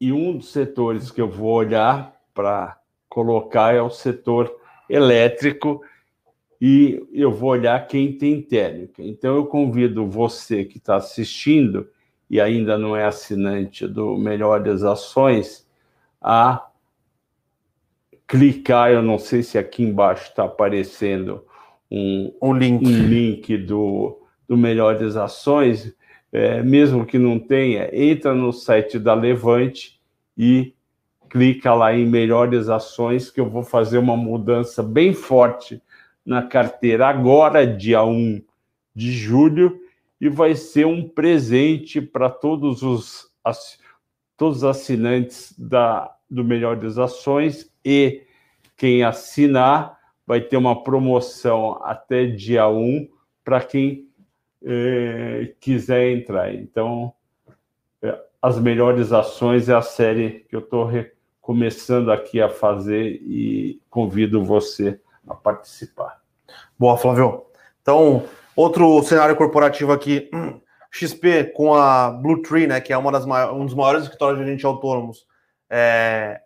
E 0.00 0.12
um 0.12 0.36
dos 0.36 0.52
setores 0.52 1.10
que 1.10 1.20
eu 1.20 1.28
vou 1.28 1.52
olhar 1.52 2.16
para 2.32 2.78
colocar 3.08 3.74
é 3.74 3.82
o 3.82 3.90
setor 3.90 4.54
elétrico 4.88 5.82
e 6.60 7.02
eu 7.12 7.32
vou 7.32 7.50
olhar 7.50 7.86
quem 7.86 8.16
tem 8.16 8.40
térmica. 8.40 9.02
Então 9.02 9.34
eu 9.34 9.46
convido 9.46 10.06
você 10.06 10.64
que 10.64 10.78
está 10.78 10.96
assistindo 10.96 11.88
e 12.30 12.40
ainda 12.40 12.78
não 12.78 12.96
é 12.96 13.04
assinante 13.04 13.88
do 13.88 14.16
Melhores 14.16 14.84
Ações, 14.84 15.68
a 16.22 16.64
clicar, 18.26 18.92
eu 18.92 19.02
não 19.02 19.18
sei 19.18 19.42
se 19.42 19.58
aqui 19.58 19.82
embaixo 19.82 20.28
está 20.28 20.44
aparecendo 20.44 21.44
um, 21.90 22.32
um, 22.40 22.52
link. 22.52 22.86
um 22.86 23.06
link 23.08 23.58
do, 23.58 24.22
do 24.48 24.56
Melhores 24.56 25.16
Ações, 25.16 25.92
é, 26.32 26.62
mesmo 26.62 27.04
que 27.04 27.18
não 27.18 27.40
tenha, 27.40 27.90
entra 27.92 28.32
no 28.32 28.52
site 28.52 29.00
da 29.00 29.12
Levante 29.12 30.00
e 30.38 30.72
clica 31.28 31.74
lá 31.74 31.92
em 31.92 32.06
Melhores 32.06 32.68
Ações, 32.68 33.28
que 33.28 33.40
eu 33.40 33.50
vou 33.50 33.64
fazer 33.64 33.98
uma 33.98 34.16
mudança 34.16 34.84
bem 34.84 35.12
forte 35.12 35.82
na 36.24 36.42
carteira 36.42 37.08
agora, 37.08 37.66
dia 37.66 38.04
1 38.04 38.40
de 38.94 39.10
julho, 39.10 39.79
e 40.20 40.28
vai 40.28 40.54
ser 40.54 40.86
um 40.86 41.08
presente 41.08 42.00
para 42.00 42.28
todos 42.28 42.82
os, 42.82 43.30
todos 44.36 44.58
os 44.58 44.64
assinantes 44.64 45.54
da, 45.58 46.14
do 46.28 46.44
Melhores 46.44 46.98
Ações 46.98 47.72
e 47.84 48.22
quem 48.76 49.02
assinar 49.02 49.98
vai 50.26 50.40
ter 50.40 50.56
uma 50.56 50.82
promoção 50.82 51.82
até 51.82 52.26
dia 52.26 52.68
1 52.68 53.08
para 53.44 53.60
quem 53.60 54.08
eh, 54.64 55.54
quiser 55.58 56.12
entrar. 56.12 56.54
Então, 56.54 57.12
é, 58.02 58.18
as 58.40 58.58
melhores 58.58 59.12
ações 59.12 59.68
é 59.68 59.74
a 59.74 59.82
série 59.82 60.46
que 60.48 60.54
eu 60.54 60.60
estou 60.60 60.90
começando 61.40 62.12
aqui 62.12 62.40
a 62.40 62.48
fazer 62.48 63.20
e 63.22 63.80
convido 63.90 64.44
você 64.44 65.00
a 65.26 65.34
participar. 65.34 66.20
Boa, 66.78 66.96
Flávio. 66.96 67.46
Então, 67.82 68.24
Outro 68.56 69.02
cenário 69.02 69.36
corporativo 69.36 69.92
aqui, 69.92 70.28
XP 70.90 71.52
com 71.54 71.74
a 71.74 72.10
Blue 72.10 72.42
Tree, 72.42 72.66
né, 72.66 72.80
que 72.80 72.92
é 72.92 72.98
uma 72.98 73.12
das 73.12 73.24
um 73.24 73.64
dos 73.64 73.74
maiores 73.74 74.02
escritórios 74.02 74.38
de 74.38 74.44
agentes 74.44 74.64
autônomos, 74.64 75.26
é, 75.68 76.40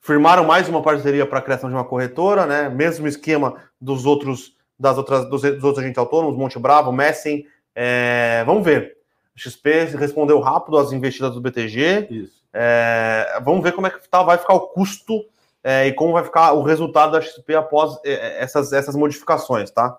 firmaram 0.00 0.44
mais 0.44 0.68
uma 0.68 0.82
parceria 0.82 1.24
para 1.24 1.38
a 1.38 1.42
criação 1.42 1.68
de 1.68 1.74
uma 1.74 1.84
corretora, 1.84 2.46
né, 2.46 2.68
mesmo 2.68 3.06
esquema 3.06 3.56
dos 3.80 4.06
outros 4.06 4.58
das 4.78 4.96
outras 4.96 5.28
dos, 5.28 5.42
dos 5.42 5.62
outros 5.62 5.78
agentes 5.78 5.98
autônomos, 5.98 6.36
Monte 6.36 6.58
Bravo, 6.58 6.90
Messen, 6.90 7.46
é, 7.74 8.42
vamos 8.46 8.64
ver. 8.64 8.96
XP 9.36 9.84
respondeu 9.96 10.40
rápido 10.40 10.76
às 10.78 10.92
investidas 10.92 11.34
do 11.34 11.40
BTG. 11.40 12.28
É, 12.52 13.38
vamos 13.42 13.62
ver 13.62 13.72
como 13.72 13.86
é 13.86 13.90
que 13.90 14.08
tá, 14.08 14.22
vai 14.22 14.36
ficar 14.36 14.54
o 14.54 14.68
custo 14.68 15.24
é, 15.62 15.86
e 15.86 15.92
como 15.92 16.12
vai 16.12 16.24
ficar 16.24 16.52
o 16.52 16.62
resultado 16.62 17.12
da 17.12 17.20
XP 17.20 17.54
após 17.54 17.98
é, 18.04 18.42
essas, 18.42 18.72
essas 18.72 18.96
modificações, 18.96 19.70
tá? 19.70 19.98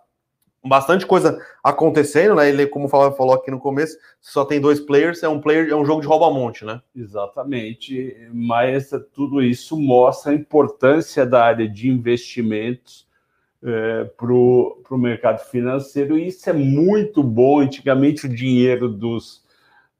Bastante 0.64 1.06
coisa 1.06 1.40
acontecendo, 1.64 2.36
né? 2.36 2.50
Ele, 2.50 2.68
como 2.68 2.88
falou, 2.88 3.12
falou 3.14 3.34
aqui 3.34 3.50
no 3.50 3.60
começo, 3.60 3.98
só 4.20 4.46
tem 4.46 4.62
dois 4.62 4.80
players, 4.80 5.24
é 5.24 5.30
um 5.30 5.42
player, 5.42 5.70
é 5.70 5.76
um 5.76 5.86
jogo 5.86 6.02
de 6.02 6.08
rouba-monte, 6.08 6.66
né? 6.66 6.82
Exatamente, 6.96 8.16
mas 8.34 8.92
tudo 9.14 9.42
isso 9.42 9.80
mostra 9.80 10.32
a 10.32 10.36
importância 10.36 11.26
da 11.26 11.44
área 11.44 11.68
de 11.68 11.90
investimentos 11.90 13.08
é, 13.64 14.06
para 14.18 14.34
o 14.34 14.98
mercado 14.98 15.40
financeiro, 15.50 16.18
e 16.18 16.28
isso 16.28 16.50
é 16.50 16.54
muito 16.54 17.24
bom. 17.24 17.60
Antigamente, 17.60 18.26
o 18.26 18.30
dinheiro 18.30 18.88
dos, 18.88 19.44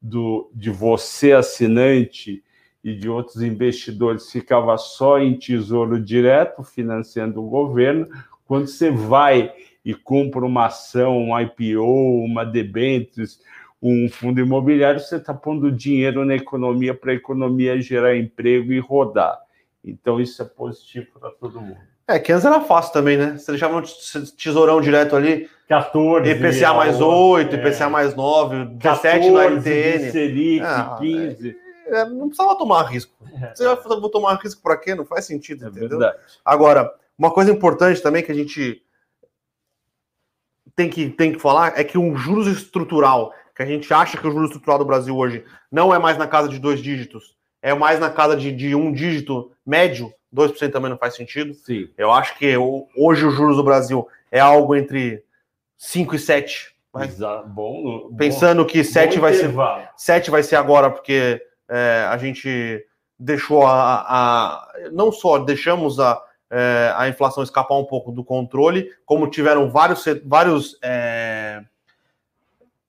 do, 0.00 0.50
de 0.54 0.70
você, 0.70 1.32
assinante, 1.32 2.42
e 2.84 2.96
de 2.96 3.08
outros 3.08 3.40
investidores 3.42 4.30
ficava 4.30 4.76
só 4.76 5.18
em 5.18 5.38
tesouro 5.38 6.00
direto, 6.00 6.64
financiando 6.64 7.40
o 7.40 7.48
governo. 7.48 8.08
Quando 8.44 8.66
você 8.66 8.90
vai 8.90 9.52
e 9.84 9.94
compra 9.94 10.44
uma 10.44 10.66
ação, 10.66 11.18
um 11.18 11.40
IPO, 11.40 12.24
uma 12.24 12.44
debêntures, 12.44 13.40
um 13.82 14.08
fundo 14.08 14.40
imobiliário, 14.40 15.00
você 15.00 15.16
está 15.16 15.34
pondo 15.34 15.70
dinheiro 15.72 16.24
na 16.24 16.36
economia 16.36 16.94
para 16.94 17.10
a 17.10 17.16
economia 17.16 17.80
gerar 17.80 18.16
emprego 18.16 18.72
e 18.72 18.78
rodar. 18.78 19.40
Então, 19.84 20.20
isso 20.20 20.40
é 20.40 20.44
positivo 20.44 21.06
para 21.18 21.30
todo 21.30 21.60
mundo. 21.60 21.78
É, 22.06 22.18
que 22.18 22.32
antes 22.32 22.44
era 22.44 22.60
fácil 22.60 22.92
também, 22.92 23.16
né? 23.16 23.36
Você 23.38 23.52
deixava 23.52 23.76
um 23.76 23.82
tesourão 24.36 24.80
direto 24.80 25.16
ali. 25.16 25.48
14. 25.68 26.30
IPCA 26.30 26.74
mais 26.74 27.00
8, 27.00 27.56
é. 27.56 27.58
IPCA 27.58 27.88
mais 27.88 28.14
9, 28.14 28.64
17 28.76 29.30
no 29.30 29.40
LTN. 29.40 30.10
Selic, 30.10 30.64
ah, 30.64 30.96
15. 31.00 31.56
É, 31.86 32.04
não 32.04 32.28
precisava 32.28 32.56
tomar 32.56 32.82
risco. 32.84 33.12
É. 33.42 33.54
Você 33.54 33.64
vai 33.64 34.10
tomar 34.10 34.34
risco 34.34 34.62
para 34.62 34.76
quê? 34.76 34.94
Não 34.94 35.04
faz 35.04 35.24
sentido, 35.24 35.64
é 35.64 35.68
entendeu? 35.68 35.88
Verdade. 35.88 36.18
Agora, 36.44 36.92
uma 37.18 37.30
coisa 37.30 37.50
importante 37.50 38.02
também 38.02 38.22
que 38.22 38.30
a 38.30 38.34
gente 38.34 38.82
tem 40.74 40.88
que, 40.88 41.10
tem 41.10 41.32
que 41.32 41.38
falar 41.38 41.78
é 41.78 41.84
que 41.84 41.98
um 41.98 42.16
juros 42.16 42.46
estrutural, 42.46 43.34
que 43.54 43.62
a 43.62 43.66
gente 43.66 43.92
acha 43.92 44.16
que 44.16 44.26
o 44.26 44.30
juros 44.30 44.50
estrutural 44.50 44.78
do 44.78 44.84
Brasil 44.84 45.16
hoje 45.16 45.44
não 45.70 45.94
é 45.94 45.98
mais 45.98 46.16
na 46.16 46.26
casa 46.26 46.48
de 46.48 46.58
dois 46.58 46.80
dígitos, 46.80 47.36
é 47.60 47.74
mais 47.74 48.00
na 48.00 48.10
casa 48.10 48.36
de, 48.36 48.50
de 48.50 48.74
um 48.74 48.92
dígito 48.92 49.52
médio, 49.64 50.12
2% 50.34 50.72
também 50.72 50.90
não 50.90 50.98
faz 50.98 51.14
sentido. 51.14 51.54
Sim. 51.54 51.88
Eu 51.96 52.10
acho 52.10 52.36
que 52.38 52.56
hoje 52.56 53.24
o 53.24 53.30
juros 53.30 53.56
do 53.56 53.64
Brasil 53.64 54.08
é 54.30 54.40
algo 54.40 54.74
entre 54.74 55.22
5 55.76 56.14
e 56.14 56.18
7. 56.18 56.74
Exato. 57.00 57.48
Bom, 57.48 58.10
Pensando 58.16 58.62
bom, 58.62 58.68
que 58.68 58.82
7 58.82 59.18
vai 59.18 59.34
ser 59.34 59.50
7 59.96 60.30
vai 60.30 60.42
ser 60.42 60.56
agora, 60.56 60.90
porque 60.90 61.40
é, 61.68 62.06
a 62.08 62.16
gente 62.16 62.84
deixou 63.18 63.66
a, 63.66 64.04
a. 64.06 64.72
Não 64.92 65.12
só 65.12 65.38
deixamos 65.38 66.00
a 66.00 66.22
é, 66.52 66.92
a 66.94 67.08
inflação 67.08 67.42
escapar 67.42 67.78
um 67.78 67.84
pouco 67.84 68.12
do 68.12 68.22
controle, 68.22 68.90
como 69.06 69.26
tiveram 69.26 69.70
vários, 69.70 70.04
vários 70.22 70.78
é, 70.82 71.64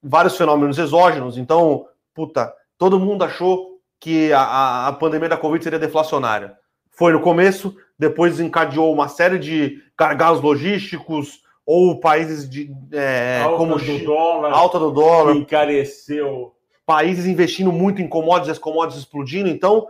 vários 0.04 0.36
fenômenos 0.36 0.78
exógenos. 0.78 1.38
Então, 1.38 1.88
puta, 2.14 2.54
todo 2.78 3.00
mundo 3.00 3.24
achou 3.24 3.80
que 4.02 4.34
a, 4.34 4.88
a 4.88 4.92
pandemia 4.92 5.30
da 5.30 5.38
Covid 5.38 5.64
seria 5.64 5.80
deflacionária. 5.80 6.58
Foi 6.92 7.14
no 7.14 7.22
começo, 7.22 7.74
depois 7.98 8.38
encadeou 8.42 8.92
uma 8.92 9.08
série 9.08 9.40
de 9.40 9.82
gargalos 9.98 10.42
logísticos 10.42 11.42
ou 11.66 12.02
países 12.02 12.48
de 12.50 12.70
é, 12.92 13.42
alta 13.42 13.58
como 13.58 13.80
do 13.80 14.06
dólar, 14.06 14.52
alta 14.52 14.78
do 14.78 14.92
dólar, 14.92 15.36
encareceu, 15.38 16.54
países 16.86 17.26
investindo 17.26 17.72
muito 17.72 18.02
em 18.02 18.10
commodities, 18.10 18.52
as 18.52 18.60
commodities 18.60 19.00
explodindo. 19.00 19.48
Então, 19.48 19.88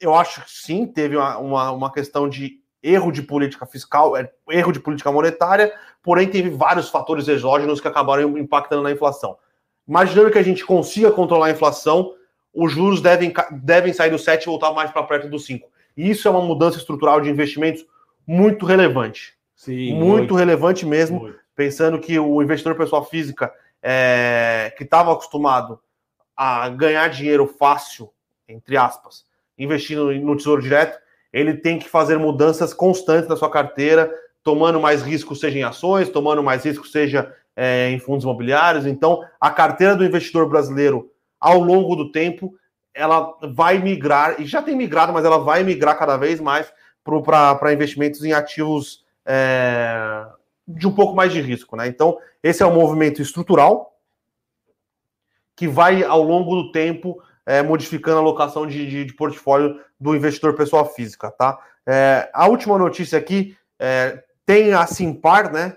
eu 0.00 0.14
acho 0.14 0.44
que 0.44 0.50
sim, 0.50 0.86
teve 0.86 1.16
uma, 1.16 1.38
uma, 1.38 1.72
uma 1.72 1.92
questão 1.92 2.28
de 2.28 2.60
erro 2.86 3.10
de 3.10 3.22
política 3.22 3.66
fiscal, 3.66 4.16
é, 4.16 4.30
erro 4.50 4.72
de 4.72 4.80
política 4.80 5.10
monetária, 5.10 5.72
porém 6.02 6.28
teve 6.28 6.50
vários 6.50 6.88
fatores 6.88 7.26
exógenos 7.26 7.80
que 7.80 7.88
acabaram 7.88 8.38
impactando 8.38 8.82
na 8.82 8.92
inflação. 8.92 9.36
Imaginando 9.88 10.30
que 10.30 10.38
a 10.38 10.42
gente 10.42 10.64
consiga 10.64 11.10
controlar 11.10 11.46
a 11.46 11.50
inflação, 11.50 12.14
os 12.54 12.72
juros 12.72 13.00
devem, 13.00 13.32
devem 13.50 13.92
sair 13.92 14.10
do 14.10 14.18
7 14.18 14.42
e 14.42 14.46
voltar 14.46 14.72
mais 14.72 14.90
para 14.90 15.02
perto 15.02 15.28
do 15.28 15.38
5. 15.38 15.68
E 15.96 16.10
isso 16.10 16.28
é 16.28 16.30
uma 16.30 16.40
mudança 16.40 16.78
estrutural 16.78 17.20
de 17.20 17.28
investimentos 17.28 17.84
muito 18.26 18.64
relevante. 18.64 19.34
Sim, 19.54 19.94
muito, 19.94 20.06
muito 20.06 20.34
relevante 20.34 20.84
mesmo, 20.84 21.20
muito. 21.20 21.38
pensando 21.54 21.98
que 21.98 22.18
o 22.18 22.42
investidor 22.42 22.76
pessoa 22.76 23.04
física 23.04 23.52
é, 23.82 24.72
que 24.76 24.84
estava 24.84 25.12
acostumado 25.12 25.80
a 26.36 26.68
ganhar 26.68 27.08
dinheiro 27.08 27.46
fácil, 27.46 28.10
entre 28.48 28.76
aspas, 28.76 29.24
investindo 29.58 30.12
no 30.12 30.36
tesouro 30.36 30.60
direto, 30.60 30.98
ele 31.36 31.52
tem 31.52 31.78
que 31.78 31.86
fazer 31.86 32.18
mudanças 32.18 32.72
constantes 32.72 33.28
na 33.28 33.36
sua 33.36 33.50
carteira, 33.50 34.10
tomando 34.42 34.80
mais 34.80 35.02
risco, 35.02 35.36
seja 35.36 35.58
em 35.58 35.62
ações, 35.64 36.08
tomando 36.08 36.42
mais 36.42 36.64
risco, 36.64 36.88
seja 36.88 37.30
é, 37.54 37.90
em 37.90 37.98
fundos 37.98 38.24
imobiliários. 38.24 38.86
Então, 38.86 39.22
a 39.38 39.50
carteira 39.50 39.94
do 39.94 40.02
investidor 40.02 40.48
brasileiro, 40.48 41.12
ao 41.38 41.60
longo 41.60 41.94
do 41.94 42.10
tempo, 42.10 42.54
ela 42.94 43.36
vai 43.52 43.76
migrar, 43.78 44.40
e 44.40 44.46
já 44.46 44.62
tem 44.62 44.74
migrado, 44.74 45.12
mas 45.12 45.26
ela 45.26 45.36
vai 45.36 45.62
migrar 45.62 45.98
cada 45.98 46.16
vez 46.16 46.40
mais 46.40 46.72
para 47.04 47.70
investimentos 47.70 48.24
em 48.24 48.32
ativos 48.32 49.04
é, 49.26 50.24
de 50.66 50.88
um 50.88 50.92
pouco 50.94 51.14
mais 51.14 51.34
de 51.34 51.42
risco. 51.42 51.76
Né? 51.76 51.86
Então, 51.86 52.16
esse 52.42 52.62
é 52.62 52.66
um 52.66 52.74
movimento 52.74 53.20
estrutural 53.20 53.94
que 55.54 55.68
vai, 55.68 56.02
ao 56.02 56.22
longo 56.22 56.62
do 56.62 56.72
tempo, 56.72 57.22
é, 57.46 57.62
modificando 57.62 58.18
a 58.18 58.20
alocação 58.20 58.66
de, 58.66 58.86
de, 58.86 59.04
de, 59.04 59.14
portfólio 59.14 59.80
do 59.98 60.14
investidor 60.14 60.54
pessoa 60.54 60.84
física, 60.84 61.30
tá? 61.30 61.58
É, 61.86 62.28
a 62.34 62.48
última 62.48 62.76
notícia 62.76 63.16
aqui 63.16 63.56
é, 63.78 64.22
tem 64.44 64.74
a 64.74 64.84
Simpar, 64.86 65.52
né? 65.52 65.76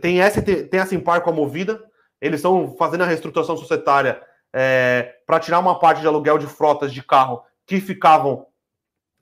Tem, 0.00 0.20
essa, 0.20 0.42
tem 0.42 0.78
a 0.78 0.86
Simpar 0.86 1.22
com 1.22 1.30
a 1.30 1.32
Movida. 1.32 1.82
Eles 2.20 2.38
estão 2.38 2.76
fazendo 2.78 3.02
a 3.02 3.06
reestruturação 3.06 3.56
societária 3.56 4.20
é, 4.52 5.14
para 5.26 5.40
tirar 5.40 5.58
uma 5.58 5.78
parte 5.78 6.02
de 6.02 6.06
aluguel 6.06 6.38
de 6.38 6.46
frotas 6.46 6.92
de 6.92 7.02
carro 7.02 7.42
que 7.66 7.80
ficavam 7.80 8.46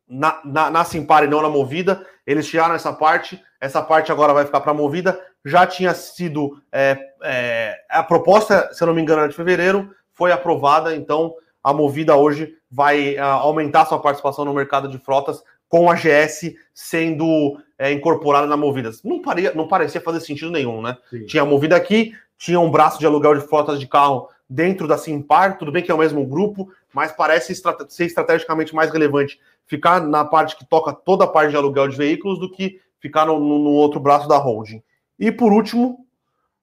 na, 0.09 0.41
na, 0.45 0.71
na 0.71 0.85
Simpar 0.85 1.25
e 1.25 1.29
não 1.29 1.41
na 1.41 1.49
Movida. 1.49 2.05
Eles 2.27 2.49
tiraram 2.49 2.75
essa 2.75 2.93
parte. 2.93 3.41
Essa 3.61 3.83
parte 3.83 4.11
agora 4.11 4.33
vai 4.33 4.45
ficar 4.45 4.61
para 4.61 4.73
a 4.73 4.75
Movida. 4.75 5.21
Já 5.45 5.67
tinha 5.67 5.95
sido 5.95 6.61
é, 6.73 6.99
é, 7.23 7.77
a 7.89 8.03
proposta, 8.03 8.73
se 8.73 8.83
eu 8.83 8.87
não 8.87 8.95
me 8.95 9.03
engano, 9.03 9.29
de 9.29 9.35
fevereiro, 9.35 9.95
foi 10.13 10.33
aprovada. 10.33 10.95
Então 10.95 11.35
a 11.63 11.73
Movida 11.73 12.17
hoje 12.17 12.55
vai 12.71 13.17
uh, 13.17 13.23
aumentar 13.23 13.87
sua 13.87 13.99
participação 13.99 14.45
no 14.45 14.55
mercado 14.55 14.89
de 14.89 14.99
frotas 14.99 15.43
com 15.69 15.91
a 15.91 15.95
GS 15.95 16.55
sendo 16.73 17.61
é, 17.79 17.93
incorporada 17.93 18.47
na 18.47 18.57
Movida. 18.57 18.91
Não, 19.05 19.21
paria, 19.21 19.53
não 19.55 19.69
parecia 19.69 20.01
fazer 20.01 20.21
sentido 20.21 20.51
nenhum, 20.51 20.81
né? 20.81 20.97
Sim. 21.11 21.27
Tinha 21.27 21.43
a 21.43 21.47
Movida 21.47 21.77
aqui, 21.77 22.15
tinha 22.37 22.59
um 22.59 22.71
braço 22.71 22.99
de 22.99 23.07
aluguel 23.07 23.35
de 23.35 23.47
frotas 23.47 23.79
de 23.79 23.87
carro 23.87 24.29
dentro 24.49 24.89
da 24.89 24.97
Simpar, 24.97 25.59
tudo 25.59 25.71
bem 25.71 25.83
que 25.83 25.91
é 25.91 25.95
o 25.95 25.99
mesmo 25.99 26.27
grupo, 26.27 26.71
mas 26.93 27.13
parece 27.13 27.55
ser 27.89 28.07
estrategicamente 28.07 28.75
mais 28.75 28.91
relevante 28.91 29.39
ficar 29.67 30.01
na 30.01 30.25
parte 30.25 30.57
que 30.57 30.65
toca 30.65 30.93
toda 30.93 31.25
a 31.25 31.29
parte 31.29 31.51
de 31.51 31.57
aluguel 31.57 31.89
de 31.89 31.97
veículos 31.97 32.41
do 32.41 32.51
que 32.51 32.81
ficar 32.99 33.27
no, 33.27 33.39
no 33.39 33.71
outro 33.71 34.01
braço 34.01 34.27
da 34.27 34.39
holding. 34.39 34.83
E 35.19 35.31
por 35.31 35.53
último. 35.53 36.07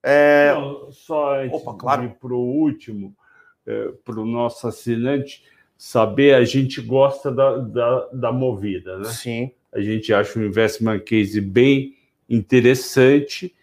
É... 0.04 0.54
Não, 0.54 0.92
só 0.92 1.36
antes 1.36 1.62
Opa, 1.62 1.74
claro. 1.76 2.16
para 2.20 2.34
o 2.34 2.40
último, 2.40 3.16
é, 3.66 3.90
para 4.04 4.20
o 4.20 4.26
nosso 4.26 4.68
assinante 4.68 5.44
saber, 5.78 6.36
a 6.36 6.44
gente 6.44 6.82
gosta 6.82 7.32
da, 7.32 7.58
da, 7.58 8.08
da 8.14 8.32
movida, 8.32 8.98
né? 8.98 9.06
Sim. 9.06 9.52
A 9.74 9.82
gente 9.82 10.14
acha 10.14 10.40
um 10.40 10.46
investment 10.46 11.00
case 11.00 11.42
bem 11.42 11.96
interessante 12.30 13.54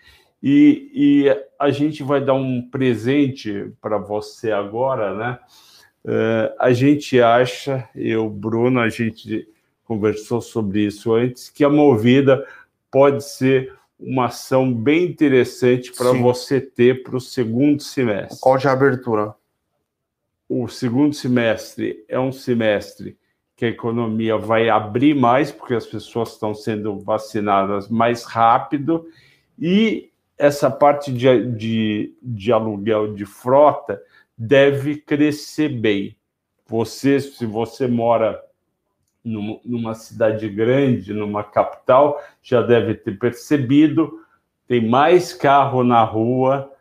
e, 0.43 0.91
e 0.95 1.45
a 1.59 1.71
gente 1.71 2.03
vai 2.03 2.23
dar 2.23 2.35
um 2.35 2.63
presente 2.69 3.73
para 3.81 3.97
você 3.97 4.51
agora, 4.51 5.15
né? 5.15 5.39
Uh, 6.05 6.53
a 6.59 6.73
gente 6.73 7.21
acha, 7.21 7.89
eu, 7.95 8.29
Bruno, 8.29 8.81
a 8.81 8.89
gente 8.89 9.49
conversou 9.85 10.41
sobre 10.41 10.81
isso 10.81 11.15
antes, 11.15 11.49
que 11.49 11.63
a 11.63 11.71
Movida 11.71 12.45
pode 12.91 13.25
ser 13.25 13.73
uma 13.99 14.27
ação 14.27 14.73
bem 14.73 15.05
interessante 15.05 15.93
para 15.93 16.13
você 16.13 16.61
ter 16.61 17.05
para 17.05 17.17
o 17.17 17.21
segundo 17.21 17.81
semestre. 17.81 18.41
Qual 18.41 18.59
de 18.59 18.67
abertura? 18.67 19.35
O 20.55 20.69
segundo 20.69 21.15
semestre 21.15 22.05
é 22.07 22.21
um 22.21 22.31
semestre 22.31 23.17
que 23.57 23.65
a 23.65 23.69
economia 23.69 24.37
vai 24.37 24.69
abrir 24.69 25.15
mais, 25.15 25.51
porque 25.51 25.73
as 25.73 25.87
pessoas 25.87 26.33
estão 26.33 26.55
sendo 26.55 26.99
vacinadas 26.99 27.89
mais 27.89 28.25
rápido, 28.25 29.07
e 29.59 30.11
essa 30.37 30.71
parte 30.71 31.11
de, 31.11 31.47
de, 31.53 32.15
de 32.23 32.53
aluguel 32.53 33.15
de 33.15 33.25
frota 33.25 34.03
deve 34.37 34.97
crescer 34.97 35.71
bem. 35.71 36.17
Você, 36.67 37.19
se 37.19 37.47
você 37.47 37.87
mora 37.87 38.39
numa 39.25 39.95
cidade 39.95 40.49
grande, 40.51 41.15
numa 41.15 41.45
capital, 41.45 42.21
já 42.43 42.61
deve 42.61 42.95
ter 42.95 43.19
percebido, 43.19 44.21
tem 44.67 44.87
mais 44.87 45.33
carro 45.33 45.83
na 45.83 46.03
rua, 46.03 46.72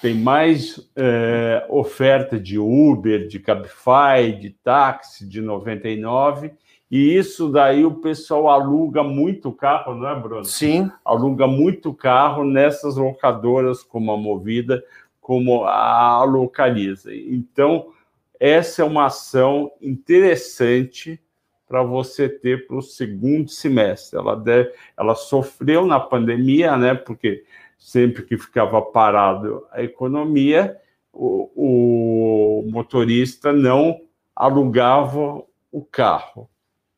tem 0.00 0.14
mais 0.14 0.88
é, 0.96 1.66
oferta 1.68 2.38
de 2.38 2.58
Uber, 2.58 3.26
de 3.26 3.38
Cabify, 3.40 4.32
de 4.38 4.50
táxi, 4.50 5.26
de 5.26 5.40
99, 5.40 6.52
e 6.90 7.14
isso 7.16 7.50
daí 7.50 7.84
o 7.84 7.96
pessoal 7.96 8.48
aluga 8.48 9.02
muito 9.02 9.52
carro, 9.52 9.94
não 9.94 10.08
é, 10.08 10.18
Bruno? 10.18 10.44
Sim. 10.44 10.90
Aluga 11.04 11.46
muito 11.46 11.92
carro 11.92 12.44
nessas 12.44 12.96
locadoras 12.96 13.82
como 13.82 14.10
a 14.10 14.16
Movida, 14.16 14.82
como 15.20 15.64
a 15.64 16.24
Localiza. 16.24 17.14
Então, 17.14 17.88
essa 18.40 18.82
é 18.82 18.84
uma 18.84 19.06
ação 19.06 19.70
interessante 19.82 21.20
para 21.68 21.82
você 21.82 22.28
ter 22.28 22.66
para 22.66 22.76
o 22.76 22.82
segundo 22.82 23.50
semestre. 23.50 24.18
Ela, 24.18 24.34
deve, 24.34 24.72
ela 24.96 25.14
sofreu 25.14 25.84
na 25.84 26.00
pandemia, 26.00 26.76
né? 26.78 26.94
Porque 26.94 27.44
sempre 27.78 28.22
que 28.24 28.36
ficava 28.36 28.82
parado 28.82 29.66
a 29.70 29.82
economia, 29.82 30.76
o, 31.12 31.50
o 32.66 32.70
motorista 32.70 33.52
não 33.52 34.00
alugava 34.34 35.42
o 35.72 35.82
carro. 35.82 36.50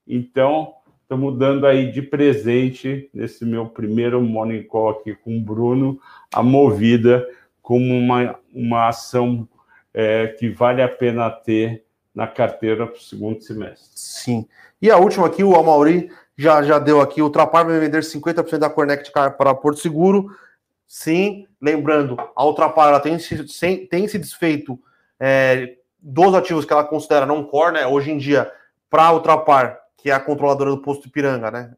Então, 0.07 0.75
estamos 1.03 1.39
dando 1.39 1.67
aí 1.67 1.93
de 1.93 2.03
presente, 2.03 3.09
nesse 3.13 3.45
meu 3.45 3.67
primeiro 3.67 4.21
Morning 4.21 4.63
Call 4.63 4.91
aqui 4.91 5.15
com 5.15 5.37
o 5.37 5.41
Bruno, 5.41 6.01
a 6.33 6.43
Movida 6.43 7.27
como 7.61 7.97
uma, 7.97 8.37
uma 8.53 8.89
ação 8.89 9.49
é, 9.95 10.29
que 10.29 10.49
vale 10.49 10.83
a 10.83 10.89
pena 10.89 11.31
ter 11.31 11.85
na 12.15 12.27
carteira 12.27 12.87
para 12.87 12.97
o 12.97 13.01
segundo 13.01 13.41
semestre. 13.43 13.89
Sim. 13.95 14.47
E 14.83 14.91
a 14.91 14.97
última 14.97 15.27
aqui, 15.27 15.45
o 15.45 15.55
Amauri 15.55 16.11
já, 16.37 16.63
já 16.63 16.79
deu 16.79 17.01
aqui, 17.01 17.23
o 17.23 17.31
Trapar 17.31 17.67
vai 17.67 17.79
vender 17.79 18.03
50% 18.03 18.59
da 18.59 18.71
Connect 18.71 19.13
Car 19.13 19.37
para 19.37 19.55
Porto 19.55 19.79
Seguro, 19.79 20.35
Sim, 20.93 21.47
lembrando, 21.63 22.17
a 22.35 22.45
Ultrapar 22.45 22.89
ela 22.89 22.99
tem, 22.99 23.17
se, 23.17 23.47
tem 23.87 24.09
se 24.09 24.19
desfeito 24.19 24.77
é, 25.21 25.77
dos 26.01 26.35
ativos 26.35 26.65
que 26.65 26.73
ela 26.73 26.83
considera 26.83 27.25
não 27.25 27.45
core, 27.45 27.75
né? 27.75 27.87
Hoje 27.87 28.11
em 28.11 28.19
dia, 28.19 28.53
para 28.91 29.05
a 29.05 29.13
Ultrapar, 29.13 29.79
que 29.97 30.11
é 30.11 30.13
a 30.13 30.19
controladora 30.19 30.71
do 30.71 30.83
posto 30.83 31.07
Ipiranga, 31.07 31.49
né? 31.49 31.77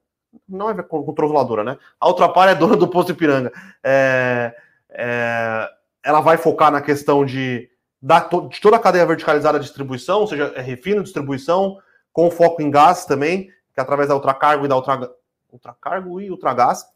Não 0.48 0.70
é 0.70 0.82
controladora, 0.82 1.62
né? 1.62 1.76
A 2.00 2.08
Ultrapar 2.08 2.48
é 2.48 2.54
dona 2.54 2.74
do 2.74 2.88
posto 2.88 3.12
Ipiranga. 3.12 3.52
É, 3.84 4.56
é, 4.88 5.68
ela 6.02 6.22
vai 6.22 6.38
focar 6.38 6.72
na 6.72 6.80
questão 6.80 7.22
de, 7.22 7.68
da, 8.00 8.20
de 8.20 8.62
toda 8.62 8.76
a 8.76 8.80
cadeia 8.80 9.04
verticalizada 9.04 9.58
de 9.58 9.66
distribuição, 9.66 10.20
ou 10.20 10.26
seja, 10.26 10.54
é 10.56 10.62
refino, 10.62 11.02
distribuição, 11.02 11.76
com 12.14 12.30
foco 12.30 12.62
em 12.62 12.70
gás 12.70 13.04
também, 13.04 13.48
que 13.74 13.78
é 13.78 13.82
através 13.82 14.08
da 14.08 14.14
Ultracargo 14.14 14.64
e 14.64 14.68
da 14.68 14.76
Ultra, 14.76 15.10
Ultracargo 15.52 16.18
e 16.18 16.30
Ultragás 16.30 16.86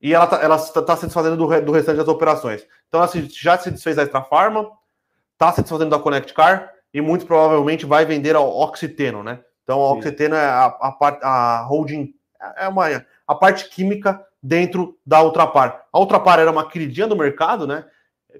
e 0.00 0.14
ela 0.14 0.24
está 0.24 0.42
ela 0.42 0.58
tá 0.58 0.96
se 0.96 1.06
desfazendo 1.06 1.36
do, 1.36 1.60
do 1.62 1.72
restante 1.72 1.96
das 1.96 2.08
operações. 2.08 2.66
Então 2.88 3.00
ela 3.00 3.08
se, 3.08 3.28
já 3.30 3.58
se 3.58 3.70
desfez 3.70 3.96
da 3.96 4.02
Extra 4.02 4.22
Pharma, 4.22 4.70
está 5.32 5.52
se 5.52 5.62
desfazendo 5.62 5.90
da 5.90 5.98
Connect 5.98 6.32
Car 6.34 6.72
e 6.92 7.00
muito 7.00 7.26
provavelmente 7.26 7.86
vai 7.86 8.04
vender 8.04 8.36
ao 8.36 8.48
Oxiteno, 8.48 9.22
né? 9.22 9.40
Então 9.62 9.80
a 9.80 9.92
Oxiteno 9.92 10.34
é 10.34 10.44
a, 10.44 10.66
a, 10.66 11.18
a 11.22 11.62
holding, 11.62 12.14
é 12.56 12.68
uma, 12.68 13.04
a 13.26 13.34
parte 13.34 13.68
química 13.68 14.24
dentro 14.42 14.96
da 15.04 15.22
Ultrapar. 15.22 15.84
A 15.92 15.98
Ultrapar 15.98 16.38
era 16.38 16.50
uma 16.50 16.68
queridinha 16.68 17.06
do 17.06 17.16
mercado, 17.16 17.66
né? 17.66 17.84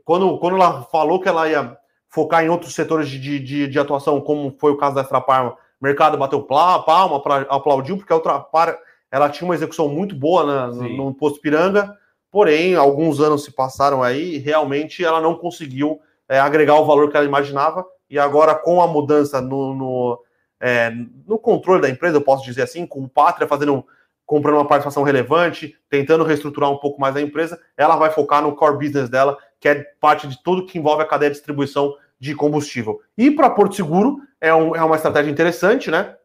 quando, 0.04 0.38
quando 0.38 0.56
ela 0.56 0.82
falou 0.84 1.20
que 1.20 1.28
ela 1.28 1.48
ia 1.48 1.76
focar 2.08 2.44
em 2.44 2.48
outros 2.48 2.74
setores 2.74 3.08
de, 3.08 3.38
de, 3.38 3.68
de 3.68 3.78
atuação, 3.78 4.20
como 4.20 4.54
foi 4.58 4.72
o 4.72 4.76
caso 4.76 4.94
da 4.94 5.02
Extra 5.02 5.20
Parma, 5.20 5.52
o 5.52 5.84
mercado 5.84 6.16
bateu 6.16 6.42
palma, 6.42 7.22
aplaudiu, 7.48 7.96
porque 7.96 8.12
a 8.12 8.16
outra 8.16 8.40
par, 8.40 8.78
ela 9.10 9.30
tinha 9.30 9.46
uma 9.46 9.54
execução 9.54 9.88
muito 9.88 10.14
boa 10.14 10.44
na, 10.44 10.66
no, 10.68 10.96
no 10.96 11.14
posto 11.14 11.40
Piranga, 11.40 11.96
porém, 12.30 12.74
alguns 12.74 13.20
anos 13.20 13.44
se 13.44 13.50
passaram 13.50 14.02
aí 14.02 14.34
e 14.34 14.38
realmente 14.38 15.04
ela 15.04 15.20
não 15.20 15.34
conseguiu 15.34 16.00
é, 16.28 16.38
agregar 16.38 16.74
o 16.74 16.84
valor 16.84 17.10
que 17.10 17.16
ela 17.16 17.26
imaginava, 17.26 17.84
e 18.08 18.18
agora 18.18 18.54
com 18.54 18.80
a 18.80 18.86
mudança 18.86 19.40
no, 19.40 19.74
no, 19.74 20.22
é, 20.60 20.92
no 21.26 21.38
controle 21.38 21.82
da 21.82 21.88
empresa, 21.88 22.16
eu 22.16 22.22
posso 22.22 22.44
dizer 22.44 22.62
assim, 22.62 22.86
com 22.86 23.02
o 23.02 23.08
Pátria 23.08 23.48
fazendo 23.48 23.84
comprando 24.26 24.56
uma 24.56 24.66
participação 24.66 25.04
relevante, 25.04 25.78
tentando 25.88 26.24
reestruturar 26.24 26.68
um 26.68 26.78
pouco 26.78 27.00
mais 27.00 27.14
a 27.14 27.20
empresa, 27.20 27.60
ela 27.76 27.94
vai 27.94 28.10
focar 28.10 28.42
no 28.42 28.56
core 28.56 28.76
business 28.76 29.08
dela, 29.08 29.38
que 29.60 29.68
é 29.68 29.84
parte 30.00 30.26
de 30.26 30.42
tudo 30.42 30.66
que 30.66 30.78
envolve 30.78 31.02
a 31.02 31.06
cadeia 31.06 31.30
de 31.30 31.36
distribuição 31.36 31.94
de 32.18 32.34
combustível. 32.34 33.00
E 33.16 33.30
para 33.30 33.48
Porto 33.50 33.76
Seguro 33.76 34.18
é, 34.40 34.52
um, 34.52 34.74
é, 34.74 34.82
uma 34.82 34.96
estratégia 34.96 35.30
interessante, 35.30 35.90
né? 35.92 36.16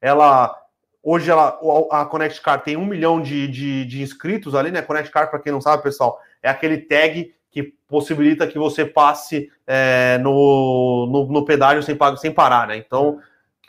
Ela 0.00 0.56
hoje 1.02 1.30
ela, 1.30 1.58
a 1.90 2.04
Connect 2.04 2.40
Car 2.40 2.62
tem 2.62 2.76
um 2.76 2.86
milhão 2.86 3.20
de, 3.20 3.48
de, 3.48 3.84
de 3.84 4.02
inscritos 4.02 4.54
ali, 4.54 4.70
né? 4.70 4.82
Connect 4.82 5.10
Car, 5.10 5.30
para 5.30 5.38
quem 5.38 5.52
não 5.52 5.60
sabe, 5.60 5.82
pessoal, 5.82 6.20
é 6.42 6.48
aquele 6.48 6.78
tag 6.78 7.32
que 7.50 7.62
possibilita 7.88 8.46
que 8.46 8.58
você 8.58 8.84
passe 8.84 9.50
é, 9.66 10.18
no, 10.18 11.08
no, 11.10 11.32
no, 11.32 11.44
pedágio 11.44 11.82
sem, 11.82 11.98
sem 12.16 12.32
parar, 12.32 12.68
né? 12.68 12.76
Então, 12.76 13.18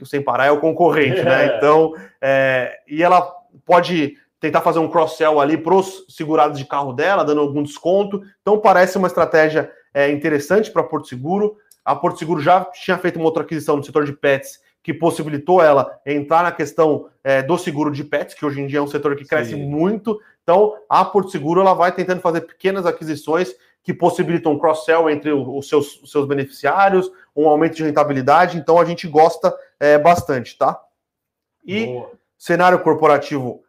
sem 0.04 0.22
parar 0.22 0.46
é 0.46 0.52
o 0.52 0.60
concorrente, 0.60 1.22
né? 1.24 1.56
Então, 1.58 1.94
é, 2.22 2.80
e 2.88 3.02
ela 3.02 3.22
pode 3.66 4.18
tentar 4.40 4.62
fazer 4.62 4.80
um 4.80 4.90
cross-sell 4.90 5.40
ali 5.40 5.58
para 5.58 5.76
os 5.76 6.06
segurados 6.10 6.58
de 6.58 6.66
carro 6.66 6.94
dela, 6.94 7.24
dando 7.24 7.42
algum 7.42 7.64
desconto. 7.64 8.22
Então, 8.42 8.60
parece 8.60 8.98
uma 8.98 9.08
estratégia 9.08 9.72
é, 9.94 10.12
interessante 10.12 10.72
para 10.72 10.84
Porto 10.84 11.08
Seguro. 11.08 11.58
A 11.84 11.96
Porto 11.96 12.20
Seguro 12.20 12.42
já 12.42 12.66
tinha 12.66 12.98
feito 12.98 13.18
uma 13.18 13.26
outra 13.26 13.44
aquisição 13.44 13.78
no 13.78 13.84
setor 13.84 14.06
de 14.06 14.14
pets 14.14 14.60
que 14.84 14.94
possibilitou 14.94 15.62
ela 15.62 16.00
entrar 16.06 16.44
na 16.44 16.52
questão 16.52 17.08
é, 17.24 17.42
do 17.42 17.58
seguro 17.58 17.92
de 17.92 18.04
pets, 18.04 18.34
que 18.34 18.46
hoje 18.46 18.62
em 18.62 18.68
dia 18.68 18.80
é 18.80 18.82
um 18.82 18.88
setor 18.88 19.16
que 19.16 19.26
cresce 19.26 19.52
Sim. 19.52 19.64
muito. 19.66 20.20
Então, 20.44 20.76
a 20.90 21.06
Porto 21.06 21.30
Seguro 21.30 21.62
ela 21.62 21.74
vai 21.74 21.92
tentando 21.92 22.22
fazer 22.22 22.42
pequenas 22.42 22.86
aquisições 22.86 23.54
que 23.84 23.94
possibilitam 23.94 24.54
um 24.54 24.60
cross-sell 24.60 25.10
entre 25.10 25.32
os 25.32 25.68
seus, 25.68 26.02
os 26.02 26.12
seus 26.12 26.28
beneficiários, 26.28 27.12
um 27.36 27.48
aumento 27.48 27.76
de 27.76 27.84
rentabilidade. 27.84 28.58
Então, 28.58 28.80
a 28.80 28.86
gente 28.86 29.08
gosta 29.08 29.56
é, 29.80 29.98
bastante, 29.98 30.58
tá? 30.58 30.80
E 31.66 31.86
Boa. 31.86 32.12
cenário 32.38 32.80
corporativo, 32.80 33.64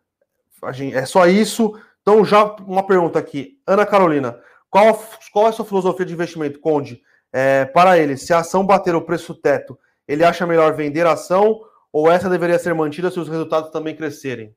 gente, 0.72 0.96
é 0.96 1.04
só 1.04 1.26
isso. 1.26 1.78
Então, 2.00 2.24
já 2.24 2.44
uma 2.44 2.82
pergunta 2.82 3.18
aqui. 3.18 3.58
Ana 3.66 3.86
Carolina, 3.86 4.38
qual, 4.70 4.98
qual 5.32 5.46
é 5.46 5.48
a 5.50 5.52
sua 5.52 5.64
filosofia 5.64 6.06
de 6.06 6.14
investimento, 6.14 6.58
Conde? 6.58 7.02
É, 7.32 7.64
para 7.66 7.98
ele, 7.98 8.16
se 8.16 8.32
a 8.32 8.38
ação 8.38 8.64
bater 8.64 8.94
o 8.94 9.00
preço 9.00 9.34
teto, 9.34 9.78
ele 10.06 10.24
acha 10.24 10.46
melhor 10.46 10.74
vender 10.74 11.06
a 11.06 11.12
ação 11.12 11.62
ou 11.92 12.10
essa 12.10 12.28
deveria 12.28 12.58
ser 12.58 12.74
mantida 12.74 13.10
se 13.10 13.20
os 13.20 13.28
resultados 13.28 13.70
também 13.70 13.94
crescerem? 13.94 14.54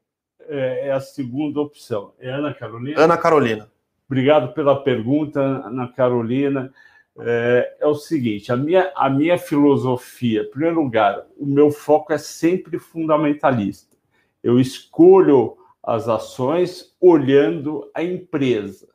É, 0.47 0.87
é 0.87 0.91
a 0.91 0.99
segunda 0.99 1.59
opção. 1.59 2.13
É 2.19 2.29
Ana 2.29 2.53
Carolina? 2.53 3.01
Ana 3.01 3.17
Carolina. 3.17 3.71
Obrigado 4.07 4.53
pela 4.53 4.83
pergunta, 4.83 5.39
Ana 5.41 5.87
Carolina. 5.91 6.71
É, 7.19 7.77
é, 7.79 7.87
o 7.87 7.95
seguinte: 7.95 8.51
a 8.51 8.57
minha, 8.57 8.91
a 8.95 9.09
minha 9.09 9.37
filosofia, 9.37 10.41
em 10.41 10.49
primeiro 10.49 10.81
lugar, 10.81 11.25
o 11.37 11.45
meu 11.45 11.71
foco 11.71 12.13
é 12.13 12.17
sempre 12.17 12.77
fundamentalista. 12.77 13.95
Eu 14.43 14.59
escolho 14.59 15.57
as 15.81 16.07
ações 16.07 16.95
olhando 16.99 17.89
a 17.93 18.03
empresa 18.03 18.87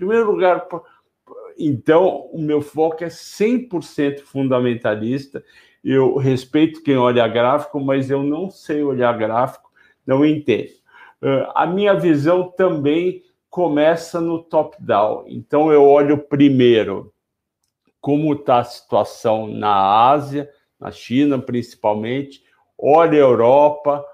primeiro 0.00 0.30
lugar, 0.30 0.66
então, 1.60 2.28
o 2.32 2.40
meu 2.40 2.62
foco 2.62 3.04
é 3.04 3.08
100% 3.08 4.20
fundamentalista. 4.20 5.44
Eu 5.84 6.16
respeito 6.16 6.82
quem 6.82 6.96
olha 6.96 7.26
gráfico, 7.28 7.78
mas 7.78 8.10
eu 8.10 8.22
não 8.22 8.50
sei 8.50 8.82
olhar 8.82 9.16
gráfico, 9.16 9.70
não 10.06 10.24
entendo. 10.24 10.70
Uh, 11.22 11.52
a 11.54 11.66
minha 11.66 11.94
visão 11.94 12.50
também 12.50 13.22
começa 13.50 14.20
no 14.20 14.42
top-down. 14.42 15.24
Então, 15.26 15.70
eu 15.70 15.84
olho 15.84 16.16
primeiro 16.16 17.12
como 18.00 18.32
está 18.32 18.60
a 18.60 18.64
situação 18.64 19.46
na 19.46 20.08
Ásia, 20.08 20.50
na 20.78 20.90
China 20.90 21.38
principalmente, 21.38 22.42
olho 22.78 23.12
a 23.12 23.28
Europa. 23.28 24.04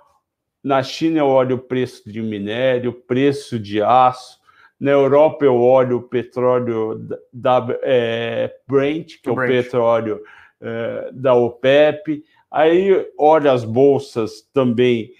Na 0.62 0.82
China, 0.82 1.20
eu 1.20 1.26
olho 1.28 1.56
o 1.56 1.60
preço 1.60 2.10
de 2.10 2.20
minério, 2.20 2.92
preço 2.92 3.56
de 3.58 3.80
aço, 3.80 4.40
na 4.78 4.90
Europa 4.90 5.44
eu 5.44 5.60
olho 5.60 5.98
o 5.98 6.02
petróleo 6.02 7.08
da 7.32 7.66
é, 7.82 8.54
Brent, 8.68 9.20
que 9.22 9.28
o 9.28 9.30
é 9.30 9.32
o 9.32 9.36
Brent. 9.36 9.64
petróleo 9.64 10.20
é, 10.60 11.10
da 11.12 11.34
OPEP. 11.34 12.22
Aí 12.50 13.06
olho 13.18 13.50
as 13.50 13.64
bolsas 13.64 14.42
também 14.52 15.10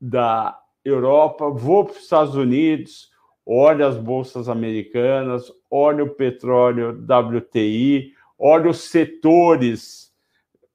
da 0.00 0.58
Europa, 0.84 1.48
vou 1.48 1.84
para 1.84 1.94
os 1.94 2.02
Estados 2.02 2.34
Unidos, 2.34 3.10
olho 3.46 3.86
as 3.86 3.96
bolsas 3.96 4.48
americanas, 4.48 5.50
olho 5.70 6.06
o 6.06 6.14
petróleo 6.14 6.90
WTI, 6.90 8.12
olho 8.38 8.70
os 8.70 8.80
setores 8.82 10.12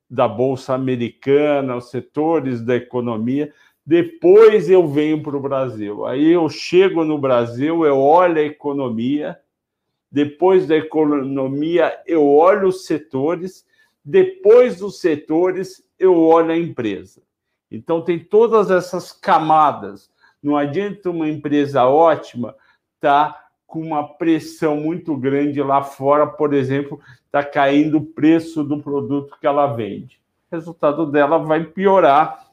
da 0.10 0.28
bolsa 0.28 0.74
americana, 0.74 1.76
os 1.76 1.92
setores 1.92 2.62
da 2.62 2.76
economia. 2.76 3.54
Depois 3.90 4.70
eu 4.70 4.88
venho 4.88 5.24
para 5.24 5.36
o 5.36 5.42
Brasil. 5.42 6.06
Aí 6.06 6.28
eu 6.28 6.48
chego 6.48 7.04
no 7.04 7.18
Brasil, 7.18 7.84
eu 7.84 7.98
olho 7.98 8.38
a 8.38 8.44
economia. 8.44 9.40
Depois 10.12 10.68
da 10.68 10.78
economia, 10.78 12.00
eu 12.06 12.24
olho 12.24 12.68
os 12.68 12.86
setores. 12.86 13.66
Depois 14.06 14.78
dos 14.78 15.02
setores, 15.02 15.84
eu 15.98 16.16
olho 16.16 16.52
a 16.52 16.56
empresa. 16.56 17.24
Então, 17.72 18.04
tem 18.04 18.20
todas 18.20 18.70
essas 18.70 19.12
camadas. 19.12 20.12
Não 20.42 20.56
adianta 20.56 21.10
uma 21.10 21.28
empresa 21.28 21.84
ótima 21.84 22.56
estar 22.94 23.34
tá 23.34 23.48
com 23.66 23.82
uma 23.82 24.08
pressão 24.08 24.76
muito 24.78 25.18
grande 25.18 25.64
lá 25.64 25.82
fora, 25.82 26.28
por 26.28 26.54
exemplo, 26.54 27.02
está 27.26 27.44
caindo 27.44 27.98
o 27.98 28.06
preço 28.06 28.64
do 28.64 28.84
produto 28.84 29.36
que 29.42 29.48
ela 29.48 29.66
vende. 29.74 30.22
O 30.52 30.56
resultado 30.56 31.08
dela 31.08 31.40
vai 31.40 31.64
piorar 31.64 32.49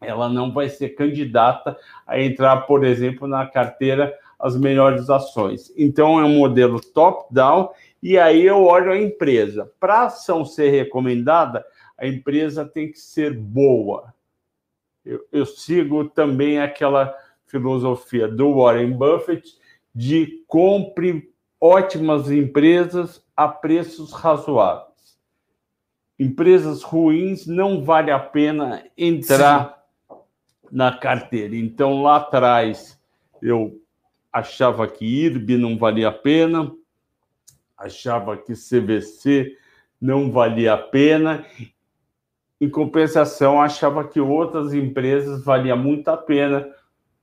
ela 0.00 0.28
não 0.28 0.52
vai 0.52 0.68
ser 0.68 0.90
candidata 0.90 1.76
a 2.06 2.20
entrar, 2.20 2.62
por 2.62 2.84
exemplo, 2.84 3.26
na 3.26 3.46
carteira 3.46 4.16
as 4.38 4.56
melhores 4.56 5.08
ações. 5.08 5.72
Então 5.76 6.20
é 6.20 6.24
um 6.24 6.36
modelo 6.36 6.80
top-down 6.80 7.70
e 8.02 8.18
aí 8.18 8.44
eu 8.44 8.64
olho 8.64 8.92
a 8.92 8.98
empresa. 8.98 9.70
Para 9.80 9.94
a 9.94 10.06
ação 10.06 10.44
ser 10.44 10.70
recomendada, 10.70 11.64
a 11.96 12.06
empresa 12.06 12.64
tem 12.64 12.90
que 12.90 12.98
ser 12.98 13.32
boa. 13.32 14.14
Eu, 15.04 15.24
eu 15.32 15.46
sigo 15.46 16.04
também 16.04 16.60
aquela 16.60 17.16
filosofia 17.46 18.28
do 18.28 18.56
Warren 18.56 18.92
Buffett 18.92 19.56
de 19.94 20.44
compre 20.46 21.32
ótimas 21.60 22.30
empresas 22.30 23.24
a 23.34 23.48
preços 23.48 24.12
razoáveis. 24.12 25.16
Empresas 26.18 26.82
ruins 26.82 27.46
não 27.46 27.82
vale 27.82 28.10
a 28.10 28.18
pena 28.18 28.84
entrar 28.96 29.75
na 30.70 30.96
carteira. 30.96 31.56
Então, 31.56 32.02
lá 32.02 32.16
atrás, 32.16 33.00
eu 33.42 33.80
achava 34.32 34.86
que 34.86 35.04
IRB 35.04 35.56
não 35.56 35.78
valia 35.78 36.08
a 36.08 36.12
pena, 36.12 36.72
achava 37.76 38.36
que 38.36 38.52
CVC 38.52 39.56
não 40.00 40.30
valia 40.30 40.74
a 40.74 40.78
pena. 40.78 41.44
Em 42.60 42.68
compensação, 42.68 43.60
achava 43.60 44.06
que 44.06 44.20
outras 44.20 44.72
empresas 44.72 45.44
valia 45.44 45.76
muito 45.76 46.08
a 46.08 46.16
pena, 46.16 46.68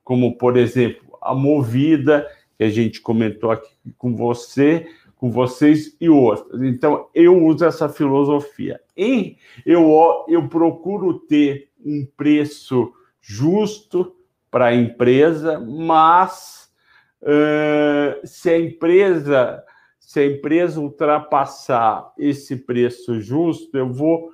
como, 0.04 0.38
por 0.38 0.58
exemplo, 0.58 1.18
a 1.22 1.34
Movida, 1.34 2.28
que 2.58 2.64
a 2.64 2.70
gente 2.70 3.02
comentou 3.02 3.52
aqui 3.52 3.72
com 3.98 4.16
você, 4.16 4.88
com 5.16 5.32
vocês 5.32 5.96
e 6.02 6.10
outras. 6.10 6.62
Então, 6.62 7.08
eu 7.16 7.46
uso 7.46 7.66
essa 7.66 7.88
filosofia. 7.88 8.80
E 8.96 9.38
eu, 9.66 10.26
eu 10.28 10.48
procuro 10.50 11.20
ter 11.20 11.70
um 11.84 12.06
preço 12.18 12.94
justo 13.24 14.14
para 14.52 14.66
a 14.66 14.76
empresa, 14.76 15.60
mas 15.60 16.70
uh, 17.22 18.28
se 18.28 18.50
a 18.50 18.60
empresa 18.60 19.64
se 20.00 20.20
a 20.20 20.26
empresa 20.28 20.80
ultrapassar 20.80 22.14
esse 22.20 22.58
preço 22.58 23.20
justo, 23.20 23.76
eu 23.76 23.92
vou 23.92 24.30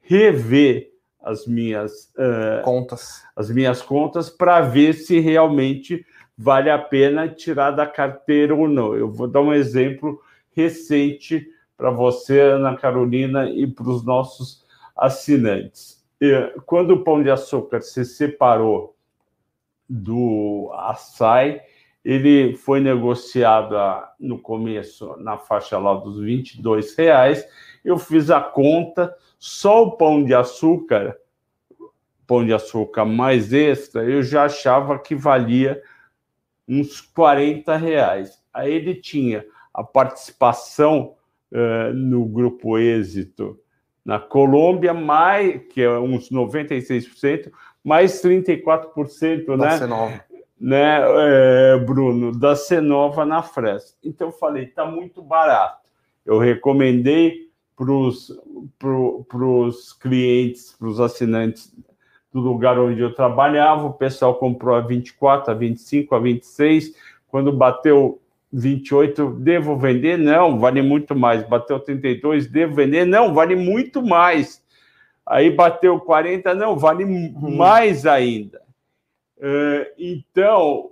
rever 0.00 0.90
as 1.22 1.46
minhas 1.46 2.04
uh, 2.16 2.62
contas, 2.64 3.22
as 3.36 3.50
minhas 3.50 3.82
contas 3.82 4.30
para 4.30 4.62
ver 4.62 4.94
se 4.94 5.20
realmente 5.20 6.06
vale 6.34 6.70
a 6.70 6.78
pena 6.78 7.28
tirar 7.28 7.72
da 7.72 7.86
carteira 7.86 8.54
ou 8.54 8.66
não. 8.66 8.94
Eu 8.94 9.12
vou 9.12 9.28
dar 9.28 9.42
um 9.42 9.52
exemplo 9.52 10.18
recente 10.56 11.46
para 11.76 11.90
você, 11.90 12.40
Ana 12.40 12.74
Carolina, 12.74 13.50
e 13.50 13.66
para 13.66 13.90
os 13.90 14.02
nossos 14.02 14.64
assinantes 14.96 15.97
quando 16.66 16.92
o 16.92 17.04
Pão 17.04 17.22
de 17.22 17.30
Açúcar 17.30 17.80
se 17.80 18.04
separou 18.04 18.96
do 19.88 20.70
Açaí, 20.74 21.60
ele 22.04 22.56
foi 22.56 22.80
negociado 22.80 23.74
no 24.18 24.38
começo 24.38 25.16
na 25.18 25.36
faixa 25.36 25.78
lá 25.78 25.94
dos 25.94 26.20
22 26.20 26.96
reais. 26.96 27.46
Eu 27.84 27.98
fiz 27.98 28.30
a 28.30 28.40
conta, 28.40 29.14
só 29.38 29.84
o 29.84 29.96
pão 29.96 30.24
de 30.24 30.34
açúcar, 30.34 31.16
pão 32.26 32.44
de 32.44 32.52
açúcar 32.52 33.04
mais 33.04 33.52
extra, 33.52 34.04
eu 34.04 34.22
já 34.22 34.44
achava 34.44 34.98
que 34.98 35.14
valia 35.14 35.82
uns 36.66 37.00
40 37.00 37.76
reais. 37.76 38.42
Aí 38.52 38.72
ele 38.72 38.94
tinha 38.94 39.44
a 39.72 39.82
participação 39.82 41.14
uh, 41.52 41.92
no 41.94 42.24
grupo 42.26 42.78
Êxito 42.78 43.58
na 44.08 44.18
Colômbia, 44.18 44.94
mais, 44.94 45.60
que 45.66 45.82
é 45.82 45.98
uns 45.98 46.30
96%, 46.30 47.52
mais 47.84 48.22
34%, 48.22 49.44
da 49.44 49.56
né? 49.58 49.76
Cenova. 49.76 50.24
Né, 50.58 51.00
é, 51.02 51.78
Bruno, 51.78 52.32
da 52.32 52.56
Cenova 52.56 53.26
na 53.26 53.42
Fresca. 53.42 53.98
Então 54.02 54.28
eu 54.28 54.32
falei, 54.32 54.64
está 54.64 54.86
muito 54.86 55.20
barato. 55.20 55.86
Eu 56.24 56.38
recomendei 56.38 57.50
para 57.76 58.96
os 59.36 59.92
clientes, 59.92 60.74
para 60.78 60.88
os 60.88 61.00
assinantes 61.00 61.70
do 62.32 62.40
lugar 62.40 62.78
onde 62.78 63.02
eu 63.02 63.14
trabalhava, 63.14 63.88
o 63.88 63.92
pessoal 63.92 64.36
comprou 64.36 64.74
a 64.74 64.80
24, 64.80 65.52
a 65.52 65.54
25, 65.54 66.14
a 66.14 66.18
26. 66.18 66.94
Quando 67.28 67.52
bateu 67.52 68.22
28, 68.52 69.30
devo 69.40 69.76
vender? 69.76 70.18
Não, 70.18 70.58
vale 70.58 70.82
muito 70.82 71.14
mais. 71.14 71.46
Bateu 71.46 71.78
32, 71.78 72.46
devo 72.46 72.74
vender? 72.74 73.04
Não, 73.04 73.34
vale 73.34 73.54
muito 73.54 74.02
mais. 74.02 74.64
Aí 75.26 75.50
bateu 75.50 76.00
40, 76.00 76.54
não, 76.54 76.76
vale 76.76 77.04
uhum. 77.04 77.56
mais 77.56 78.06
ainda. 78.06 78.62
É, 79.40 79.92
então, 79.98 80.90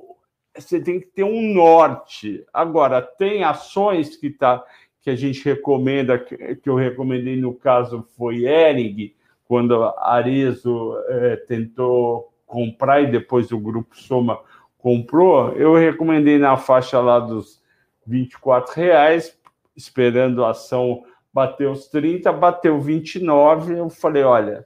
você 0.55 0.81
tem 0.81 1.01
que 1.01 1.07
ter 1.07 1.25
um 1.25 1.55
norte. 1.55 2.45
Agora, 2.53 3.01
tem 3.01 3.43
ações 3.43 4.17
que, 4.17 4.31
tá, 4.31 4.63
que 5.01 5.09
a 5.09 5.17
gente 5.17 5.43
recomenda, 5.45 6.19
que 6.19 6.69
eu 6.69 6.75
recomendei 6.75 7.37
no 7.37 7.55
caso 7.55 8.07
foi 8.17 8.45
Ering, 8.45 9.15
quando 9.47 9.83
a 9.83 10.15
Arezo 10.15 10.95
é, 11.09 11.37
tentou 11.37 12.33
comprar 12.47 13.01
e 13.01 13.11
depois 13.11 13.51
o 13.53 13.59
Grupo 13.59 13.97
Soma 13.97 14.39
comprou, 14.87 15.51
eu 15.55 15.75
recomendei 15.75 16.39
na 16.39 16.57
faixa 16.57 17.01
lá 17.01 17.19
dos 17.19 17.61
24 18.07 18.73
reais, 18.73 19.37
esperando 19.75 20.45
a 20.45 20.51
ação 20.51 21.03
bater 21.35 21.69
os 21.69 21.89
30, 21.89 22.31
bateu 22.31 22.81
29, 22.81 23.77
eu 23.81 23.91
falei, 23.91 24.23
olha, 24.23 24.65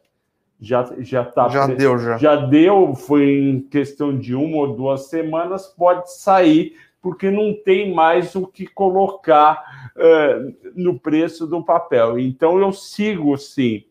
já 0.61 0.87
já 0.99 1.25
tá 1.25 1.49
já 1.49 1.67
deu 1.67 1.97
já. 1.97 2.19
já 2.19 2.37
deu, 2.37 2.95
foi 2.95 3.31
em 3.31 3.61
questão 3.63 4.15
de 4.15 4.35
uma 4.35 4.59
ou 4.59 4.77
duas 4.77 5.09
semanas, 5.09 5.67
pode 5.69 6.13
sair 6.13 6.77
porque 7.01 7.31
não 7.31 7.55
tem 7.55 7.95
mais 7.95 8.35
o 8.35 8.47
que 8.47 8.67
colocar 8.67 9.91
uh, 9.97 10.55
no 10.75 11.01
preço 11.01 11.47
do 11.47 11.65
papel. 11.65 12.19
Então 12.19 12.59
eu 12.59 12.71
sigo 12.73 13.39
sim 13.39 13.85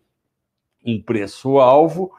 um 0.85 1.01
preço 1.01 1.57
alvo, 1.57 2.11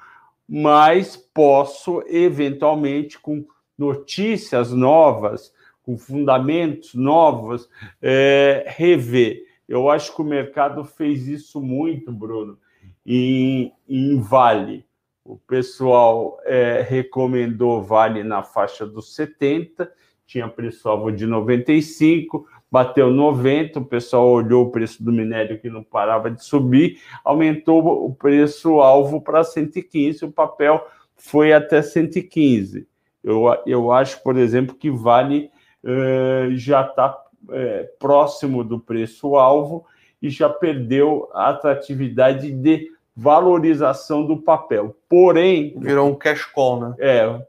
mas 0.48 1.16
posso 1.16 2.02
eventualmente 2.08 3.16
com 3.16 3.46
notícias 3.80 4.70
novas, 4.72 5.52
com 5.82 5.96
fundamentos 5.96 6.94
novos, 6.94 7.66
é, 8.02 8.64
rever. 8.66 9.42
Eu 9.66 9.88
acho 9.88 10.14
que 10.14 10.20
o 10.20 10.24
mercado 10.24 10.84
fez 10.84 11.26
isso 11.26 11.62
muito, 11.62 12.12
Bruno, 12.12 12.58
em, 13.06 13.72
em 13.88 14.20
Vale. 14.20 14.84
O 15.24 15.38
pessoal 15.38 16.38
é, 16.44 16.84
recomendou 16.86 17.82
Vale 17.82 18.22
na 18.22 18.42
faixa 18.42 18.86
dos 18.86 19.14
70, 19.14 19.90
tinha 20.26 20.46
preço-alvo 20.46 21.10
de 21.10 21.26
95, 21.26 22.46
bateu 22.70 23.10
90, 23.10 23.78
o 23.78 23.84
pessoal 23.84 24.28
olhou 24.28 24.66
o 24.66 24.70
preço 24.70 25.02
do 25.02 25.10
minério 25.10 25.58
que 25.58 25.70
não 25.70 25.82
parava 25.82 26.30
de 26.30 26.44
subir, 26.44 27.00
aumentou 27.24 28.06
o 28.06 28.14
preço-alvo 28.14 29.22
para 29.22 29.42
115, 29.42 30.26
o 30.26 30.30
papel 30.30 30.86
foi 31.16 31.52
até 31.52 31.82
115. 31.82 32.89
Eu, 33.22 33.44
eu 33.66 33.92
acho, 33.92 34.22
por 34.22 34.36
exemplo, 34.36 34.74
que 34.74 34.90
Vale 34.90 35.50
uh, 35.84 36.54
já 36.56 36.82
está 36.82 37.16
uh, 37.48 37.52
é, 37.52 37.82
próximo 37.98 38.64
do 38.64 38.78
preço-alvo 38.78 39.84
e 40.20 40.28
já 40.28 40.48
perdeu 40.48 41.28
a 41.32 41.48
atratividade 41.50 42.50
de 42.50 42.90
valorização 43.14 44.24
do 44.24 44.38
papel. 44.38 44.96
Porém. 45.08 45.74
Virou 45.78 46.10
um 46.10 46.14
cash 46.14 46.44
call, 46.44 46.80
né? 46.80 46.94
É, 46.98 47.42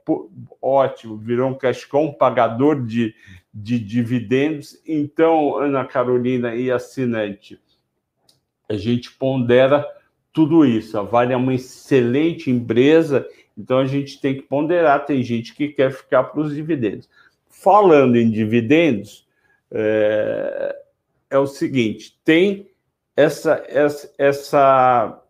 ótimo, 0.61 1.17
virou 1.17 1.49
um 1.49 1.53
cash 1.53 1.85
call, 1.85 2.07
um 2.07 2.13
pagador 2.13 2.83
de, 2.85 3.13
de 3.53 3.79
dividendos. 3.79 4.81
Então, 4.85 5.57
Ana 5.57 5.85
Carolina 5.85 6.55
e 6.55 6.71
assinante, 6.71 7.59
a 8.67 8.75
gente 8.75 9.11
pondera 9.11 9.85
tudo 10.33 10.65
isso. 10.65 10.97
A 10.97 11.03
Vale 11.03 11.33
é 11.33 11.37
uma 11.37 11.53
excelente 11.53 12.49
empresa 12.49 13.27
então 13.57 13.79
a 13.79 13.85
gente 13.85 14.19
tem 14.19 14.35
que 14.35 14.43
ponderar, 14.43 15.05
tem 15.05 15.21
gente 15.23 15.53
que 15.53 15.69
quer 15.69 15.91
ficar 15.91 16.23
para 16.25 16.41
os 16.41 16.55
dividendos. 16.55 17.09
Falando 17.49 18.15
em 18.15 18.29
dividendos, 18.29 19.27
é, 19.71 20.75
é 21.29 21.37
o 21.37 21.47
seguinte: 21.47 22.19
tem 22.23 22.67
essa, 23.15 23.63
essa, 23.67 24.11
essa, 24.17 25.21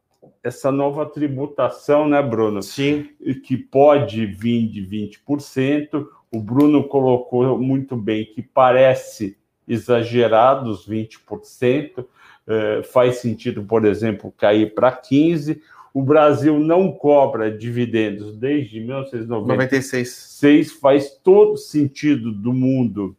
essa 0.44 0.72
nova 0.72 1.06
tributação, 1.06 2.08
né, 2.08 2.22
Bruno? 2.22 2.62
Sim. 2.62 3.10
Que 3.44 3.58
pode 3.58 4.26
vir 4.26 4.68
de 4.68 4.82
20%. 4.82 6.06
O 6.32 6.40
Bruno 6.40 6.88
colocou 6.88 7.58
muito 7.60 7.96
bem 7.96 8.26
que 8.26 8.42
parece 8.42 9.38
exagerado 9.68 10.70
os 10.70 10.88
20%. 10.88 12.06
É, 12.48 12.84
faz 12.84 13.18
sentido, 13.18 13.64
por 13.64 13.86
exemplo, 13.86 14.34
cair 14.36 14.74
para 14.74 14.92
15%. 14.92 15.60
O 15.94 16.02
Brasil 16.02 16.58
não 16.60 16.92
cobra 16.92 17.52
dividendos 17.52 18.36
desde 18.38 18.80
1996. 18.80 20.72
Faz 20.74 21.12
todo 21.22 21.58
sentido 21.58 22.32
do 22.32 22.54
mundo 22.54 23.16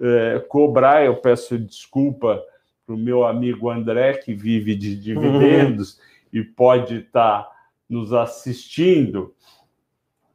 é, 0.00 0.42
cobrar. 0.48 1.04
Eu 1.04 1.16
peço 1.16 1.58
desculpa 1.58 2.42
para 2.86 2.94
o 2.94 2.98
meu 2.98 3.24
amigo 3.24 3.70
André, 3.70 4.14
que 4.14 4.34
vive 4.34 4.74
de 4.74 4.96
dividendos 4.96 5.94
uhum. 5.94 6.00
e 6.32 6.42
pode 6.42 7.00
estar 7.00 7.42
tá 7.42 7.50
nos 7.88 8.12
assistindo, 8.12 9.34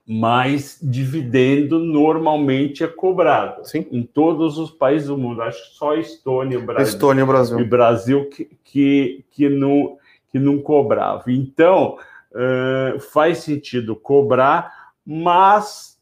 mas 0.06 0.80
dividendo 0.82 1.80
normalmente 1.80 2.84
é 2.84 2.88
cobrado 2.88 3.68
Sim. 3.68 3.86
em 3.92 4.04
todos 4.04 4.58
os 4.58 4.72
países 4.72 5.08
do 5.08 5.18
mundo. 5.18 5.42
Acho 5.42 5.70
que 5.70 5.76
só 5.76 5.96
Estônia 5.96 6.58
e 6.58 6.62
Brasil, 6.62 6.94
Estônia, 6.94 7.26
Brasil. 7.26 7.60
e 7.60 7.64
Brasil 7.64 8.30
que, 8.30 8.50
que, 8.64 9.26
que 9.32 9.50
não 9.50 9.98
que 10.32 10.40
não 10.40 10.62
cobrava. 10.62 11.24
Então, 11.28 11.98
uh, 12.32 13.00
faz 13.00 13.40
sentido 13.40 13.96
cobrar, 13.96 14.92
mas 15.06 16.00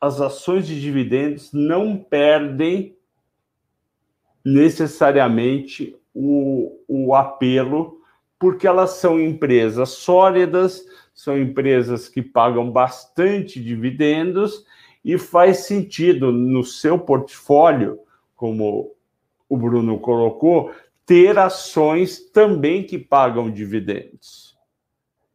as 0.00 0.20
ações 0.20 0.66
de 0.66 0.80
dividendos 0.80 1.52
não 1.52 1.96
perdem 1.96 2.96
necessariamente 4.44 5.96
o, 6.14 6.80
o 6.86 7.14
apelo, 7.14 8.00
porque 8.38 8.66
elas 8.66 8.90
são 8.90 9.18
empresas 9.18 9.90
sólidas, 9.90 10.84
são 11.14 11.38
empresas 11.38 12.08
que 12.08 12.20
pagam 12.20 12.70
bastante 12.70 13.62
dividendos 13.62 14.66
e 15.04 15.16
faz 15.16 15.58
sentido 15.58 16.30
no 16.30 16.62
seu 16.62 16.98
portfólio, 16.98 17.98
como 18.36 18.92
o 19.48 19.56
Bruno 19.56 19.98
colocou, 19.98 20.72
ter 21.06 21.38
ações 21.38 22.18
também 22.30 22.82
que 22.82 22.98
pagam 22.98 23.50
dividendos. 23.50 24.56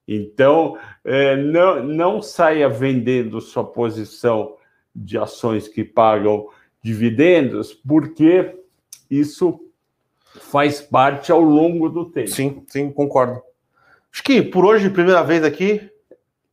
Então, 0.08 0.78
é, 1.06 1.36
não, 1.38 1.84
não 1.84 2.22
saia 2.22 2.68
vendendo 2.68 3.40
sua 3.40 3.64
posição 3.64 4.58
de 4.96 5.18
ações 5.18 5.68
que 5.68 5.84
pagam 5.84 6.48
dividendos, 6.82 7.74
porque 7.74 8.58
isso 9.10 9.60
faz 10.40 10.82
parte 10.82 11.32
ao 11.32 11.42
longo 11.42 11.90
do 11.90 12.06
tempo. 12.06 12.30
Sim, 12.30 12.64
sim, 12.68 12.92
concordo. 12.92 13.42
Acho 14.12 14.24
que 14.24 14.42
por 14.42 14.66
hoje, 14.66 14.90
primeira 14.90 15.24
vez 15.24 15.44
aqui, 15.44 15.90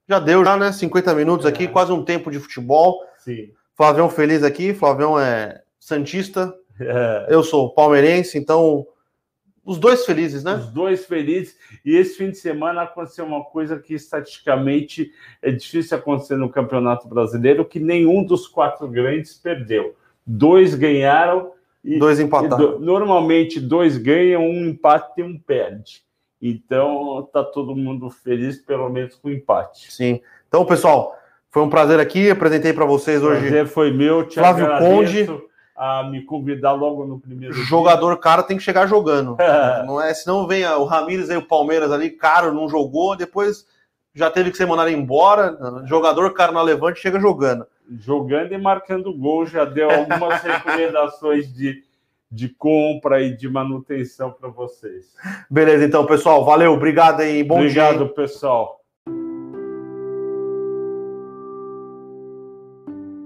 já 0.09 0.19
deu, 0.19 0.45
já, 0.45 0.57
né? 0.57 0.73
50 0.73 1.15
minutos 1.15 1.47
aqui, 1.47 1.65
é. 1.65 1.69
quase 1.69 1.93
um 1.93 2.05
tempo 2.05 2.31
de 2.31 2.39
futebol. 2.39 3.03
Sim. 3.19 3.51
Flavião 3.75 4.09
feliz 4.09 4.43
aqui, 4.43 4.75
Flavião 4.75 5.19
é 5.19 5.63
Santista. 5.81 6.55
É. 6.79 7.27
Eu 7.31 7.43
sou 7.43 7.73
palmeirense, 7.73 8.37
então 8.37 8.87
os 9.67 9.79
dois 9.79 10.07
felizes, 10.07 10.45
né? 10.45 10.55
Os 10.55 10.71
dois 10.71 11.05
felizes. 11.07 11.59
E 11.85 11.97
esse 11.97 12.17
fim 12.17 12.31
de 12.31 12.39
semana 12.39 12.83
aconteceu 12.83 13.27
uma 13.27 13.43
coisa 13.45 13.77
que 13.79 13.95
estatisticamente 13.95 15.11
é 15.43 15.51
difícil 15.51 15.99
acontecer 15.99 16.37
no 16.37 16.49
Campeonato 16.49 17.09
Brasileiro, 17.09 17.65
que 17.65 17.81
nenhum 17.81 18.25
dos 18.25 18.47
quatro 18.47 18.87
grandes 18.87 19.35
perdeu. 19.35 19.97
Dois 20.25 20.75
ganharam 20.75 21.51
e 21.85 21.99
dois 21.99 22.21
empataram. 22.21 22.57
Do, 22.57 22.79
normalmente 22.79 23.61
dois 23.61 23.99
ganham, 23.99 24.43
um 24.43 24.69
empate 24.69 25.21
e 25.21 25.23
um 25.25 25.37
perde. 25.37 26.03
Então 26.41 27.29
tá 27.33 27.43
todo 27.43 27.75
mundo 27.75 28.09
feliz, 28.09 28.59
pelo 28.59 28.89
menos 28.89 29.17
com 29.17 29.29
o 29.29 29.33
empate. 29.33 29.93
Sim. 29.93 30.21
Então, 30.49 30.65
pessoal, 30.65 31.17
Foi 31.57 31.63
um 31.63 31.71
prazer 31.71 31.99
aqui, 31.99 32.29
apresentei 32.29 32.75
para 32.75 32.85
vocês 32.85 33.23
hoje. 33.23 33.41
Prazer 33.41 33.67
foi 33.67 33.91
meu, 33.91 34.27
te 34.27 34.35
Flávio 34.35 34.67
Conde. 34.79 35.27
A 35.77 36.03
me 36.05 36.23
convidar 36.25 36.73
logo 36.73 37.05
no 37.05 37.21
primeiro 37.21 37.55
Jogador 37.55 38.13
dia. 38.13 38.23
caro 38.23 38.43
tem 38.43 38.57
que 38.57 38.63
chegar 38.63 38.87
jogando. 38.87 39.37
não 39.87 40.01
é, 40.01 40.15
senão 40.15 40.47
vem 40.47 40.65
o 40.65 40.85
Ramires 40.85 41.29
e 41.29 41.37
o 41.37 41.43
Palmeiras 41.43 41.93
ali, 41.93 42.11
caro, 42.11 42.55
não 42.55 42.69
jogou, 42.69 43.15
depois 43.15 43.67
já 44.15 44.31
teve 44.31 44.51
que 44.51 44.57
ser 44.57 44.67
mandado 44.67 44.91
embora. 44.91 45.57
Jogador 45.85 46.33
caro 46.33 46.53
na 46.53 46.63
Levante 46.63 47.01
chega 47.01 47.21
jogando. 47.21 47.67
Jogando 48.01 48.53
e 48.53 48.59
marcando 48.59 49.13
gol, 49.13 49.47
já 49.47 49.65
deu 49.65 49.91
algumas 49.91 50.41
recomendações 50.43 51.53
de, 51.53 51.85
de 52.33 52.49
compra 52.49 53.21
e 53.23 53.37
de 53.37 53.49
manutenção 53.49 54.33
para 54.33 54.49
vocês. 54.49 55.15
Beleza, 55.51 55.85
então, 55.85 56.07
pessoal. 56.07 56.45
Valeu, 56.45 56.73
obrigado 56.73 57.23
e 57.23 57.45
bom 57.45 57.57
obrigado, 57.57 57.93
dia. 57.93 58.03
Obrigado, 58.03 58.15
pessoal. 58.15 58.76